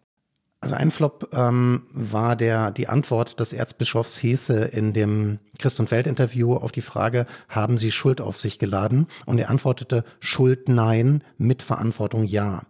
Also 0.62 0.76
ein 0.76 0.92
Flop 0.92 1.30
ähm, 1.34 1.84
war 1.92 2.36
der, 2.36 2.70
die 2.70 2.88
Antwort 2.88 3.40
des 3.40 3.52
Erzbischofs 3.52 4.22
Hese 4.22 4.66
in 4.66 4.94
dem 4.94 5.40
Christ 5.58 5.80
und 5.80 5.90
Welt 5.90 6.06
Interview 6.06 6.54
auf 6.54 6.72
die 6.72 6.82
Frage, 6.82 7.26
haben 7.50 7.80
Sie 7.80 7.92
Schuld 7.92 8.22
auf 8.22 8.38
sich 8.38 8.60
geladen? 8.60 9.08
Und 9.26 9.40
er 9.40 9.50
antwortete, 9.50 10.04
Schuld 10.20 10.70
nein, 10.70 11.24
mit 11.40 11.64
Verantwortung 11.64 12.26
ja. 12.26 12.62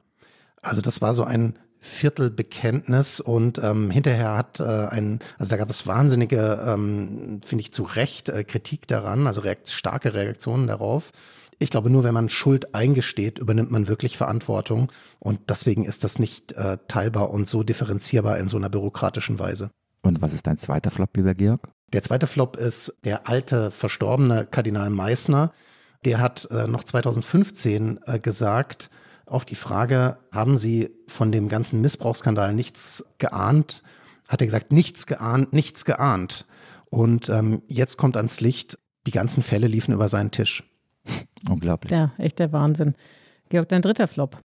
Also 0.61 0.81
das 0.81 1.01
war 1.01 1.13
so 1.13 1.25
ein 1.25 1.57
Viertelbekenntnis 1.81 3.19
und 3.19 3.59
ähm, 3.61 3.91
hinterher 3.91 4.37
hat 4.37 4.59
äh, 4.59 4.63
ein, 4.63 5.19
also 5.37 5.49
da 5.49 5.57
gab 5.57 5.69
es 5.69 5.85
wahnsinnige, 5.85 6.63
ähm, 6.65 7.41
finde 7.43 7.61
ich 7.61 7.73
zu 7.73 7.83
Recht, 7.83 8.29
äh, 8.29 8.43
Kritik 8.45 8.87
daran, 8.87 9.27
also 9.27 9.41
reakt 9.41 9.69
starke 9.69 10.13
Reaktionen 10.13 10.67
darauf. 10.67 11.11
Ich 11.61 11.69
glaube, 11.69 11.91
nur 11.91 12.03
wenn 12.03 12.15
man 12.15 12.27
Schuld 12.27 12.73
eingesteht, 12.73 13.37
übernimmt 13.37 13.69
man 13.69 13.87
wirklich 13.87 14.17
Verantwortung. 14.17 14.91
Und 15.19 15.41
deswegen 15.51 15.85
ist 15.85 16.03
das 16.03 16.17
nicht 16.17 16.53
äh, 16.53 16.79
teilbar 16.87 17.29
und 17.29 17.47
so 17.47 17.61
differenzierbar 17.61 18.39
in 18.39 18.47
so 18.47 18.57
einer 18.57 18.67
bürokratischen 18.67 19.37
Weise. 19.37 19.69
Und 20.01 20.23
was 20.23 20.33
ist 20.33 20.47
dein 20.47 20.57
zweiter 20.57 20.89
Flop, 20.89 21.15
lieber 21.15 21.35
Georg? 21.35 21.69
Der 21.93 22.01
zweite 22.01 22.25
Flop 22.25 22.55
ist 22.55 22.97
der 23.03 23.29
alte, 23.29 23.69
verstorbene 23.69 24.47
Kardinal 24.47 24.89
Meissner. 24.89 25.53
Der 26.03 26.19
hat 26.19 26.49
äh, 26.49 26.65
noch 26.65 26.83
2015 26.83 27.99
äh, 28.07 28.19
gesagt, 28.19 28.89
auf 29.27 29.45
die 29.45 29.53
Frage, 29.53 30.17
haben 30.31 30.57
Sie 30.57 30.89
von 31.07 31.31
dem 31.31 31.47
ganzen 31.47 31.79
Missbrauchsskandal 31.81 32.55
nichts 32.55 33.05
geahnt? 33.19 33.83
Hat 34.27 34.41
er 34.41 34.47
gesagt, 34.47 34.71
nichts 34.71 35.05
geahnt, 35.05 35.53
nichts 35.53 35.85
geahnt. 35.85 36.47
Und 36.89 37.29
ähm, 37.29 37.61
jetzt 37.67 37.97
kommt 37.97 38.17
ans 38.17 38.41
Licht, 38.41 38.79
die 39.05 39.11
ganzen 39.11 39.43
Fälle 39.43 39.67
liefen 39.67 39.93
über 39.93 40.07
seinen 40.07 40.31
Tisch. 40.31 40.63
Unglaublich. 41.49 41.91
Ja, 41.91 42.11
echt 42.17 42.39
der 42.39 42.51
Wahnsinn. 42.51 42.95
Georg, 43.49 43.69
dein 43.69 43.81
dritter 43.81 44.07
Flop. 44.07 44.37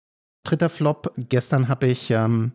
Dritter 0.44 0.68
Flop. 0.68 1.12
Gestern 1.16 1.68
habe 1.68 1.86
ich 1.86 2.10
ähm, 2.10 2.52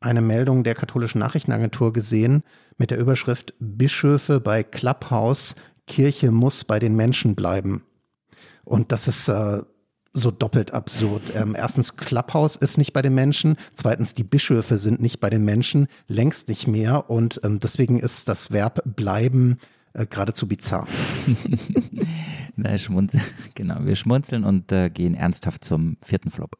eine 0.00 0.20
Meldung 0.20 0.64
der 0.64 0.74
katholischen 0.74 1.20
Nachrichtenagentur 1.20 1.92
gesehen 1.92 2.42
mit 2.76 2.90
der 2.90 2.98
Überschrift 2.98 3.54
Bischöfe 3.58 4.40
bei 4.40 4.62
Clubhouse, 4.62 5.56
Kirche 5.86 6.30
muss 6.30 6.64
bei 6.64 6.78
den 6.78 6.94
Menschen 6.94 7.34
bleiben. 7.34 7.82
Und 8.64 8.92
das 8.92 9.08
ist 9.08 9.28
äh, 9.28 9.62
so 10.12 10.30
doppelt 10.30 10.72
absurd. 10.72 11.32
Ähm, 11.34 11.54
erstens, 11.56 11.96
Clubhouse 11.96 12.56
ist 12.56 12.76
nicht 12.76 12.92
bei 12.92 13.02
den 13.02 13.14
Menschen. 13.14 13.56
Zweitens, 13.74 14.14
die 14.14 14.24
Bischöfe 14.24 14.78
sind 14.78 15.00
nicht 15.00 15.20
bei 15.20 15.30
den 15.30 15.44
Menschen, 15.44 15.88
längst 16.06 16.48
nicht 16.48 16.66
mehr. 16.66 17.08
Und 17.08 17.40
ähm, 17.44 17.58
deswegen 17.58 17.98
ist 17.98 18.28
das 18.28 18.52
Verb 18.52 18.82
bleiben 18.84 19.58
äh, 19.94 20.06
geradezu 20.06 20.46
bizarr. 20.46 20.86
Na, 22.60 22.76
schmunzel, 22.76 23.20
genau, 23.54 23.84
wir 23.84 23.94
schmunzeln 23.94 24.44
und 24.44 24.72
äh, 24.72 24.90
gehen 24.90 25.14
ernsthaft 25.14 25.64
zum 25.64 25.96
vierten 26.02 26.30
Flop. 26.30 26.58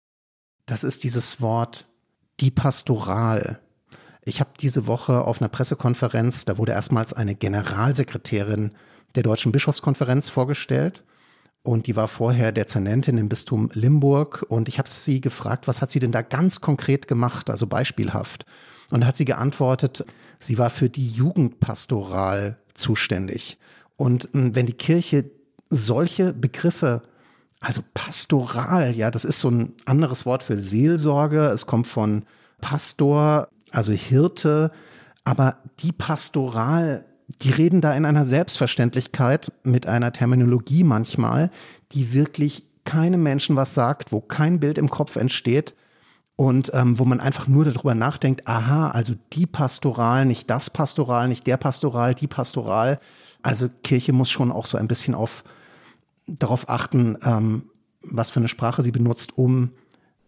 Das 0.65 0.85
ist 0.85 1.03
dieses 1.03 1.41
Wort 1.41 1.89
die 2.39 2.53
Pastoral. 2.53 3.59
Ich 4.23 4.39
habe 4.39 4.51
diese 4.61 4.87
Woche 4.87 5.25
auf 5.25 5.41
einer 5.41 5.49
Pressekonferenz, 5.49 6.45
da 6.45 6.57
wurde 6.57 6.71
erstmals 6.71 7.15
eine 7.15 7.35
Generalsekretärin 7.35 8.73
der 9.17 9.25
Deutschen 9.25 9.51
Bischofskonferenz 9.51 10.29
vorgestellt. 10.31 11.03
Und 11.65 11.89
die 11.89 11.97
war 11.97 12.07
vorher 12.07 12.53
Dezernentin 12.53 13.19
im 13.19 13.29
Bistum 13.29 13.69
Limburg. 13.73 14.47
Und 14.49 14.69
ich 14.69 14.79
habe 14.79 14.89
sie 14.89 15.21
gefragt, 15.21 15.67
was 15.67 15.83
hat 15.83 15.91
sie 15.91 15.99
denn 15.99 16.13
da 16.13 16.23
ganz 16.23 16.61
konkret 16.61 17.09
gemacht, 17.09 17.51
also 17.51 17.67
beispielhaft. 17.67 18.47
Und 18.93 19.05
hat 19.05 19.17
sie 19.17 19.25
geantwortet, 19.25 20.05
sie 20.39 20.59
war 20.59 20.71
für 20.71 20.89
die 20.89 21.09
Jugendpastoral 21.09 22.59
zuständig. 22.75 23.59
Und 23.97 24.29
hm, 24.33 24.55
wenn 24.55 24.67
die 24.67 24.75
Kirche 24.75 25.29
solche 25.71 26.33
Begriffe, 26.33 27.03
also 27.61 27.83
pastoral, 27.95 28.93
ja, 28.95 29.11
das 29.11 29.25
ist 29.25 29.41
so 29.41 29.51
ein 29.51 29.75
anderes 29.85 30.27
Wort 30.27 30.43
für 30.43 30.61
Seelsorge. 30.61 31.47
Es 31.47 31.67
kommt 31.67 31.87
von 31.87 32.25
Pastor, 32.61 33.49
also 33.71 33.93
Hirte. 33.93 34.71
Aber 35.25 35.59
die 35.81 35.93
Pastoral 35.93 37.05
die 37.43 37.51
reden 37.51 37.81
da 37.81 37.95
in 37.95 38.05
einer 38.05 38.25
Selbstverständlichkeit 38.25 39.53
mit 39.63 39.87
einer 39.87 40.13
Terminologie 40.13 40.85
manchmal, 40.85 41.51
die 41.93 42.13
wirklich 42.13 42.65
keinem 42.85 43.23
Menschen 43.23 43.55
was 43.55 43.75
sagt, 43.75 44.13
wo 44.13 44.21
kein 44.21 44.61
Bild 44.61 44.79
im 44.79 44.89
Kopf 44.89 45.17
entsteht 45.17 45.75
und 46.37 46.71
ähm, 46.73 46.99
wo 46.99 47.05
man 47.05 47.21
einfach 47.21 47.47
nur 47.47 47.65
darüber 47.65 47.95
nachdenkt, 47.95 48.47
aha, 48.47 48.91
also 48.91 49.15
die 49.35 49.47
Pastoral, 49.47 50.25
nicht 50.25 50.49
das 50.49 50.71
Pastoral, 50.71 51.29
nicht 51.29 51.47
der 51.47 51.59
Pastoral, 51.59 52.15
die 52.15 52.29
Pastoral. 52.29 52.99
Also 53.43 53.69
Kirche 53.83 54.13
muss 54.13 54.31
schon 54.31 54.51
auch 54.51 54.67
so 54.67 54.79
ein 54.79 54.89
bisschen 54.89 55.15
auf 55.15 55.45
darauf 56.29 56.69
achten, 56.69 57.19
ähm, 57.25 57.63
was 58.03 58.31
für 58.31 58.41
eine 58.41 58.49
Sprache 58.49 58.83
sie 58.83 58.93
benutzt, 58.93 59.37
um 59.37 59.71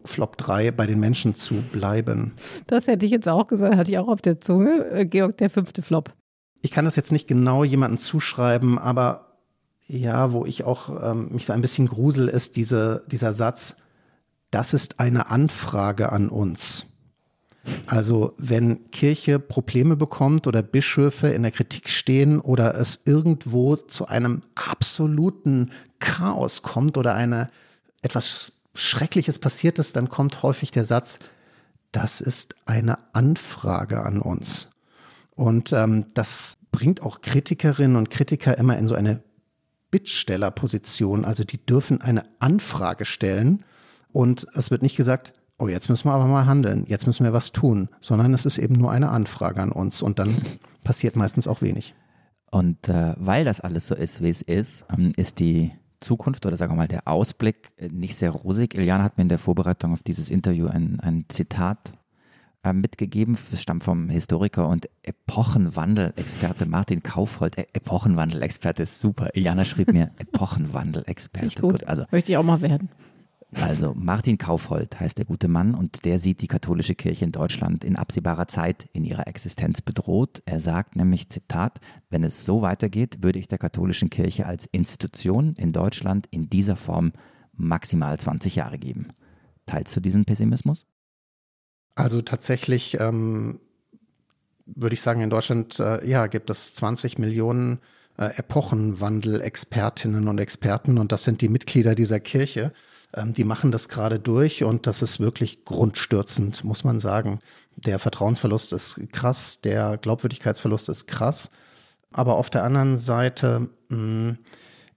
Flop 0.03 0.37
3 0.37 0.71
bei 0.71 0.87
den 0.87 0.99
Menschen 0.99 1.35
zu 1.35 1.55
bleiben. 1.71 2.33
Das 2.67 2.87
hätte 2.87 3.05
ich 3.05 3.11
jetzt 3.11 3.29
auch 3.29 3.47
gesagt, 3.47 3.75
hatte 3.75 3.91
ich 3.91 3.97
auch 3.97 4.07
auf 4.07 4.21
der 4.21 4.39
Zunge. 4.39 4.89
Äh, 4.91 5.05
Georg, 5.05 5.37
der 5.37 5.49
fünfte 5.49 5.81
Flop 5.81 6.13
ich 6.61 6.71
kann 6.71 6.85
das 6.85 6.95
jetzt 6.95 7.11
nicht 7.11 7.27
genau 7.27 7.63
jemandem 7.63 7.97
zuschreiben, 7.97 8.77
aber 8.77 9.37
ja, 9.87 10.31
wo 10.31 10.45
ich 10.45 10.63
auch 10.63 11.11
ähm, 11.11 11.29
mich 11.31 11.45
so 11.45 11.53
ein 11.53 11.61
bisschen 11.61 11.87
grusel, 11.87 12.27
ist 12.27 12.55
diese, 12.55 13.03
dieser 13.07 13.33
Satz, 13.33 13.77
das 14.51 14.73
ist 14.73 14.99
eine 14.99 15.29
Anfrage 15.29 16.11
an 16.11 16.29
uns. 16.29 16.85
Also 17.85 18.33
wenn 18.37 18.89
Kirche 18.91 19.37
Probleme 19.37 19.95
bekommt 19.95 20.47
oder 20.47 20.63
Bischöfe 20.63 21.27
in 21.27 21.43
der 21.43 21.51
Kritik 21.51 21.89
stehen 21.89 22.39
oder 22.39 22.75
es 22.75 23.01
irgendwo 23.05 23.75
zu 23.75 24.07
einem 24.07 24.41
absoluten 24.55 25.71
Chaos 25.99 26.63
kommt 26.63 26.97
oder 26.97 27.13
eine 27.13 27.49
etwas 28.01 28.53
Schreckliches 28.73 29.37
passiert 29.37 29.77
ist, 29.79 29.95
dann 29.95 30.09
kommt 30.09 30.41
häufig 30.41 30.71
der 30.71 30.85
Satz, 30.85 31.19
das 31.91 32.21
ist 32.21 32.55
eine 32.65 32.97
Anfrage 33.13 34.01
an 34.01 34.19
uns. 34.19 34.71
Und 35.35 35.73
ähm, 35.73 36.05
das 36.13 36.57
bringt 36.71 37.03
auch 37.03 37.21
Kritikerinnen 37.21 37.97
und 37.97 38.09
Kritiker 38.09 38.57
immer 38.57 38.77
in 38.77 38.87
so 38.87 38.95
eine 38.95 39.21
Bittstellerposition. 39.91 41.25
Also 41.25 41.43
die 41.43 41.63
dürfen 41.63 42.01
eine 42.01 42.23
Anfrage 42.39 43.05
stellen 43.05 43.65
und 44.11 44.47
es 44.53 44.71
wird 44.71 44.81
nicht 44.81 44.95
gesagt, 44.95 45.33
oh, 45.61 45.67
jetzt 45.67 45.89
müssen 45.89 46.07
wir 46.07 46.13
aber 46.13 46.25
mal 46.25 46.45
handeln, 46.45 46.85
jetzt 46.87 47.05
müssen 47.05 47.23
wir 47.23 47.33
was 47.33 47.51
tun, 47.51 47.89
sondern 47.99 48.33
es 48.33 48.45
ist 48.45 48.57
eben 48.57 48.75
nur 48.75 48.91
eine 48.91 49.09
Anfrage 49.09 49.61
an 49.61 49.71
uns 49.71 50.01
und 50.01 50.19
dann 50.19 50.41
passiert 50.83 51.15
meistens 51.15 51.47
auch 51.47 51.61
wenig. 51.61 51.93
Und 52.49 52.89
äh, 52.89 53.13
weil 53.17 53.45
das 53.45 53.61
alles 53.61 53.87
so 53.87 53.95
ist, 53.95 54.21
wie 54.21 54.29
es 54.29 54.41
ist, 54.41 54.85
ähm, 54.91 55.11
ist 55.15 55.39
die 55.39 55.71
Zukunft 55.99 56.45
oder 56.45 56.57
sagen 56.57 56.73
wir 56.73 56.77
mal 56.77 56.87
der 56.87 57.07
Ausblick 57.07 57.73
äh, 57.77 57.87
nicht 57.87 58.17
sehr 58.17 58.31
rosig. 58.31 58.73
Iliana 58.73 59.03
hat 59.03 59.17
mir 59.17 59.21
in 59.21 59.29
der 59.29 59.37
Vorbereitung 59.37 59.93
auf 59.93 60.03
dieses 60.03 60.29
Interview 60.29 60.67
ein, 60.67 60.99
ein 60.99 61.25
Zitat 61.29 61.93
äh, 62.63 62.73
mitgegeben. 62.73 63.37
Es 63.53 63.61
stammt 63.61 63.83
vom 63.83 64.09
Historiker 64.09 64.67
und 64.67 64.89
Epochenwandel-Experte 65.03 66.65
Martin 66.65 67.03
Kaufhold. 67.03 67.57
E 67.57 67.67
Epochenwandel-Experte 67.71 68.83
ist 68.83 68.99
super. 68.99 69.29
Iliana 69.33 69.63
schrieb 69.63 69.93
mir 69.93 70.11
Epochenwandel-Experte. 70.17 71.61
Gut. 71.61 71.71
gut, 71.71 71.87
also 71.87 72.03
möchte 72.11 72.31
ich 72.31 72.37
auch 72.37 72.43
mal 72.43 72.61
werden. 72.61 72.89
Also 73.53 73.93
Martin 73.95 74.37
Kaufhold 74.37 74.99
heißt 74.99 75.17
der 75.17 75.25
gute 75.25 75.49
Mann 75.49 75.75
und 75.75 76.05
der 76.05 76.19
sieht 76.19 76.41
die 76.41 76.47
katholische 76.47 76.95
Kirche 76.95 77.25
in 77.25 77.33
Deutschland 77.33 77.83
in 77.83 77.97
absehbarer 77.97 78.47
Zeit 78.47 78.87
in 78.93 79.03
ihrer 79.03 79.27
Existenz 79.27 79.81
bedroht. 79.81 80.41
Er 80.45 80.61
sagt 80.61 80.95
nämlich, 80.95 81.29
Zitat, 81.29 81.79
wenn 82.09 82.23
es 82.23 82.45
so 82.45 82.61
weitergeht, 82.61 83.23
würde 83.23 83.39
ich 83.39 83.49
der 83.49 83.57
katholischen 83.57 84.09
Kirche 84.09 84.45
als 84.45 84.67
Institution 84.67 85.53
in 85.53 85.73
Deutschland 85.73 86.27
in 86.31 86.49
dieser 86.49 86.77
Form 86.77 87.11
maximal 87.53 88.17
20 88.17 88.55
Jahre 88.55 88.77
geben. 88.77 89.09
Teilst 89.65 89.95
du 89.95 89.99
diesen 89.99 90.23
Pessimismus? 90.23 90.85
Also 91.95 92.21
tatsächlich 92.21 92.97
ähm, 93.01 93.59
würde 94.65 94.93
ich 94.93 95.01
sagen, 95.01 95.21
in 95.21 95.29
Deutschland 95.29 95.79
äh, 95.79 96.07
ja, 96.07 96.27
gibt 96.27 96.49
es 96.49 96.73
20 96.75 97.17
Millionen 97.17 97.79
äh, 98.17 98.37
Epochenwandel-Expertinnen 98.37 100.27
und 100.27 100.39
Experten 100.39 100.97
und 100.97 101.11
das 101.11 101.23
sind 101.23 101.41
die 101.41 101.49
Mitglieder 101.49 101.95
dieser 101.95 102.19
Kirche. 102.19 102.71
Ähm, 103.13 103.33
die 103.33 103.43
machen 103.43 103.71
das 103.71 103.89
gerade 103.89 104.19
durch 104.19 104.63
und 104.63 104.87
das 104.87 105.01
ist 105.01 105.19
wirklich 105.19 105.65
grundstürzend, 105.65 106.63
muss 106.63 106.83
man 106.83 106.99
sagen. 106.99 107.39
Der 107.75 107.99
Vertrauensverlust 107.99 108.73
ist 108.73 108.99
krass, 109.11 109.61
der 109.61 109.97
Glaubwürdigkeitsverlust 109.97 110.89
ist 110.89 111.07
krass. 111.07 111.51
Aber 112.13 112.35
auf 112.35 112.49
der 112.49 112.63
anderen 112.63 112.97
Seite 112.97 113.69
mh, 113.89 113.97
hm, 113.97 114.37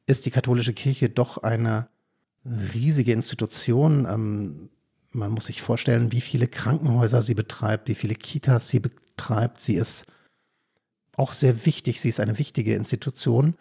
ist 0.07 0.27
die 0.27 0.31
katholische 0.31 0.75
Kirche 0.75 1.09
doch 1.09 1.39
eine 1.39 1.89
riesige 2.75 3.13
Institution. 3.13 4.07
Ähm, 4.07 4.71
man 5.13 5.31
muss 5.31 5.47
sich 5.47 5.63
vorstellen, 5.63 6.13
wie 6.13 6.21
viele 6.21 6.49
Krankenhäuser 6.49 7.23
sie 7.23 7.35
betreibt, 7.35 7.89
wie 7.89 7.95
viele 7.95 8.15
Kitas 8.15 8.69
sie 8.69 8.81
betreibt. 8.81 9.61
Sie 9.61 9.77
ist 9.77 10.05
auch 11.17 11.33
sehr 11.33 11.67
wichtig. 11.67 12.01
Sie 12.01 12.09
ist 12.09 12.21
eine 12.21 12.39
wichtige 12.39 12.75
Institution. 12.75 13.55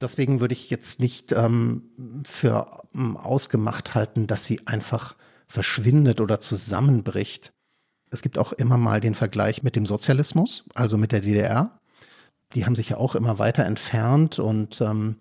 Deswegen 0.00 0.40
würde 0.40 0.54
ich 0.54 0.70
jetzt 0.70 1.00
nicht 1.00 1.32
ähm, 1.32 2.22
für 2.24 2.84
ähm, 2.94 3.16
ausgemacht 3.16 3.94
halten, 3.94 4.26
dass 4.26 4.44
sie 4.44 4.66
einfach 4.66 5.16
verschwindet 5.46 6.20
oder 6.20 6.40
zusammenbricht. 6.40 7.52
Es 8.10 8.22
gibt 8.22 8.38
auch 8.38 8.52
immer 8.52 8.78
mal 8.78 9.00
den 9.00 9.14
Vergleich 9.14 9.62
mit 9.62 9.76
dem 9.76 9.86
Sozialismus, 9.86 10.64
also 10.74 10.96
mit 10.96 11.12
der 11.12 11.20
DDR. 11.20 11.78
Die 12.54 12.64
haben 12.64 12.74
sich 12.74 12.90
ja 12.90 12.96
auch 12.96 13.14
immer 13.14 13.38
weiter 13.38 13.64
entfernt 13.64 14.38
und 14.38 14.80
ähm, 14.80 15.16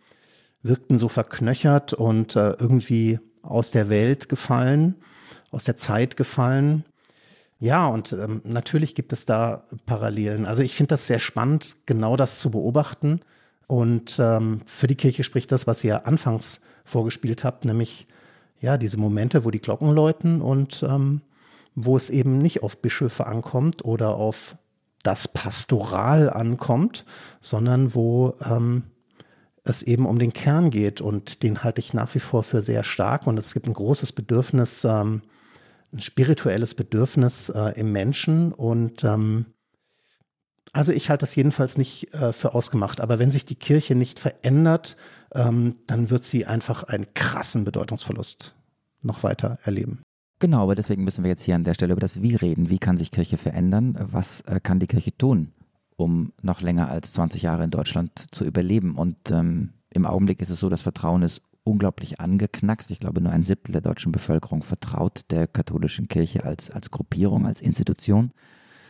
wirkten 0.63 0.97
so 0.97 1.09
verknöchert 1.09 1.93
und 1.93 2.35
äh, 2.35 2.51
irgendwie 2.53 3.19
aus 3.41 3.71
der 3.71 3.89
Welt 3.89 4.29
gefallen 4.29 4.95
aus 5.51 5.63
der 5.63 5.77
Zeit 5.77 6.17
gefallen. 6.17 6.85
Ja, 7.59 7.87
und 7.87 8.13
ähm, 8.13 8.41
natürlich 8.45 8.95
gibt 8.95 9.11
es 9.11 9.25
da 9.25 9.67
Parallelen. 9.85 10.45
Also 10.45 10.63
ich 10.63 10.75
finde 10.75 10.89
das 10.89 11.07
sehr 11.07 11.19
spannend, 11.19 11.75
genau 11.85 12.15
das 12.15 12.39
zu 12.39 12.51
beobachten. 12.51 13.21
Und 13.69 14.17
ähm, 14.17 14.61
für 14.65 14.87
die 14.87 14.95
Kirche 14.95 15.23
spricht 15.23 15.51
das, 15.51 15.67
was 15.67 15.83
ihr 15.83 16.07
anfangs 16.07 16.61
vorgespielt 16.85 17.43
habt, 17.43 17.65
nämlich 17.65 18.07
ja 18.59 18.79
diese 18.79 18.97
Momente, 18.97 19.45
wo 19.45 19.51
die 19.51 19.61
Glocken 19.61 19.91
läuten 19.91 20.41
und 20.41 20.81
ähm, 20.81 21.21
wo 21.75 21.95
es 21.95 22.09
eben 22.09 22.39
nicht 22.39 22.63
auf 22.63 22.81
Bischöfe 22.81 23.27
ankommt 23.27 23.85
oder 23.85 24.15
auf 24.15 24.57
das 25.03 25.27
Pastoral 25.27 26.31
ankommt, 26.31 27.05
sondern 27.41 27.93
wo 27.93 28.33
ähm, 28.43 28.85
es 29.63 29.83
eben 29.83 30.07
um 30.07 30.17
den 30.17 30.33
Kern 30.33 30.71
geht. 30.71 30.99
Und 30.99 31.43
den 31.43 31.63
halte 31.63 31.77
ich 31.77 31.93
nach 31.93 32.15
wie 32.15 32.19
vor 32.19 32.41
für 32.41 32.63
sehr 32.63 32.83
stark. 32.83 33.27
Und 33.27 33.37
es 33.37 33.53
gibt 33.53 33.67
ein 33.67 33.73
großes 33.73 34.13
Bedürfnis, 34.13 34.83
ähm, 34.83 35.21
ein 35.93 36.01
spirituelles 36.01 36.73
Bedürfnis 36.73 37.49
äh, 37.49 37.79
im 37.79 37.91
Menschen 37.91 38.51
und 38.51 39.03
ähm, 39.03 39.45
also 40.73 40.91
ich 40.91 41.09
halte 41.09 41.23
das 41.23 41.35
jedenfalls 41.35 41.77
nicht 41.77 42.13
äh, 42.13 42.33
für 42.33 42.53
ausgemacht. 42.53 43.01
Aber 43.01 43.19
wenn 43.19 43.31
sich 43.31 43.45
die 43.45 43.55
Kirche 43.55 43.95
nicht 43.95 44.19
verändert, 44.19 44.97
ähm, 45.33 45.75
dann 45.87 46.09
wird 46.09 46.25
sie 46.25 46.45
einfach 46.45 46.83
einen 46.83 47.07
krassen 47.13 47.65
Bedeutungsverlust 47.65 48.55
noch 49.01 49.23
weiter 49.23 49.59
erleben. 49.63 50.01
Genau, 50.39 50.63
aber 50.63 50.75
deswegen 50.75 51.03
müssen 51.03 51.23
wir 51.23 51.29
jetzt 51.29 51.43
hier 51.43 51.55
an 51.55 51.63
der 51.63 51.73
Stelle 51.73 51.91
über 51.93 52.01
das 52.01 52.21
Wie 52.21 52.35
reden. 52.35 52.69
Wie 52.69 52.79
kann 52.79 52.97
sich 52.97 53.11
Kirche 53.11 53.37
verändern? 53.37 53.97
Was 53.99 54.41
äh, 54.41 54.59
kann 54.61 54.79
die 54.79 54.87
Kirche 54.87 55.15
tun, 55.17 55.51
um 55.97 56.31
noch 56.41 56.61
länger 56.61 56.89
als 56.89 57.13
20 57.13 57.41
Jahre 57.41 57.63
in 57.63 57.71
Deutschland 57.71 58.25
zu 58.31 58.45
überleben? 58.45 58.95
Und 58.95 59.31
ähm, 59.31 59.73
im 59.89 60.05
Augenblick 60.05 60.41
ist 60.41 60.49
es 60.49 60.59
so, 60.59 60.69
das 60.69 60.81
Vertrauen 60.81 61.23
ist 61.23 61.41
unglaublich 61.65 62.21
angeknackst. 62.21 62.89
Ich 62.91 62.99
glaube, 62.99 63.21
nur 63.21 63.33
ein 63.33 63.43
Siebtel 63.43 63.73
der 63.73 63.81
deutschen 63.81 64.11
Bevölkerung 64.11 64.63
vertraut 64.63 65.23
der 65.29 65.45
katholischen 65.45 66.07
Kirche 66.07 66.45
als, 66.45 66.71
als 66.71 66.89
Gruppierung, 66.89 67.45
als 67.45 67.61
Institution. 67.61 68.31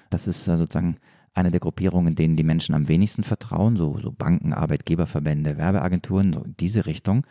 Das 0.09 0.27
ist 0.27 0.47
äh, 0.47 0.57
sozusagen 0.57 0.97
eine 1.33 1.51
der 1.51 1.59
Gruppierungen, 1.59 2.15
denen 2.15 2.35
die 2.35 2.43
Menschen 2.43 2.75
am 2.75 2.87
wenigsten 2.87 3.23
vertrauen, 3.23 3.75
so, 3.75 3.97
so 3.99 4.11
Banken, 4.11 4.53
Arbeitgeberverbände, 4.53 5.57
Werbeagenturen, 5.57 6.33
so 6.33 6.41
in 6.41 6.55
diese 6.59 6.85
Richtung. 6.85 7.25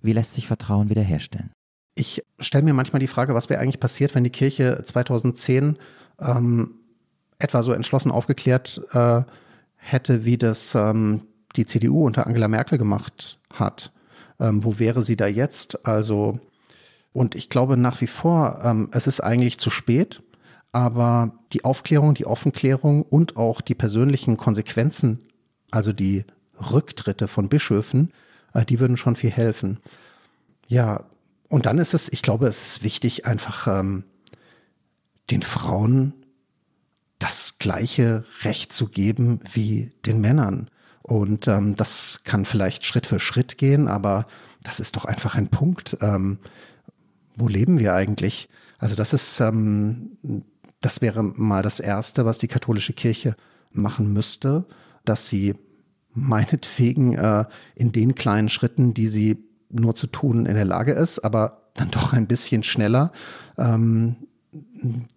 Wie 0.00 0.12
lässt 0.12 0.34
sich 0.34 0.46
Vertrauen 0.46 0.90
wiederherstellen? 0.90 1.50
Ich 1.94 2.22
stelle 2.40 2.64
mir 2.64 2.72
manchmal 2.72 3.00
die 3.00 3.06
Frage, 3.06 3.34
was 3.34 3.50
wäre 3.50 3.60
eigentlich 3.60 3.80
passiert, 3.80 4.14
wenn 4.14 4.24
die 4.24 4.30
Kirche 4.30 4.82
2010 4.84 5.76
ähm, 6.20 6.76
etwa 7.38 7.62
so 7.62 7.72
entschlossen 7.72 8.10
aufgeklärt 8.10 8.80
äh, 8.92 9.22
hätte, 9.76 10.24
wie 10.24 10.38
das 10.38 10.74
ähm, 10.74 11.22
die 11.56 11.66
CDU 11.66 12.06
unter 12.06 12.26
Angela 12.26 12.48
Merkel 12.48 12.78
gemacht 12.78 13.38
hat. 13.52 13.92
Ähm, 14.40 14.64
wo 14.64 14.78
wäre 14.78 15.02
sie 15.02 15.16
da 15.16 15.26
jetzt? 15.26 15.86
Also, 15.86 16.40
und 17.12 17.34
ich 17.34 17.48
glaube 17.48 17.76
nach 17.76 18.00
wie 18.00 18.06
vor, 18.06 18.60
ähm, 18.64 18.88
es 18.92 19.06
ist 19.06 19.20
eigentlich 19.20 19.58
zu 19.58 19.70
spät, 19.70 20.22
aber 20.72 21.38
die 21.52 21.64
Aufklärung, 21.64 22.14
die 22.14 22.26
Offenklärung 22.26 23.02
und 23.02 23.36
auch 23.36 23.60
die 23.60 23.74
persönlichen 23.74 24.36
Konsequenzen, 24.36 25.20
also 25.70 25.92
die 25.92 26.24
Rücktritte 26.72 27.28
von 27.28 27.48
Bischöfen, 27.48 28.12
äh, 28.54 28.64
die 28.64 28.80
würden 28.80 28.96
schon 28.96 29.16
viel 29.16 29.30
helfen. 29.30 29.78
Ja, 30.66 31.04
und 31.48 31.66
dann 31.66 31.78
ist 31.78 31.92
es, 31.92 32.10
ich 32.10 32.22
glaube, 32.22 32.46
es 32.46 32.62
ist 32.62 32.82
wichtig, 32.82 33.26
einfach 33.26 33.66
ähm, 33.66 34.04
den 35.30 35.42
Frauen 35.42 36.14
das 37.18 37.58
gleiche 37.58 38.24
Recht 38.42 38.72
zu 38.72 38.88
geben 38.88 39.40
wie 39.52 39.92
den 40.06 40.20
Männern. 40.20 40.70
Und 41.02 41.46
ähm, 41.48 41.76
das 41.76 42.22
kann 42.24 42.44
vielleicht 42.44 42.84
Schritt 42.84 43.06
für 43.06 43.20
Schritt 43.20 43.58
gehen, 43.58 43.86
aber 43.86 44.24
das 44.62 44.80
ist 44.80 44.96
doch 44.96 45.04
einfach 45.04 45.34
ein 45.34 45.48
Punkt. 45.48 45.98
Ähm, 46.00 46.38
wo 47.36 47.48
leben 47.48 47.78
wir 47.78 47.94
eigentlich? 47.94 48.48
Also 48.78 48.96
das 48.96 49.12
ist, 49.12 49.40
ähm, 49.40 50.16
das 50.82 51.00
wäre 51.00 51.22
mal 51.22 51.62
das 51.62 51.80
Erste, 51.80 52.26
was 52.26 52.38
die 52.38 52.48
katholische 52.48 52.92
Kirche 52.92 53.34
machen 53.70 54.12
müsste, 54.12 54.66
dass 55.04 55.28
sie 55.28 55.54
meinetwegen 56.12 57.14
äh, 57.14 57.46
in 57.74 57.92
den 57.92 58.14
kleinen 58.14 58.50
Schritten, 58.50 58.92
die 58.92 59.08
sie 59.08 59.44
nur 59.70 59.94
zu 59.94 60.06
tun 60.06 60.44
in 60.44 60.54
der 60.54 60.66
Lage 60.66 60.92
ist, 60.92 61.20
aber 61.20 61.70
dann 61.74 61.90
doch 61.90 62.12
ein 62.12 62.26
bisschen 62.26 62.62
schneller, 62.62 63.12
ähm, 63.56 64.16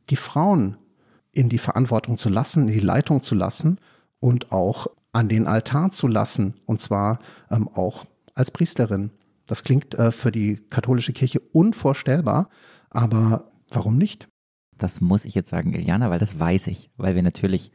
die 0.09 0.15
Frauen 0.15 0.77
in 1.33 1.49
die 1.49 1.57
Verantwortung 1.57 2.17
zu 2.17 2.29
lassen, 2.29 2.69
in 2.69 2.73
die 2.73 2.79
Leitung 2.79 3.21
zu 3.21 3.35
lassen 3.35 3.79
und 4.21 4.53
auch 4.53 4.87
an 5.11 5.27
den 5.27 5.47
Altar 5.47 5.91
zu 5.91 6.07
lassen, 6.07 6.53
und 6.65 6.79
zwar 6.79 7.19
ähm, 7.51 7.67
auch 7.67 8.05
als 8.35 8.51
Priesterin. 8.51 9.11
Das 9.45 9.63
klingt 9.63 9.95
äh, 9.95 10.11
für 10.11 10.31
die 10.31 10.61
katholische 10.69 11.13
Kirche 11.13 11.39
unvorstellbar, 11.39 12.49
aber 12.89 13.51
warum 13.69 13.97
nicht? 13.97 14.29
Das 14.77 15.01
muss 15.01 15.25
ich 15.25 15.35
jetzt 15.35 15.49
sagen, 15.49 15.73
Iliana, 15.73 16.09
weil 16.09 16.19
das 16.19 16.39
weiß 16.39 16.67
ich, 16.67 16.89
weil 16.97 17.15
wir 17.15 17.23
natürlich 17.23 17.71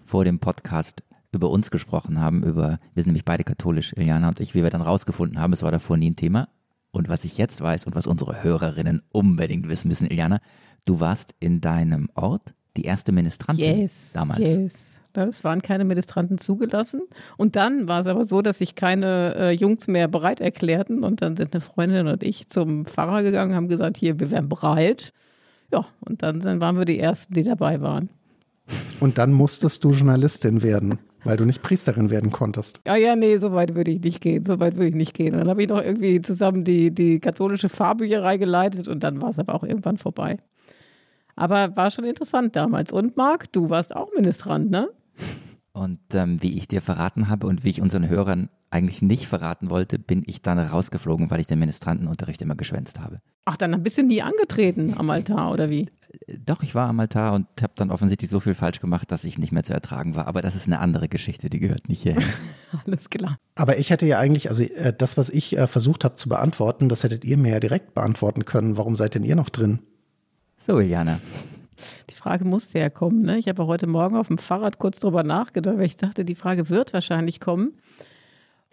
vor 0.00 0.24
dem 0.24 0.38
Podcast 0.38 1.02
über 1.32 1.50
uns 1.50 1.70
gesprochen 1.70 2.20
haben, 2.20 2.44
über, 2.44 2.78
wir 2.94 3.02
sind 3.02 3.10
nämlich 3.10 3.24
beide 3.24 3.44
katholisch, 3.44 3.92
Iliana 3.94 4.28
und 4.28 4.40
ich, 4.40 4.54
wie 4.54 4.62
wir 4.62 4.70
dann 4.70 4.82
rausgefunden 4.82 5.38
haben, 5.38 5.52
es 5.52 5.62
war 5.62 5.72
davor 5.72 5.96
nie 5.96 6.10
ein 6.10 6.16
Thema. 6.16 6.48
Und 6.90 7.08
was 7.08 7.24
ich 7.24 7.38
jetzt 7.38 7.60
weiß 7.60 7.86
und 7.86 7.96
was 7.96 8.06
unsere 8.06 8.44
Hörerinnen 8.44 9.02
unbedingt 9.10 9.68
wissen 9.68 9.88
müssen, 9.88 10.06
Iliana, 10.06 10.40
du 10.84 11.00
warst 11.00 11.34
in 11.40 11.60
deinem 11.60 12.08
Ort 12.14 12.54
die 12.76 12.84
erste 12.84 13.12
Ministrantin 13.12 13.80
yes, 13.80 14.12
damals. 14.12 14.54
Yes. 14.54 15.00
Es 15.16 15.44
waren 15.44 15.62
keine 15.62 15.84
Ministranten 15.84 16.38
zugelassen. 16.38 17.02
Und 17.36 17.54
dann 17.54 17.86
war 17.86 18.00
es 18.00 18.08
aber 18.08 18.24
so, 18.24 18.42
dass 18.42 18.58
sich 18.58 18.74
keine 18.74 19.34
äh, 19.36 19.50
Jungs 19.52 19.86
mehr 19.86 20.08
bereit 20.08 20.40
erklärten. 20.40 21.04
Und 21.04 21.22
dann 21.22 21.36
sind 21.36 21.54
eine 21.54 21.60
Freundin 21.60 22.08
und 22.08 22.24
ich 22.24 22.48
zum 22.48 22.84
Pfarrer 22.84 23.22
gegangen, 23.22 23.54
haben 23.54 23.68
gesagt, 23.68 23.96
hier, 23.96 24.18
wir 24.18 24.32
wären 24.32 24.48
bereit. 24.48 25.12
Ja, 25.74 25.84
und 26.00 26.22
dann, 26.22 26.38
dann 26.38 26.60
waren 26.60 26.78
wir 26.78 26.84
die 26.84 27.00
Ersten, 27.00 27.34
die 27.34 27.42
dabei 27.42 27.80
waren. 27.80 28.08
Und 29.00 29.18
dann 29.18 29.32
musstest 29.32 29.82
du 29.82 29.90
Journalistin 29.90 30.62
werden, 30.62 31.00
weil 31.24 31.36
du 31.36 31.44
nicht 31.44 31.62
Priesterin 31.62 32.10
werden 32.10 32.30
konntest. 32.30 32.80
Ja, 32.86 32.94
ja, 32.94 33.16
nee, 33.16 33.38
so 33.38 33.52
weit 33.52 33.74
würde 33.74 33.90
ich 33.90 34.00
nicht 34.00 34.20
gehen. 34.20 34.44
So 34.44 34.60
weit 34.60 34.76
würde 34.76 34.90
ich 34.90 34.94
nicht 34.94 35.14
gehen. 35.14 35.34
Und 35.34 35.40
dann 35.40 35.48
habe 35.48 35.62
ich 35.64 35.68
noch 35.68 35.82
irgendwie 35.82 36.22
zusammen 36.22 36.64
die, 36.64 36.92
die 36.92 37.18
katholische 37.18 37.68
Fahrbücherei 37.68 38.36
geleitet 38.36 38.86
und 38.86 39.02
dann 39.02 39.20
war 39.20 39.30
es 39.30 39.40
aber 39.40 39.52
auch 39.52 39.64
irgendwann 39.64 39.98
vorbei. 39.98 40.38
Aber 41.34 41.74
war 41.74 41.90
schon 41.90 42.04
interessant 42.04 42.54
damals. 42.54 42.92
Und 42.92 43.16
Marc, 43.16 43.52
du 43.52 43.68
warst 43.68 43.96
auch 43.96 44.12
Ministrant, 44.14 44.70
ne? 44.70 44.88
Und 45.74 45.98
ähm, 46.14 46.40
wie 46.40 46.56
ich 46.56 46.68
dir 46.68 46.80
verraten 46.80 47.28
habe 47.28 47.48
und 47.48 47.64
wie 47.64 47.70
ich 47.70 47.82
unseren 47.82 48.08
Hörern 48.08 48.48
eigentlich 48.70 49.02
nicht 49.02 49.26
verraten 49.26 49.70
wollte, 49.70 49.98
bin 49.98 50.22
ich 50.24 50.40
dann 50.40 50.58
rausgeflogen, 50.58 51.30
weil 51.30 51.40
ich 51.40 51.48
den 51.48 51.58
Ministrantenunterricht 51.58 52.40
immer 52.42 52.54
geschwänzt 52.54 53.00
habe. 53.00 53.20
Ach, 53.44 53.56
dann 53.56 53.82
bist 53.82 53.98
du 53.98 54.04
nie 54.04 54.22
angetreten 54.22 54.94
am 54.96 55.10
Altar, 55.10 55.50
oder 55.50 55.70
wie? 55.70 55.88
Äh, 56.28 56.38
doch, 56.38 56.62
ich 56.62 56.76
war 56.76 56.88
am 56.88 57.00
Altar 57.00 57.32
und 57.34 57.48
habe 57.60 57.72
dann 57.74 57.90
offensichtlich 57.90 58.30
so 58.30 58.38
viel 58.38 58.54
falsch 58.54 58.80
gemacht, 58.80 59.10
dass 59.10 59.24
ich 59.24 59.36
nicht 59.36 59.50
mehr 59.50 59.64
zu 59.64 59.72
ertragen 59.72 60.14
war. 60.14 60.28
Aber 60.28 60.42
das 60.42 60.54
ist 60.54 60.66
eine 60.66 60.78
andere 60.78 61.08
Geschichte, 61.08 61.50
die 61.50 61.58
gehört 61.58 61.88
nicht 61.88 62.02
hierher. 62.02 62.22
Alles 62.86 63.10
klar. 63.10 63.36
Aber 63.56 63.76
ich 63.76 63.90
hätte 63.90 64.06
ja 64.06 64.20
eigentlich, 64.20 64.50
also 64.50 64.62
äh, 64.62 64.94
das, 64.96 65.16
was 65.16 65.28
ich 65.28 65.58
äh, 65.58 65.66
versucht 65.66 66.04
habe 66.04 66.14
zu 66.14 66.28
beantworten, 66.28 66.88
das 66.88 67.02
hättet 67.02 67.24
ihr 67.24 67.36
mir 67.36 67.50
ja 67.50 67.60
direkt 67.60 67.94
beantworten 67.94 68.44
können. 68.44 68.76
Warum 68.76 68.94
seid 68.94 69.16
denn 69.16 69.24
ihr 69.24 69.34
noch 69.34 69.50
drin? 69.50 69.80
So, 70.56 70.78
Iliana. 70.78 71.18
Die 72.10 72.14
Frage 72.14 72.44
musste 72.44 72.78
ja 72.78 72.90
kommen. 72.90 73.22
Ne? 73.22 73.38
Ich 73.38 73.48
habe 73.48 73.66
heute 73.66 73.86
Morgen 73.86 74.16
auf 74.16 74.28
dem 74.28 74.38
Fahrrad 74.38 74.78
kurz 74.78 75.00
drüber 75.00 75.22
nachgedacht, 75.22 75.78
weil 75.78 75.86
ich 75.86 75.96
dachte, 75.96 76.24
die 76.24 76.34
Frage 76.34 76.68
wird 76.68 76.92
wahrscheinlich 76.92 77.40
kommen. 77.40 77.72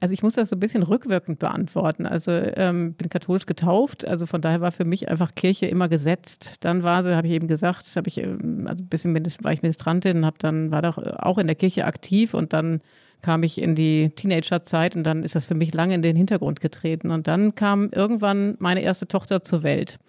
Also 0.02 0.14
ich 0.14 0.24
muss 0.24 0.34
das 0.34 0.49
so 0.49 0.56
ein 0.56 0.60
bisschen 0.60 0.82
rückwirkend 0.82 1.38
beantworten. 1.38 2.08
Also 2.08 2.32
ähm, 2.32 2.93
bin 2.93 3.10
katholisch 3.10 3.45
getauft, 3.45 4.04
also 4.04 4.26
von 4.26 4.41
daher 4.41 4.60
war 4.60 4.72
für 4.72 4.84
mich 4.84 5.10
einfach 5.10 5.36
Kirche 5.36 5.68
immer 5.68 5.89
gesetzt. 5.89 6.66
Dann 6.66 6.82
war 6.82 7.04
sie, 7.04 7.16
habe 7.16 7.28
ich 7.28 7.34
eben 7.34 7.47
gesagt, 7.47 7.86
habe 7.95 8.10
ich 8.10 8.18
ähm, 8.18 8.66
also 8.68 8.84
ein 8.84 8.88
bisschen 8.88 9.14
war 9.43 9.54
ich 9.54 9.62
Ministrantin, 9.62 10.26
habe 10.26 10.38
dann 10.39 10.72
war 10.72 10.82
doch 10.82 10.97
auch 10.97 11.38
in 11.38 11.45
der 11.45 11.56
Kirche 11.56 11.86
aktiv 11.86 12.34
und 12.34 12.52
dann 12.52 12.82
kam 13.22 13.43
ich 13.43 13.62
in 13.62 13.76
die 13.76 14.10
Teenagerzeit 14.16 14.95
und 14.95 15.04
dann 15.04 15.22
ist 15.22 15.36
das 15.36 15.45
für 15.45 15.54
mich 15.54 15.72
lange 15.72 15.93
in 15.93 16.02
den 16.02 16.16
Hintergrund 16.16 16.62
getreten 16.62 17.12
und 17.12 17.28
dann 17.28 17.54
kam 17.54 17.89
irgendwann 17.91 18.56
meine 18.58 18.82
erste 18.82 19.08
Tochter 19.08 19.43
zur 19.43 19.62
Welt. 19.62 19.99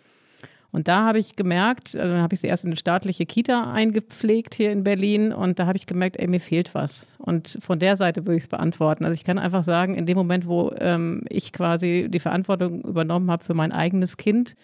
Und 0.72 0.88
da 0.88 1.04
habe 1.04 1.18
ich 1.18 1.36
gemerkt, 1.36 1.94
also 1.94 2.14
dann 2.14 2.22
habe 2.22 2.34
ich 2.34 2.40
sie 2.40 2.46
erst 2.46 2.64
in 2.64 2.70
eine 2.70 2.76
staatliche 2.76 3.26
Kita 3.26 3.70
eingepflegt 3.72 4.54
hier 4.54 4.72
in 4.72 4.84
Berlin 4.84 5.30
und 5.30 5.58
da 5.58 5.66
habe 5.66 5.76
ich 5.76 5.84
gemerkt, 5.84 6.16
ey, 6.16 6.26
mir 6.26 6.40
fehlt 6.40 6.74
was. 6.74 7.14
Und 7.18 7.58
von 7.60 7.78
der 7.78 7.98
Seite 7.98 8.24
würde 8.24 8.38
ich 8.38 8.44
es 8.44 8.48
beantworten. 8.48 9.04
Also 9.04 9.14
ich 9.14 9.24
kann 9.24 9.38
einfach 9.38 9.64
sagen, 9.64 9.94
in 9.94 10.06
dem 10.06 10.16
Moment, 10.16 10.46
wo 10.46 10.72
ähm, 10.78 11.24
ich 11.28 11.52
quasi 11.52 12.06
die 12.08 12.20
Verantwortung 12.20 12.80
übernommen 12.80 13.30
habe 13.30 13.44
für 13.44 13.52
mein 13.52 13.70
eigenes 13.70 14.16
Kind, 14.16 14.54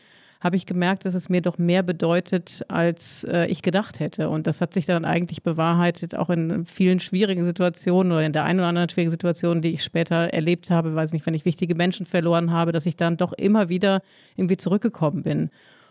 habe 0.41 0.57
ich 0.57 0.67
gemerkt, 0.67 1.05
dass 1.05 1.15
es 1.15 1.29
mir 1.29 1.43
doch 1.43 1.59
mehr 1.59 1.83
bedeutet, 1.83 2.65
als 2.69 3.25
äh, 3.25 3.47
ich 3.47 3.61
gedacht 3.61 4.01
hätte. 4.01 4.31
Und 4.31 4.47
das 4.47 4.61
hat 4.61 4.73
sich 4.73 4.87
dann 4.87 5.05
eigentlich 5.05 5.43
bewahrheitet, 5.43 6.15
auch 6.15 6.31
in 6.31 6.65
vielen 6.65 7.01
schwierigen 7.01 7.45
Situationen 7.45 8.13
oder 8.13 8.25
in 8.25 8.33
der 8.33 8.45
einen 8.45 8.61
oder 8.61 8.69
anderen 8.69 8.89
schwierigen 8.89 9.11
Situation, 9.11 9.61
die 9.61 9.73
ich 9.73 9.83
später 9.83 10.33
erlebt 10.33 10.71
habe, 10.71 10.95
weiß 10.95 11.13
nicht, 11.13 11.27
wenn 11.27 11.35
ich 11.35 11.45
wichtige 11.45 11.75
Menschen 11.75 12.07
verloren 12.07 12.53
habe, 12.53 12.73
dass 12.73 12.87
ich 12.87 12.97
dann 12.97 13.17
doch 13.17 13.33
immer 13.33 13.69
wieder 13.69 14.01
irgendwie 14.37 14.57
zurückgekommen 14.57 15.23
bin. 15.23 15.51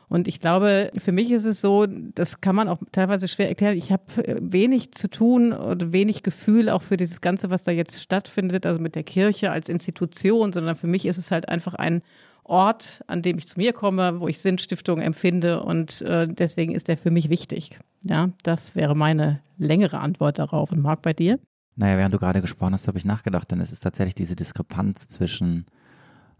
Und 0.10 0.28
ich 0.30 0.40
glaube, 0.40 0.92
für 0.98 1.12
mich 1.12 1.32
ist 1.32 1.46
es 1.46 1.60
so, 1.60 1.86
das 1.86 2.40
kann 2.40 2.56
man 2.56 2.70
auch 2.70 2.80
teilweise 2.94 3.28
schwer 3.28 3.50
erklären. 3.50 3.78
Ich 3.78 3.92
habe 3.92 4.04
äh, 4.26 4.38
wenig 4.40 4.94
zu 4.94 5.10
tun 5.10 5.52
und 5.52 5.92
wenig 5.92 6.24
Gefühl 6.24 6.70
auch 6.70 6.82
für 6.82 6.96
dieses 6.96 7.20
Ganze, 7.20 7.50
was 7.50 7.64
da 7.64 7.72
jetzt 7.72 8.02
stattfindet, 8.02 8.66
also 8.66 8.80
mit 8.80 8.96
der 8.96 9.04
Kirche 9.04 9.52
als 9.52 9.68
Institution, 9.68 10.54
sondern 10.54 10.76
für 10.76 10.88
mich 10.88 11.06
ist 11.06 11.18
es 11.18 11.32
halt 11.32 11.50
einfach 11.50 11.74
ein 11.74 12.02
Ort, 12.46 13.04
an 13.08 13.22
dem 13.22 13.38
ich 13.38 13.48
zu 13.50 13.60
mir 13.60 13.74
komme, 13.74 14.22
wo 14.22 14.30
ich 14.30 14.40
Sinnstiftung 14.40 15.02
empfinde 15.02 15.62
und 15.64 16.02
äh, 16.04 16.28
deswegen 16.30 16.74
ist 16.74 16.88
der 16.88 16.98
für 16.98 17.12
mich 17.12 17.30
wichtig. 17.30 17.78
Ja, 18.04 18.30
das 18.44 18.74
wäre 18.74 18.96
meine 18.96 19.42
längere 19.58 20.00
Antwort 20.00 20.40
darauf. 20.40 20.72
Und 20.72 20.82
Marc, 20.82 21.02
bei 21.02 21.12
dir? 21.12 21.40
Naja, 21.76 21.98
während 21.98 22.14
du 22.14 22.20
gerade 22.20 22.42
gesprochen 22.42 22.74
hast, 22.74 22.88
habe 22.88 22.98
ich 22.98 23.04
nachgedacht, 23.04 23.52
denn 23.52 23.60
es 23.60 23.74
ist 23.74 23.82
tatsächlich 23.82 24.16
diese 24.16 24.38
Diskrepanz 24.38 25.10
zwischen 25.10 25.66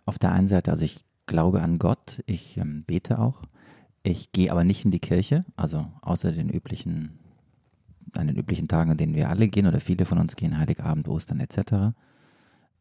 auf 0.06 0.18
der 0.18 0.32
einen 0.32 0.48
Seite, 0.48 0.72
also 0.72 0.86
ich 0.86 1.02
glaube 1.26 1.62
an 1.62 1.78
Gott, 1.78 2.24
ich 2.26 2.58
ähm, 2.58 2.86
bete 2.88 3.20
auch, 3.20 3.44
ich 4.10 4.32
gehe 4.32 4.52
aber 4.52 4.64
nicht 4.64 4.86
in 4.86 4.92
die 4.92 5.00
Kirche, 5.00 5.46
also 5.56 5.88
außer 6.02 6.32
den 6.32 6.50
üblichen, 6.50 7.20
an 8.14 8.28
den 8.28 8.36
üblichen 8.36 8.68
Tagen, 8.68 8.92
an 8.92 8.98
denen 8.98 9.16
wir 9.16 9.30
alle 9.30 9.48
gehen 9.48 9.68
oder 9.68 9.80
viele 9.80 10.06
von 10.06 10.18
uns 10.18 10.36
gehen, 10.36 10.58
Heiligabend, 10.58 11.08
Ostern 11.08 11.40
etc. 11.40 11.96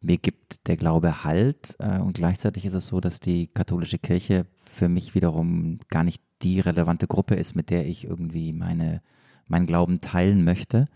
Mir 0.01 0.19
gibt 0.19 0.67
der 0.67 0.77
Glaube 0.77 1.25
Halt 1.25 1.77
äh, 1.79 1.99
und 1.99 2.15
gleichzeitig 2.15 2.65
ist 2.65 2.75
es 2.75 2.87
so, 2.87 3.01
dass 3.01 3.21
die 3.21 3.49
katholische 3.49 3.99
Kirche 3.99 4.47
für 4.55 4.89
mich 4.89 5.15
wiederum 5.15 5.79
gar 5.89 6.05
nicht 6.05 6.23
die 6.43 6.61
relevante 6.61 7.07
Gruppe 7.07 7.35
ist, 7.35 7.57
mit 7.57 7.71
der 7.71 7.87
ich 7.87 8.05
irgendwie 8.05 8.53
meine, 8.53 9.01
meinen 9.47 9.67
Glauben 9.67 10.01
teilen 10.01 10.45
möchte. 10.45 10.89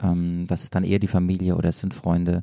Ähm, 0.00 0.46
das 0.48 0.64
ist 0.64 0.74
dann 0.74 0.84
eher 0.84 0.98
die 0.98 1.08
Familie 1.08 1.56
oder 1.56 1.70
es 1.70 1.80
sind 1.80 1.94
Freunde. 1.94 2.42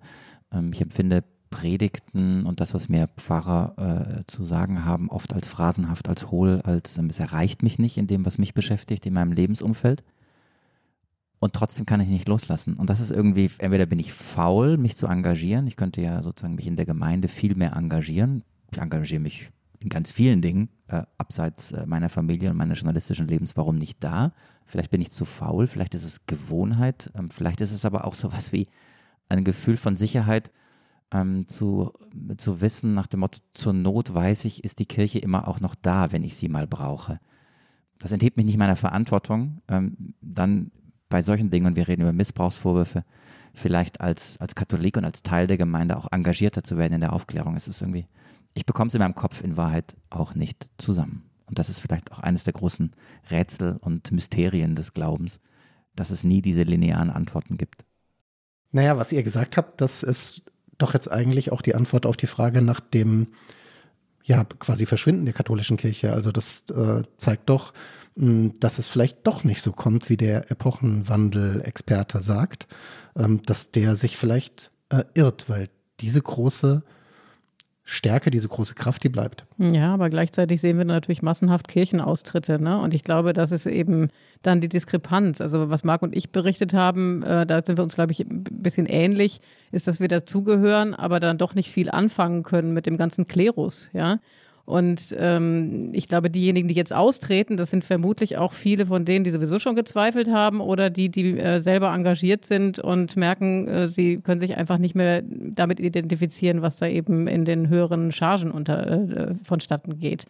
Ähm, 0.52 0.72
ich 0.74 0.82
empfinde 0.82 1.24
Predigten 1.50 2.46
und 2.46 2.60
das, 2.60 2.74
was 2.74 2.90
mir 2.90 3.08
Pfarrer 3.18 4.20
äh, 4.20 4.24
zu 4.28 4.46
sagen 4.46 4.86
haben, 4.86 5.10
oft 5.10 5.34
als 5.34 5.48
phrasenhaft, 5.48 6.08
als 6.08 6.32
hohl, 6.32 6.62
als 6.64 6.98
ähm, 6.98 7.10
es 7.10 7.20
erreicht 7.20 7.64
mich 7.64 7.80
nicht 7.80 7.98
in 7.98 8.08
dem, 8.08 8.26
was 8.26 8.38
mich 8.38 8.54
beschäftigt, 8.54 9.06
in 9.06 9.14
meinem 9.14 9.32
Lebensumfeld. 9.32 10.04
Und 11.40 11.54
trotzdem 11.54 11.86
kann 11.86 12.02
ich 12.02 12.10
nicht 12.10 12.28
loslassen. 12.28 12.76
Und 12.76 12.90
das 12.90 13.00
ist 13.00 13.12
irgendwie, 13.12 13.50
entweder 13.60 13.86
bin 13.86 14.00
ich 14.00 14.12
faul, 14.12 14.78
mich 14.78 14.98
zu 14.98 15.08
engagieren. 15.08 15.68
Ich 15.68 15.78
könnte 15.78 16.02
ja 16.02 16.22
sozusagen 16.22 16.56
mich 16.56 16.68
in 16.68 16.76
der 16.76 16.86
Gemeinde 16.86 17.30
viel 17.30 17.56
mehr 17.56 17.74
engagieren. 17.74 18.44
Ich 18.72 18.78
engagiere 18.78 19.22
mich 19.22 19.50
in 19.80 19.90
ganz 19.90 20.12
vielen 20.12 20.42
Dingen, 20.42 20.70
äh, 20.88 21.04
abseits 21.18 21.72
äh, 21.72 21.86
meiner 21.86 22.10
Familie 22.10 22.52
und 22.52 22.58
meines 22.58 22.80
journalistischen 22.80 23.28
Lebens. 23.28 23.56
Warum 23.56 23.78
nicht 23.78 24.04
da? 24.04 24.34
Vielleicht 24.66 24.92
bin 24.92 25.02
ich 25.02 25.12
zu 25.12 25.26
faul, 25.26 25.68
vielleicht 25.68 25.96
ist 25.96 26.04
es 26.04 26.26
Gewohnheit, 26.28 27.10
ähm, 27.16 27.30
vielleicht 27.32 27.62
ist 27.62 27.72
es 27.72 27.86
aber 27.86 28.06
auch 28.06 28.16
sowas 28.16 28.52
wie 28.52 28.68
ein 29.30 29.44
Gefühl 29.44 29.78
von 29.78 29.96
Sicherheit, 29.96 30.52
ähm, 31.12 31.48
zu, 31.48 31.94
zu 32.38 32.62
wissen, 32.62 32.94
nach 32.94 33.08
dem 33.08 33.22
Motto, 33.22 33.40
zur 33.54 33.74
Not 33.74 34.14
weiß 34.14 34.46
ich, 34.46 34.64
ist 34.64 34.80
die 34.80 34.86
Kirche 34.86 35.20
immer 35.20 35.48
auch 35.48 35.60
noch 35.60 35.76
da, 35.76 36.12
wenn 36.12 36.24
ich 36.24 36.36
sie 36.36 36.50
mal 36.50 36.68
brauche. 36.68 37.20
Das 37.98 38.12
enthebt 38.12 38.38
mich 38.38 38.46
nicht 38.46 38.58
meiner 38.58 38.76
Verantwortung, 38.76 39.62
ähm, 39.68 40.14
dann 40.22 40.72
bei 41.10 41.22
solchen 41.22 41.50
Dingen, 41.50 41.66
und 41.66 41.76
wir 41.76 41.88
reden 41.88 42.04
über 42.04 42.14
Missbrauchsvorwürfe, 42.14 43.04
vielleicht 43.54 44.00
als, 44.00 44.38
als 44.40 44.56
Katholik 44.56 44.96
und 44.96 45.06
als 45.06 45.24
Teil 45.24 45.48
der 45.48 45.58
Gemeinde 45.58 45.98
auch 45.98 46.12
engagierter 46.12 46.64
zu 46.64 46.78
werden 46.78 46.94
in 46.94 47.02
der 47.02 47.14
Aufklärung. 47.14 47.56
Es 47.56 47.68
ist 47.68 47.82
irgendwie, 47.82 48.08
ich 48.54 48.66
bekomme 48.66 48.90
es 48.90 48.94
in 48.94 49.00
meinem 49.00 49.16
Kopf 49.16 49.44
in 49.44 49.58
Wahrheit 49.58 49.96
auch 50.10 50.36
nicht 50.36 50.70
zusammen. 50.78 51.24
Und 51.48 51.58
das 51.58 51.68
ist 51.68 51.80
vielleicht 51.80 52.12
auch 52.12 52.20
eines 52.20 52.44
der 52.44 52.54
großen 52.54 52.92
Rätsel 53.32 53.78
und 53.82 54.12
Mysterien 54.12 54.76
des 54.76 54.94
Glaubens, 54.94 55.40
dass 55.96 56.12
es 56.12 56.24
nie 56.24 56.44
diese 56.44 56.62
linearen 56.62 57.10
Antworten 57.10 57.58
gibt. 57.58 57.86
Naja, 58.72 58.98
was 58.98 59.12
ihr 59.12 59.24
gesagt 59.24 59.58
habt, 59.58 59.82
das 59.82 60.04
ist 60.04 60.52
doch 60.80 60.94
jetzt 60.94 61.12
eigentlich 61.12 61.52
auch 61.52 61.62
die 61.62 61.76
Antwort 61.76 62.06
auf 62.06 62.18
die 62.18 62.28
Frage 62.28 62.62
nach 62.62 62.80
dem, 62.80 63.28
ja, 64.24 64.44
quasi 64.44 64.86
Verschwinden 64.86 65.26
der 65.26 65.34
katholischen 65.34 65.78
Kirche. 65.78 66.14
Also 66.14 66.32
das 66.32 66.70
äh, 66.72 67.04
zeigt 67.18 67.50
doch, 67.50 67.74
mh, 68.16 68.26
hm, 68.26 68.60
dass 68.60 68.80
es 68.80 68.88
vielleicht 68.88 69.28
doch 69.28 69.44
nicht 69.44 69.62
so 69.62 69.72
kommt, 69.72 70.10
wie 70.10 70.18
der 70.18 70.50
Epochenwandel-Experte 70.52 72.22
sagt, 72.22 72.68
ähm, 73.16 73.42
dass 73.44 73.72
der 73.72 73.96
sich 73.96 74.18
vielleicht 74.18 74.72
äh, 74.90 75.04
irrt, 75.14 75.50
weil 75.50 75.70
diese 76.00 76.22
große 76.22 76.84
Stärke, 77.92 78.30
diese 78.30 78.48
große 78.48 78.76
Kraft, 78.76 79.04
die 79.04 79.10
bleibt. 79.10 79.48
Ja, 79.58 79.96
aber 79.96 80.12
gleichzeitig 80.12 80.62
sehen 80.62 80.78
wir 80.78 80.86
natürlich 80.86 81.24
massenhaft 81.24 81.68
Kirchenaustritte. 81.68 82.62
Ne? 82.62 82.80
Und 82.80 82.94
ich 82.94 83.04
glaube, 83.04 83.34
das 83.34 83.52
ist 83.52 83.66
eben 83.66 84.10
dann 84.44 84.62
die 84.62 84.70
Diskrepanz. 84.70 85.42
Also 85.42 85.72
was 85.72 85.84
Marc 85.84 86.04
und 86.04 86.16
ich 86.16 86.30
berichtet 86.30 86.76
haben, 86.76 87.24
äh, 87.24 87.48
da 87.48 87.66
sind 87.66 87.80
wir 87.80 87.84
uns, 87.84 87.96
glaube 87.96 88.12
ich, 88.12 88.20
ein 88.20 88.44
bisschen 88.44 88.86
ähnlich, 88.86 89.42
ist, 89.72 89.88
dass 89.88 90.00
wir 90.00 90.08
dazugehören, 90.08 90.94
aber 90.94 91.20
dann 91.20 91.40
doch 91.40 91.56
nicht 91.56 91.72
viel 91.72 91.90
anfangen 91.90 92.44
können 92.44 92.76
mit 92.76 92.86
dem 92.86 92.96
ganzen 92.96 93.28
Klerus. 93.28 93.90
Ja? 93.92 94.20
Und 94.70 95.16
ähm, 95.18 95.90
ich 95.94 96.08
glaube, 96.08 96.30
diejenigen, 96.30 96.68
die 96.68 96.76
jetzt 96.76 96.94
austreten, 96.94 97.58
das 97.58 97.72
sind 97.72 97.84
vermutlich 97.84 98.38
auch 98.38 98.54
viele 98.54 98.86
von 98.86 99.04
denen, 99.04 99.24
die 99.24 99.32
sowieso 99.32 99.58
schon 99.58 99.76
gezweifelt 99.76 100.30
haben 100.30 100.62
oder 100.62 100.92
die, 100.92 101.10
die 101.10 101.40
äh, 101.40 101.60
selber 101.60 101.92
engagiert 101.92 102.46
sind 102.46 102.78
und 102.78 103.18
merken, 103.18 103.68
äh, 103.68 103.88
sie 103.88 104.18
können 104.18 104.40
sich 104.40 104.58
einfach 104.58 104.78
nicht 104.78 104.94
mehr 104.94 105.24
damit 105.26 105.80
identifizieren, 105.80 106.62
was 106.62 106.76
da 106.76 106.86
eben 106.86 107.26
in 107.26 107.46
den 107.46 107.68
höheren 107.68 108.12
Chargen 108.12 108.52
unter, 108.52 108.92
äh, 108.92 109.36
vonstatten 109.44 109.98
geht. 109.98 110.26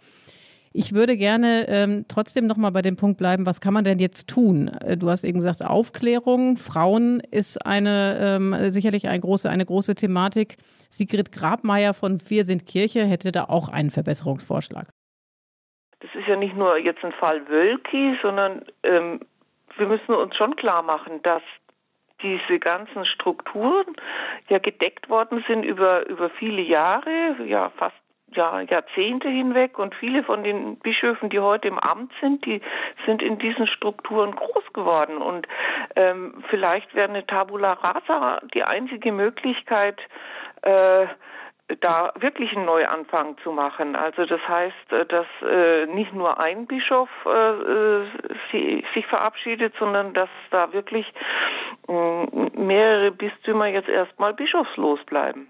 Ich 0.72 0.94
würde 0.94 1.18
gerne 1.18 1.68
ähm, 1.68 2.06
trotzdem 2.08 2.48
noch 2.48 2.56
mal 2.56 2.70
bei 2.70 2.82
dem 2.82 2.96
Punkt 2.96 3.18
bleiben, 3.18 3.46
was 3.46 3.60
kann 3.60 3.74
man 3.74 3.84
denn 3.84 4.00
jetzt 4.00 4.30
tun? 4.30 4.70
Äh, 4.70 4.96
du 4.96 5.10
hast 5.10 5.26
eben 5.26 5.40
gesagt, 5.40 5.66
Aufklärung, 5.66 6.56
Frauen 6.56 7.22
ist 7.32 7.66
eine 7.66 8.18
ähm, 8.22 8.72
sicherlich 8.72 9.10
eine 9.10 9.20
große, 9.20 9.50
eine 9.50 9.66
große 9.66 9.96
Thematik. 9.96 10.56
Sigrid 10.90 11.32
Grabmeier 11.32 11.94
von 11.94 12.20
Wir 12.28 12.46
sind 12.46 12.66
Kirche 12.66 13.06
hätte 13.06 13.32
da 13.32 13.46
auch 13.46 13.70
einen 13.70 13.92
Verbesserungsvorschlag. 13.92 14.88
Das 16.00 16.10
ist 16.16 16.28
ja 16.28 16.36
nicht 16.36 16.56
nur 16.56 16.78
jetzt 16.78 17.04
ein 17.04 17.12
Fall 17.14 17.48
Wölki, 17.48 18.18
sondern 18.22 18.66
ähm, 18.84 19.20
wir 19.78 19.88
müssen 19.88 20.14
uns 20.14 20.36
schon 20.36 20.56
klar 20.56 20.82
machen, 20.82 21.22
dass 21.24 21.44
diese 22.22 22.60
ganzen 22.60 23.06
Strukturen 23.06 23.96
ja 24.50 24.60
gedeckt 24.60 25.10
worden 25.10 25.44
sind 25.48 25.64
über, 25.64 26.08
über 26.08 26.30
viele 26.32 26.62
Jahre, 26.62 27.38
ja 27.46 27.70
fast 27.78 27.96
ja, 28.34 28.62
Jahrzehnte 28.62 29.30
hinweg 29.30 29.80
und 29.80 29.96
viele 29.96 30.24
von 30.24 30.44
den 30.44 30.78
Bischöfen, 30.78 31.30
die 31.30 31.40
heute 31.40 31.68
im 31.68 31.80
Amt 31.80 32.12
sind, 32.22 32.46
die 32.46 32.62
sind 33.06 33.22
in 33.22 33.38
diesen 33.40 33.68
Strukturen 33.68 34.36
groß 34.36 34.74
geworden 34.74 35.18
und 35.18 35.48
ähm, 35.96 36.44
vielleicht 36.50 36.94
wäre 36.96 37.10
eine 37.10 37.26
Tabula 37.26 37.74
rasa 37.74 38.42
die 38.54 38.64
einzige 38.64 39.12
Möglichkeit, 39.12 40.00
äh, 40.62 41.08
da 41.82 42.12
wirklich 42.20 42.56
einen 42.56 42.66
Neuanfang 42.66 43.38
zu 43.44 43.52
machen. 43.52 43.96
Also 43.96 44.26
das 44.26 44.42
heißt, 44.48 44.92
äh, 44.92 45.06
dass 45.06 45.28
äh, 45.42 45.86
nicht 45.86 46.14
nur 46.14 46.40
ein 46.40 46.66
Bischof 46.66 47.10
äh, 47.26 47.30
äh 47.30 48.84
sich 48.94 49.06
verabschiedet, 49.08 49.74
sondern 49.78 50.14
dass 50.14 50.30
da 50.50 50.74
wirklich 50.74 51.06
äh, 51.88 52.26
mehrere 52.58 53.12
Bistümer 53.12 53.68
jetzt 53.68 53.90
erstmal 53.90 54.34
bischofslos 54.34 55.04
bleiben. 55.06 55.50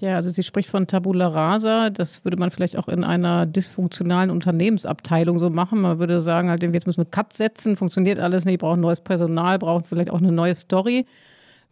Ja, 0.00 0.14
also 0.16 0.30
sie 0.30 0.42
spricht 0.42 0.70
von 0.70 0.86
Tabula 0.86 1.28
Rasa. 1.28 1.90
Das 1.90 2.24
würde 2.24 2.38
man 2.38 2.50
vielleicht 2.50 2.78
auch 2.78 2.88
in 2.88 3.04
einer 3.04 3.44
dysfunktionalen 3.44 4.30
Unternehmensabteilung 4.30 5.38
so 5.38 5.50
machen. 5.50 5.82
Man 5.82 5.98
würde 5.98 6.20
sagen, 6.22 6.48
halt, 6.48 6.62
jetzt 6.62 6.86
müssen 6.86 7.00
wir 7.02 7.10
Cut 7.10 7.34
setzen, 7.34 7.76
funktioniert 7.76 8.18
alles 8.18 8.46
nicht, 8.46 8.60
brauchen 8.60 8.80
neues 8.80 9.00
Personal, 9.00 9.58
brauchen 9.58 9.84
vielleicht 9.84 10.10
auch 10.10 10.18
eine 10.18 10.32
neue 10.32 10.54
Story. 10.54 11.06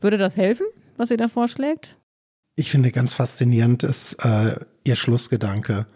Würde 0.01 0.19
das 0.19 0.37
helfen, 0.37 0.67
was 0.97 1.09
sie 1.09 1.17
da 1.17 1.29
vorschlägt? 1.29 1.97
Ich 2.55 2.71
finde 2.71 2.91
ganz 2.93 3.15
faszinierend 3.15 3.83
ist 3.83 4.15
äh, 4.25 4.57
ihr 4.85 4.97
Schlussgedanke. 4.97 5.87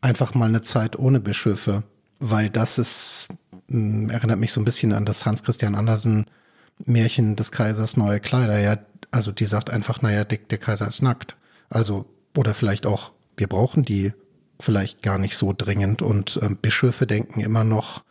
Einfach 0.00 0.34
mal 0.34 0.48
eine 0.48 0.62
Zeit 0.62 0.98
ohne 0.98 1.20
Bischöfe, 1.20 1.84
weil 2.18 2.50
das 2.50 2.78
ist, 2.78 3.28
mh, 3.68 4.08
hm, 4.08 4.10
erinnert 4.10 4.38
mich 4.38 4.52
so 4.52 4.60
ein 4.60 4.64
bisschen 4.64 4.92
an 4.92 5.04
das 5.04 5.26
Hans 5.26 5.44
Christian 5.44 5.74
Andersen 5.74 6.26
Märchen 6.86 7.36
des 7.36 7.52
Kaisers 7.52 7.96
neue 7.96 8.20
Kleider. 8.20 8.58
Ja, 8.58 8.78
also 9.10 9.32
die 9.32 9.44
sagt 9.44 9.70
einfach, 9.70 10.02
naja, 10.02 10.24
der, 10.24 10.38
der 10.38 10.58
Kaiser 10.58 10.88
ist 10.88 11.02
nackt. 11.02 11.36
Also, 11.70 12.06
oder 12.36 12.54
vielleicht 12.54 12.86
auch, 12.86 13.12
wir 13.36 13.46
brauchen 13.46 13.84
die 13.84 14.12
vielleicht 14.60 15.02
gar 15.02 15.18
nicht 15.18 15.36
so 15.36 15.54
dringend. 15.56 16.02
Und 16.02 16.38
ähm, 16.42 16.56
Bischöfe 16.56 17.06
denken 17.06 17.40
immer 17.40 17.64
noch, 17.64 18.02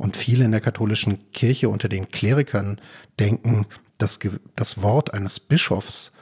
und 0.00 0.16
viele 0.16 0.46
in 0.46 0.50
der 0.50 0.62
katholischen 0.62 1.30
Kirche 1.32 1.68
unter 1.68 1.90
den 1.90 2.08
Klerikern 2.08 2.80
denken, 3.18 3.66
dass 3.98 4.18
das 4.56 4.80
Wort 4.80 5.12
eines 5.12 5.40
Bischofs 5.40 6.12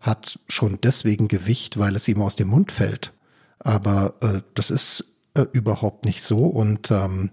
hat 0.00 0.40
schon 0.48 0.80
deswegen 0.82 1.28
Gewicht, 1.28 1.78
weil 1.78 1.94
es 1.94 2.08
ihm 2.08 2.20
aus 2.20 2.34
dem 2.34 2.48
Mund 2.48 2.72
fällt. 2.72 3.12
Aber 3.60 4.14
äh, 4.22 4.40
das 4.54 4.72
ist 4.72 5.12
äh, 5.34 5.44
überhaupt 5.52 6.04
nicht 6.04 6.24
so. 6.24 6.46
Und 6.46 6.90
ähm, 6.90 7.30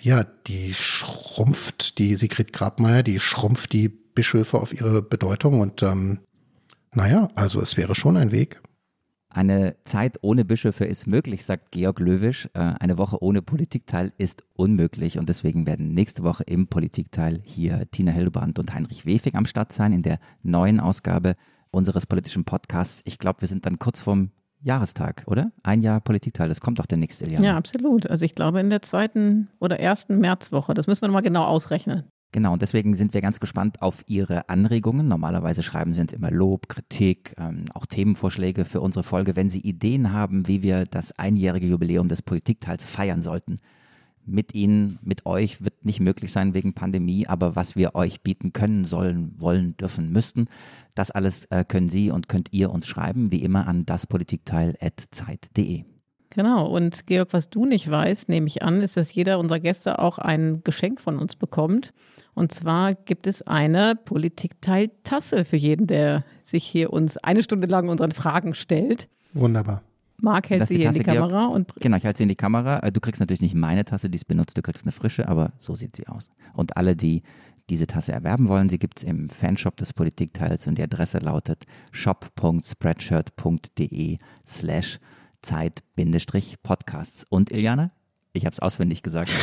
ja, 0.00 0.24
die 0.46 0.72
schrumpft, 0.72 1.98
die 1.98 2.16
Sigrid 2.16 2.54
Grabmeier, 2.54 3.02
die 3.02 3.20
schrumpft 3.20 3.74
die 3.74 3.90
Bischöfe 3.90 4.58
auf 4.58 4.72
ihre 4.72 5.02
Bedeutung. 5.02 5.60
Und 5.60 5.82
ähm, 5.82 6.20
naja, 6.94 7.28
also 7.34 7.60
es 7.60 7.76
wäre 7.76 7.94
schon 7.94 8.16
ein 8.16 8.32
Weg. 8.32 8.60
Eine 9.30 9.76
Zeit 9.84 10.18
ohne 10.22 10.44
Bischöfe 10.44 10.86
ist 10.86 11.06
möglich, 11.06 11.44
sagt 11.44 11.70
Georg 11.70 12.00
Löwisch. 12.00 12.48
Äh, 12.54 12.60
eine 12.80 12.96
Woche 12.96 13.22
ohne 13.22 13.42
Politikteil 13.42 14.12
ist 14.16 14.42
unmöglich 14.54 15.18
und 15.18 15.28
deswegen 15.28 15.66
werden 15.66 15.92
nächste 15.92 16.24
Woche 16.24 16.44
im 16.44 16.66
Politikteil 16.66 17.40
hier 17.44 17.90
Tina 17.90 18.10
Hildebrand 18.10 18.58
und 18.58 18.74
Heinrich 18.74 19.04
Wefing 19.04 19.34
am 19.34 19.44
Start 19.44 19.72
sein 19.72 19.92
in 19.92 20.02
der 20.02 20.18
neuen 20.42 20.80
Ausgabe 20.80 21.36
unseres 21.70 22.06
politischen 22.06 22.44
Podcasts. 22.44 23.02
Ich 23.04 23.18
glaube, 23.18 23.42
wir 23.42 23.48
sind 23.48 23.66
dann 23.66 23.78
kurz 23.78 24.00
vorm 24.00 24.30
Jahrestag, 24.60 25.24
oder? 25.26 25.52
Ein 25.62 25.82
Jahr 25.82 26.00
Politikteil, 26.00 26.48
das 26.48 26.60
kommt 26.60 26.78
doch 26.78 26.86
der 26.86 26.98
nächste 26.98 27.30
Jahr. 27.30 27.42
Ja, 27.42 27.56
absolut. 27.56 28.06
Also 28.06 28.24
ich 28.24 28.34
glaube 28.34 28.60
in 28.60 28.70
der 28.70 28.82
zweiten 28.82 29.48
oder 29.60 29.78
ersten 29.78 30.18
Märzwoche. 30.18 30.74
Das 30.74 30.86
müssen 30.86 31.02
wir 31.02 31.08
mal 31.10 31.20
genau 31.20 31.44
ausrechnen. 31.44 32.04
Genau, 32.30 32.52
und 32.52 32.60
deswegen 32.60 32.94
sind 32.94 33.14
wir 33.14 33.22
ganz 33.22 33.40
gespannt 33.40 33.80
auf 33.80 34.04
Ihre 34.06 34.50
Anregungen. 34.50 35.08
Normalerweise 35.08 35.62
schreiben 35.62 35.94
Sie 35.94 36.02
uns 36.02 36.12
immer 36.12 36.30
Lob, 36.30 36.68
Kritik, 36.68 37.34
ähm, 37.38 37.64
auch 37.72 37.86
Themenvorschläge 37.86 38.66
für 38.66 38.82
unsere 38.82 39.02
Folge. 39.02 39.34
Wenn 39.34 39.48
Sie 39.48 39.60
Ideen 39.60 40.12
haben, 40.12 40.46
wie 40.46 40.62
wir 40.62 40.84
das 40.84 41.18
einjährige 41.18 41.66
Jubiläum 41.66 42.08
des 42.08 42.20
Politikteils 42.20 42.84
feiern 42.84 43.22
sollten, 43.22 43.60
mit 44.26 44.54
Ihnen, 44.54 44.98
mit 45.02 45.24
euch 45.24 45.64
wird 45.64 45.86
nicht 45.86 46.00
möglich 46.00 46.30
sein 46.30 46.52
wegen 46.52 46.74
Pandemie, 46.74 47.26
aber 47.26 47.56
was 47.56 47.76
wir 47.76 47.94
euch 47.94 48.20
bieten 48.20 48.52
können, 48.52 48.84
sollen, 48.84 49.34
wollen, 49.38 49.74
dürfen, 49.78 50.12
müssten, 50.12 50.48
das 50.94 51.10
alles 51.10 51.46
äh, 51.46 51.64
können 51.64 51.88
Sie 51.88 52.10
und 52.10 52.28
könnt 52.28 52.52
ihr 52.52 52.70
uns 52.70 52.86
schreiben, 52.86 53.32
wie 53.32 53.42
immer 53.42 53.66
an 53.66 53.86
daspolitikteil.zeit.de. 53.86 55.84
Genau, 56.30 56.66
und 56.66 57.06
Georg, 57.06 57.32
was 57.32 57.48
du 57.48 57.64
nicht 57.64 57.90
weißt, 57.90 58.28
nehme 58.28 58.48
ich 58.48 58.62
an, 58.62 58.82
ist, 58.82 58.98
dass 58.98 59.14
jeder 59.14 59.38
unserer 59.38 59.60
Gäste 59.60 59.98
auch 59.98 60.18
ein 60.18 60.62
Geschenk 60.62 61.00
von 61.00 61.18
uns 61.18 61.34
bekommt. 61.36 61.94
Und 62.38 62.52
zwar 62.52 62.94
gibt 62.94 63.26
es 63.26 63.42
eine 63.42 63.96
Politikteil-Tasse 63.96 65.44
für 65.44 65.56
jeden, 65.56 65.88
der 65.88 66.24
sich 66.44 66.64
hier 66.64 66.92
uns 66.92 67.16
eine 67.16 67.42
Stunde 67.42 67.66
lang 67.66 67.88
unseren 67.88 68.12
Fragen 68.12 68.54
stellt. 68.54 69.08
Wunderbar. 69.34 69.82
Marc 70.22 70.50
hält 70.50 70.68
sie 70.68 70.76
hier 70.76 70.86
in 70.88 70.94
die 70.94 71.02
Kamera. 71.02 71.46
Und 71.46 71.74
genau, 71.80 71.96
ich 71.96 72.04
halte 72.04 72.18
sie 72.18 72.22
in 72.22 72.28
die 72.28 72.36
Kamera. 72.36 72.78
Äh, 72.78 72.92
du 72.92 73.00
kriegst 73.00 73.18
natürlich 73.18 73.42
nicht 73.42 73.56
meine 73.56 73.84
Tasse, 73.84 74.08
die 74.08 74.14
ist 74.14 74.26
benutzt, 74.26 74.56
du 74.56 74.62
kriegst 74.62 74.84
eine 74.84 74.92
frische, 74.92 75.28
aber 75.28 75.50
so 75.58 75.74
sieht 75.74 75.96
sie 75.96 76.06
aus. 76.06 76.30
Und 76.54 76.76
alle, 76.76 76.94
die 76.94 77.24
diese 77.70 77.88
Tasse 77.88 78.12
erwerben 78.12 78.46
wollen, 78.48 78.68
sie 78.68 78.78
gibt 78.78 78.98
es 78.98 79.04
im 79.04 79.28
Fanshop 79.28 79.76
des 79.76 79.92
Politikteils 79.92 80.68
und 80.68 80.78
die 80.78 80.82
Adresse 80.84 81.18
lautet 81.18 81.64
shop.spreadshirt.de 81.90 84.18
slash 84.46 85.00
Zeit-Podcasts. 85.42 87.26
Und 87.28 87.50
Iliana, 87.50 87.90
ich 88.32 88.46
habe 88.46 88.54
es 88.54 88.60
auswendig 88.60 89.02
gesagt. 89.02 89.32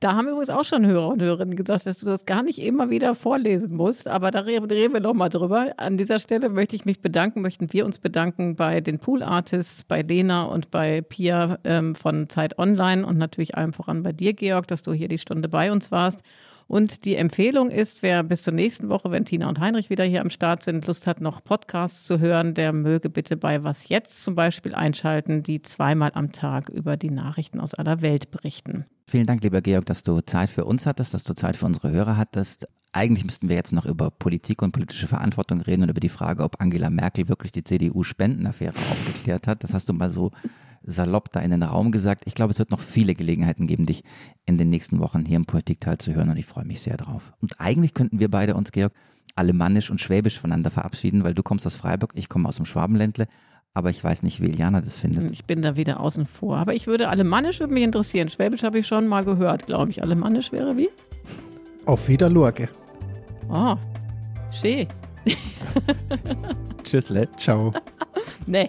Da 0.00 0.14
haben 0.14 0.28
übrigens 0.28 0.48
auch 0.48 0.64
schon 0.64 0.86
Hörer 0.86 1.08
und 1.08 1.20
Hörerinnen 1.20 1.56
gesagt, 1.56 1.84
dass 1.84 1.98
du 1.98 2.06
das 2.06 2.24
gar 2.24 2.42
nicht 2.42 2.58
immer 2.58 2.88
wieder 2.88 3.14
vorlesen 3.14 3.76
musst, 3.76 4.08
aber 4.08 4.30
da 4.30 4.40
reden 4.40 4.94
wir 4.94 5.00
nochmal 5.00 5.28
drüber. 5.28 5.74
An 5.76 5.98
dieser 5.98 6.20
Stelle 6.20 6.48
möchte 6.48 6.74
ich 6.74 6.86
mich 6.86 7.02
bedanken, 7.02 7.42
möchten 7.42 7.70
wir 7.74 7.84
uns 7.84 7.98
bedanken 7.98 8.56
bei 8.56 8.80
den 8.80 8.98
Pool 8.98 9.22
Artists, 9.22 9.84
bei 9.84 10.00
Lena 10.00 10.44
und 10.44 10.70
bei 10.70 11.02
Pia 11.02 11.58
ähm, 11.64 11.94
von 11.94 12.30
Zeit 12.30 12.58
Online 12.58 13.04
und 13.04 13.18
natürlich 13.18 13.58
allem 13.58 13.74
voran 13.74 14.02
bei 14.02 14.12
dir, 14.12 14.32
Georg, 14.32 14.66
dass 14.68 14.82
du 14.82 14.94
hier 14.94 15.08
die 15.08 15.18
Stunde 15.18 15.50
bei 15.50 15.70
uns 15.70 15.92
warst. 15.92 16.22
Und 16.70 17.04
die 17.04 17.16
Empfehlung 17.16 17.68
ist, 17.68 18.00
wer 18.00 18.22
bis 18.22 18.42
zur 18.42 18.52
nächsten 18.52 18.88
Woche, 18.88 19.10
wenn 19.10 19.24
Tina 19.24 19.48
und 19.48 19.58
Heinrich 19.58 19.90
wieder 19.90 20.04
hier 20.04 20.20
am 20.20 20.30
Start 20.30 20.62
sind, 20.62 20.86
Lust 20.86 21.08
hat, 21.08 21.20
noch 21.20 21.42
Podcasts 21.42 22.04
zu 22.04 22.20
hören, 22.20 22.54
der 22.54 22.72
möge 22.72 23.10
bitte 23.10 23.36
bei 23.36 23.64
Was 23.64 23.88
Jetzt 23.88 24.22
zum 24.22 24.36
Beispiel 24.36 24.76
einschalten, 24.76 25.42
die 25.42 25.62
zweimal 25.62 26.12
am 26.14 26.30
Tag 26.30 26.68
über 26.68 26.96
die 26.96 27.10
Nachrichten 27.10 27.58
aus 27.58 27.74
aller 27.74 28.02
Welt 28.02 28.30
berichten. 28.30 28.84
Vielen 29.08 29.26
Dank, 29.26 29.42
lieber 29.42 29.62
Georg, 29.62 29.84
dass 29.86 30.04
du 30.04 30.20
Zeit 30.20 30.48
für 30.48 30.64
uns 30.64 30.86
hattest, 30.86 31.12
dass 31.12 31.24
du 31.24 31.34
Zeit 31.34 31.56
für 31.56 31.66
unsere 31.66 31.90
Hörer 31.90 32.16
hattest. 32.16 32.68
Eigentlich 32.92 33.24
müssten 33.24 33.48
wir 33.48 33.56
jetzt 33.56 33.72
noch 33.72 33.84
über 33.84 34.12
Politik 34.12 34.62
und 34.62 34.70
politische 34.70 35.08
Verantwortung 35.08 35.62
reden 35.62 35.82
und 35.82 35.88
über 35.88 35.98
die 35.98 36.08
Frage, 36.08 36.44
ob 36.44 36.60
Angela 36.60 36.88
Merkel 36.88 37.28
wirklich 37.28 37.50
die 37.50 37.64
CDU-Spendenaffäre 37.64 38.78
aufgeklärt 38.78 39.48
hat. 39.48 39.64
Das 39.64 39.74
hast 39.74 39.88
du 39.88 39.92
mal 39.92 40.12
so 40.12 40.30
salopp 40.82 41.30
da 41.32 41.40
in 41.40 41.50
den 41.50 41.62
Raum 41.62 41.92
gesagt. 41.92 42.22
Ich 42.26 42.34
glaube, 42.34 42.50
es 42.52 42.58
wird 42.58 42.70
noch 42.70 42.80
viele 42.80 43.14
Gelegenheiten 43.14 43.66
geben, 43.66 43.86
dich 43.86 44.02
in 44.46 44.56
den 44.58 44.70
nächsten 44.70 44.98
Wochen 44.98 45.24
hier 45.24 45.36
im 45.36 45.44
Politikteil 45.44 45.98
zu 45.98 46.14
hören 46.14 46.30
und 46.30 46.36
ich 46.36 46.46
freue 46.46 46.64
mich 46.64 46.80
sehr 46.80 46.96
drauf. 46.96 47.32
Und 47.40 47.60
eigentlich 47.60 47.94
könnten 47.94 48.18
wir 48.18 48.30
beide 48.30 48.54
uns, 48.54 48.72
Georg, 48.72 48.92
alemannisch 49.34 49.90
und 49.90 50.00
schwäbisch 50.00 50.38
voneinander 50.38 50.70
verabschieden, 50.70 51.24
weil 51.24 51.34
du 51.34 51.42
kommst 51.42 51.66
aus 51.66 51.74
Freiburg, 51.74 52.12
ich 52.14 52.28
komme 52.28 52.48
aus 52.48 52.56
dem 52.56 52.66
Schwabenländle. 52.66 53.28
Aber 53.72 53.90
ich 53.90 54.02
weiß 54.02 54.24
nicht, 54.24 54.40
wie 54.42 54.46
Iliana 54.46 54.80
das 54.80 54.96
findet. 54.96 55.30
Ich 55.30 55.44
bin 55.44 55.62
da 55.62 55.76
wieder 55.76 56.00
außen 56.00 56.26
vor. 56.26 56.56
Aber 56.56 56.74
ich 56.74 56.88
würde, 56.88 57.08
Alemannisch 57.08 57.60
würde 57.60 57.72
mich 57.72 57.84
interessieren. 57.84 58.28
Schwäbisch 58.28 58.64
habe 58.64 58.80
ich 58.80 58.86
schon 58.86 59.06
mal 59.06 59.24
gehört, 59.24 59.66
glaube 59.66 59.92
ich. 59.92 60.02
Alemannisch 60.02 60.50
wäre 60.50 60.76
wie? 60.76 60.88
Auf 61.86 62.08
Wiederlurke. 62.08 62.68
Oh, 63.48 63.76
schön. 64.50 64.88
Tschüssle. 66.82 67.28
Ciao. 67.36 67.72
nee. 68.46 68.68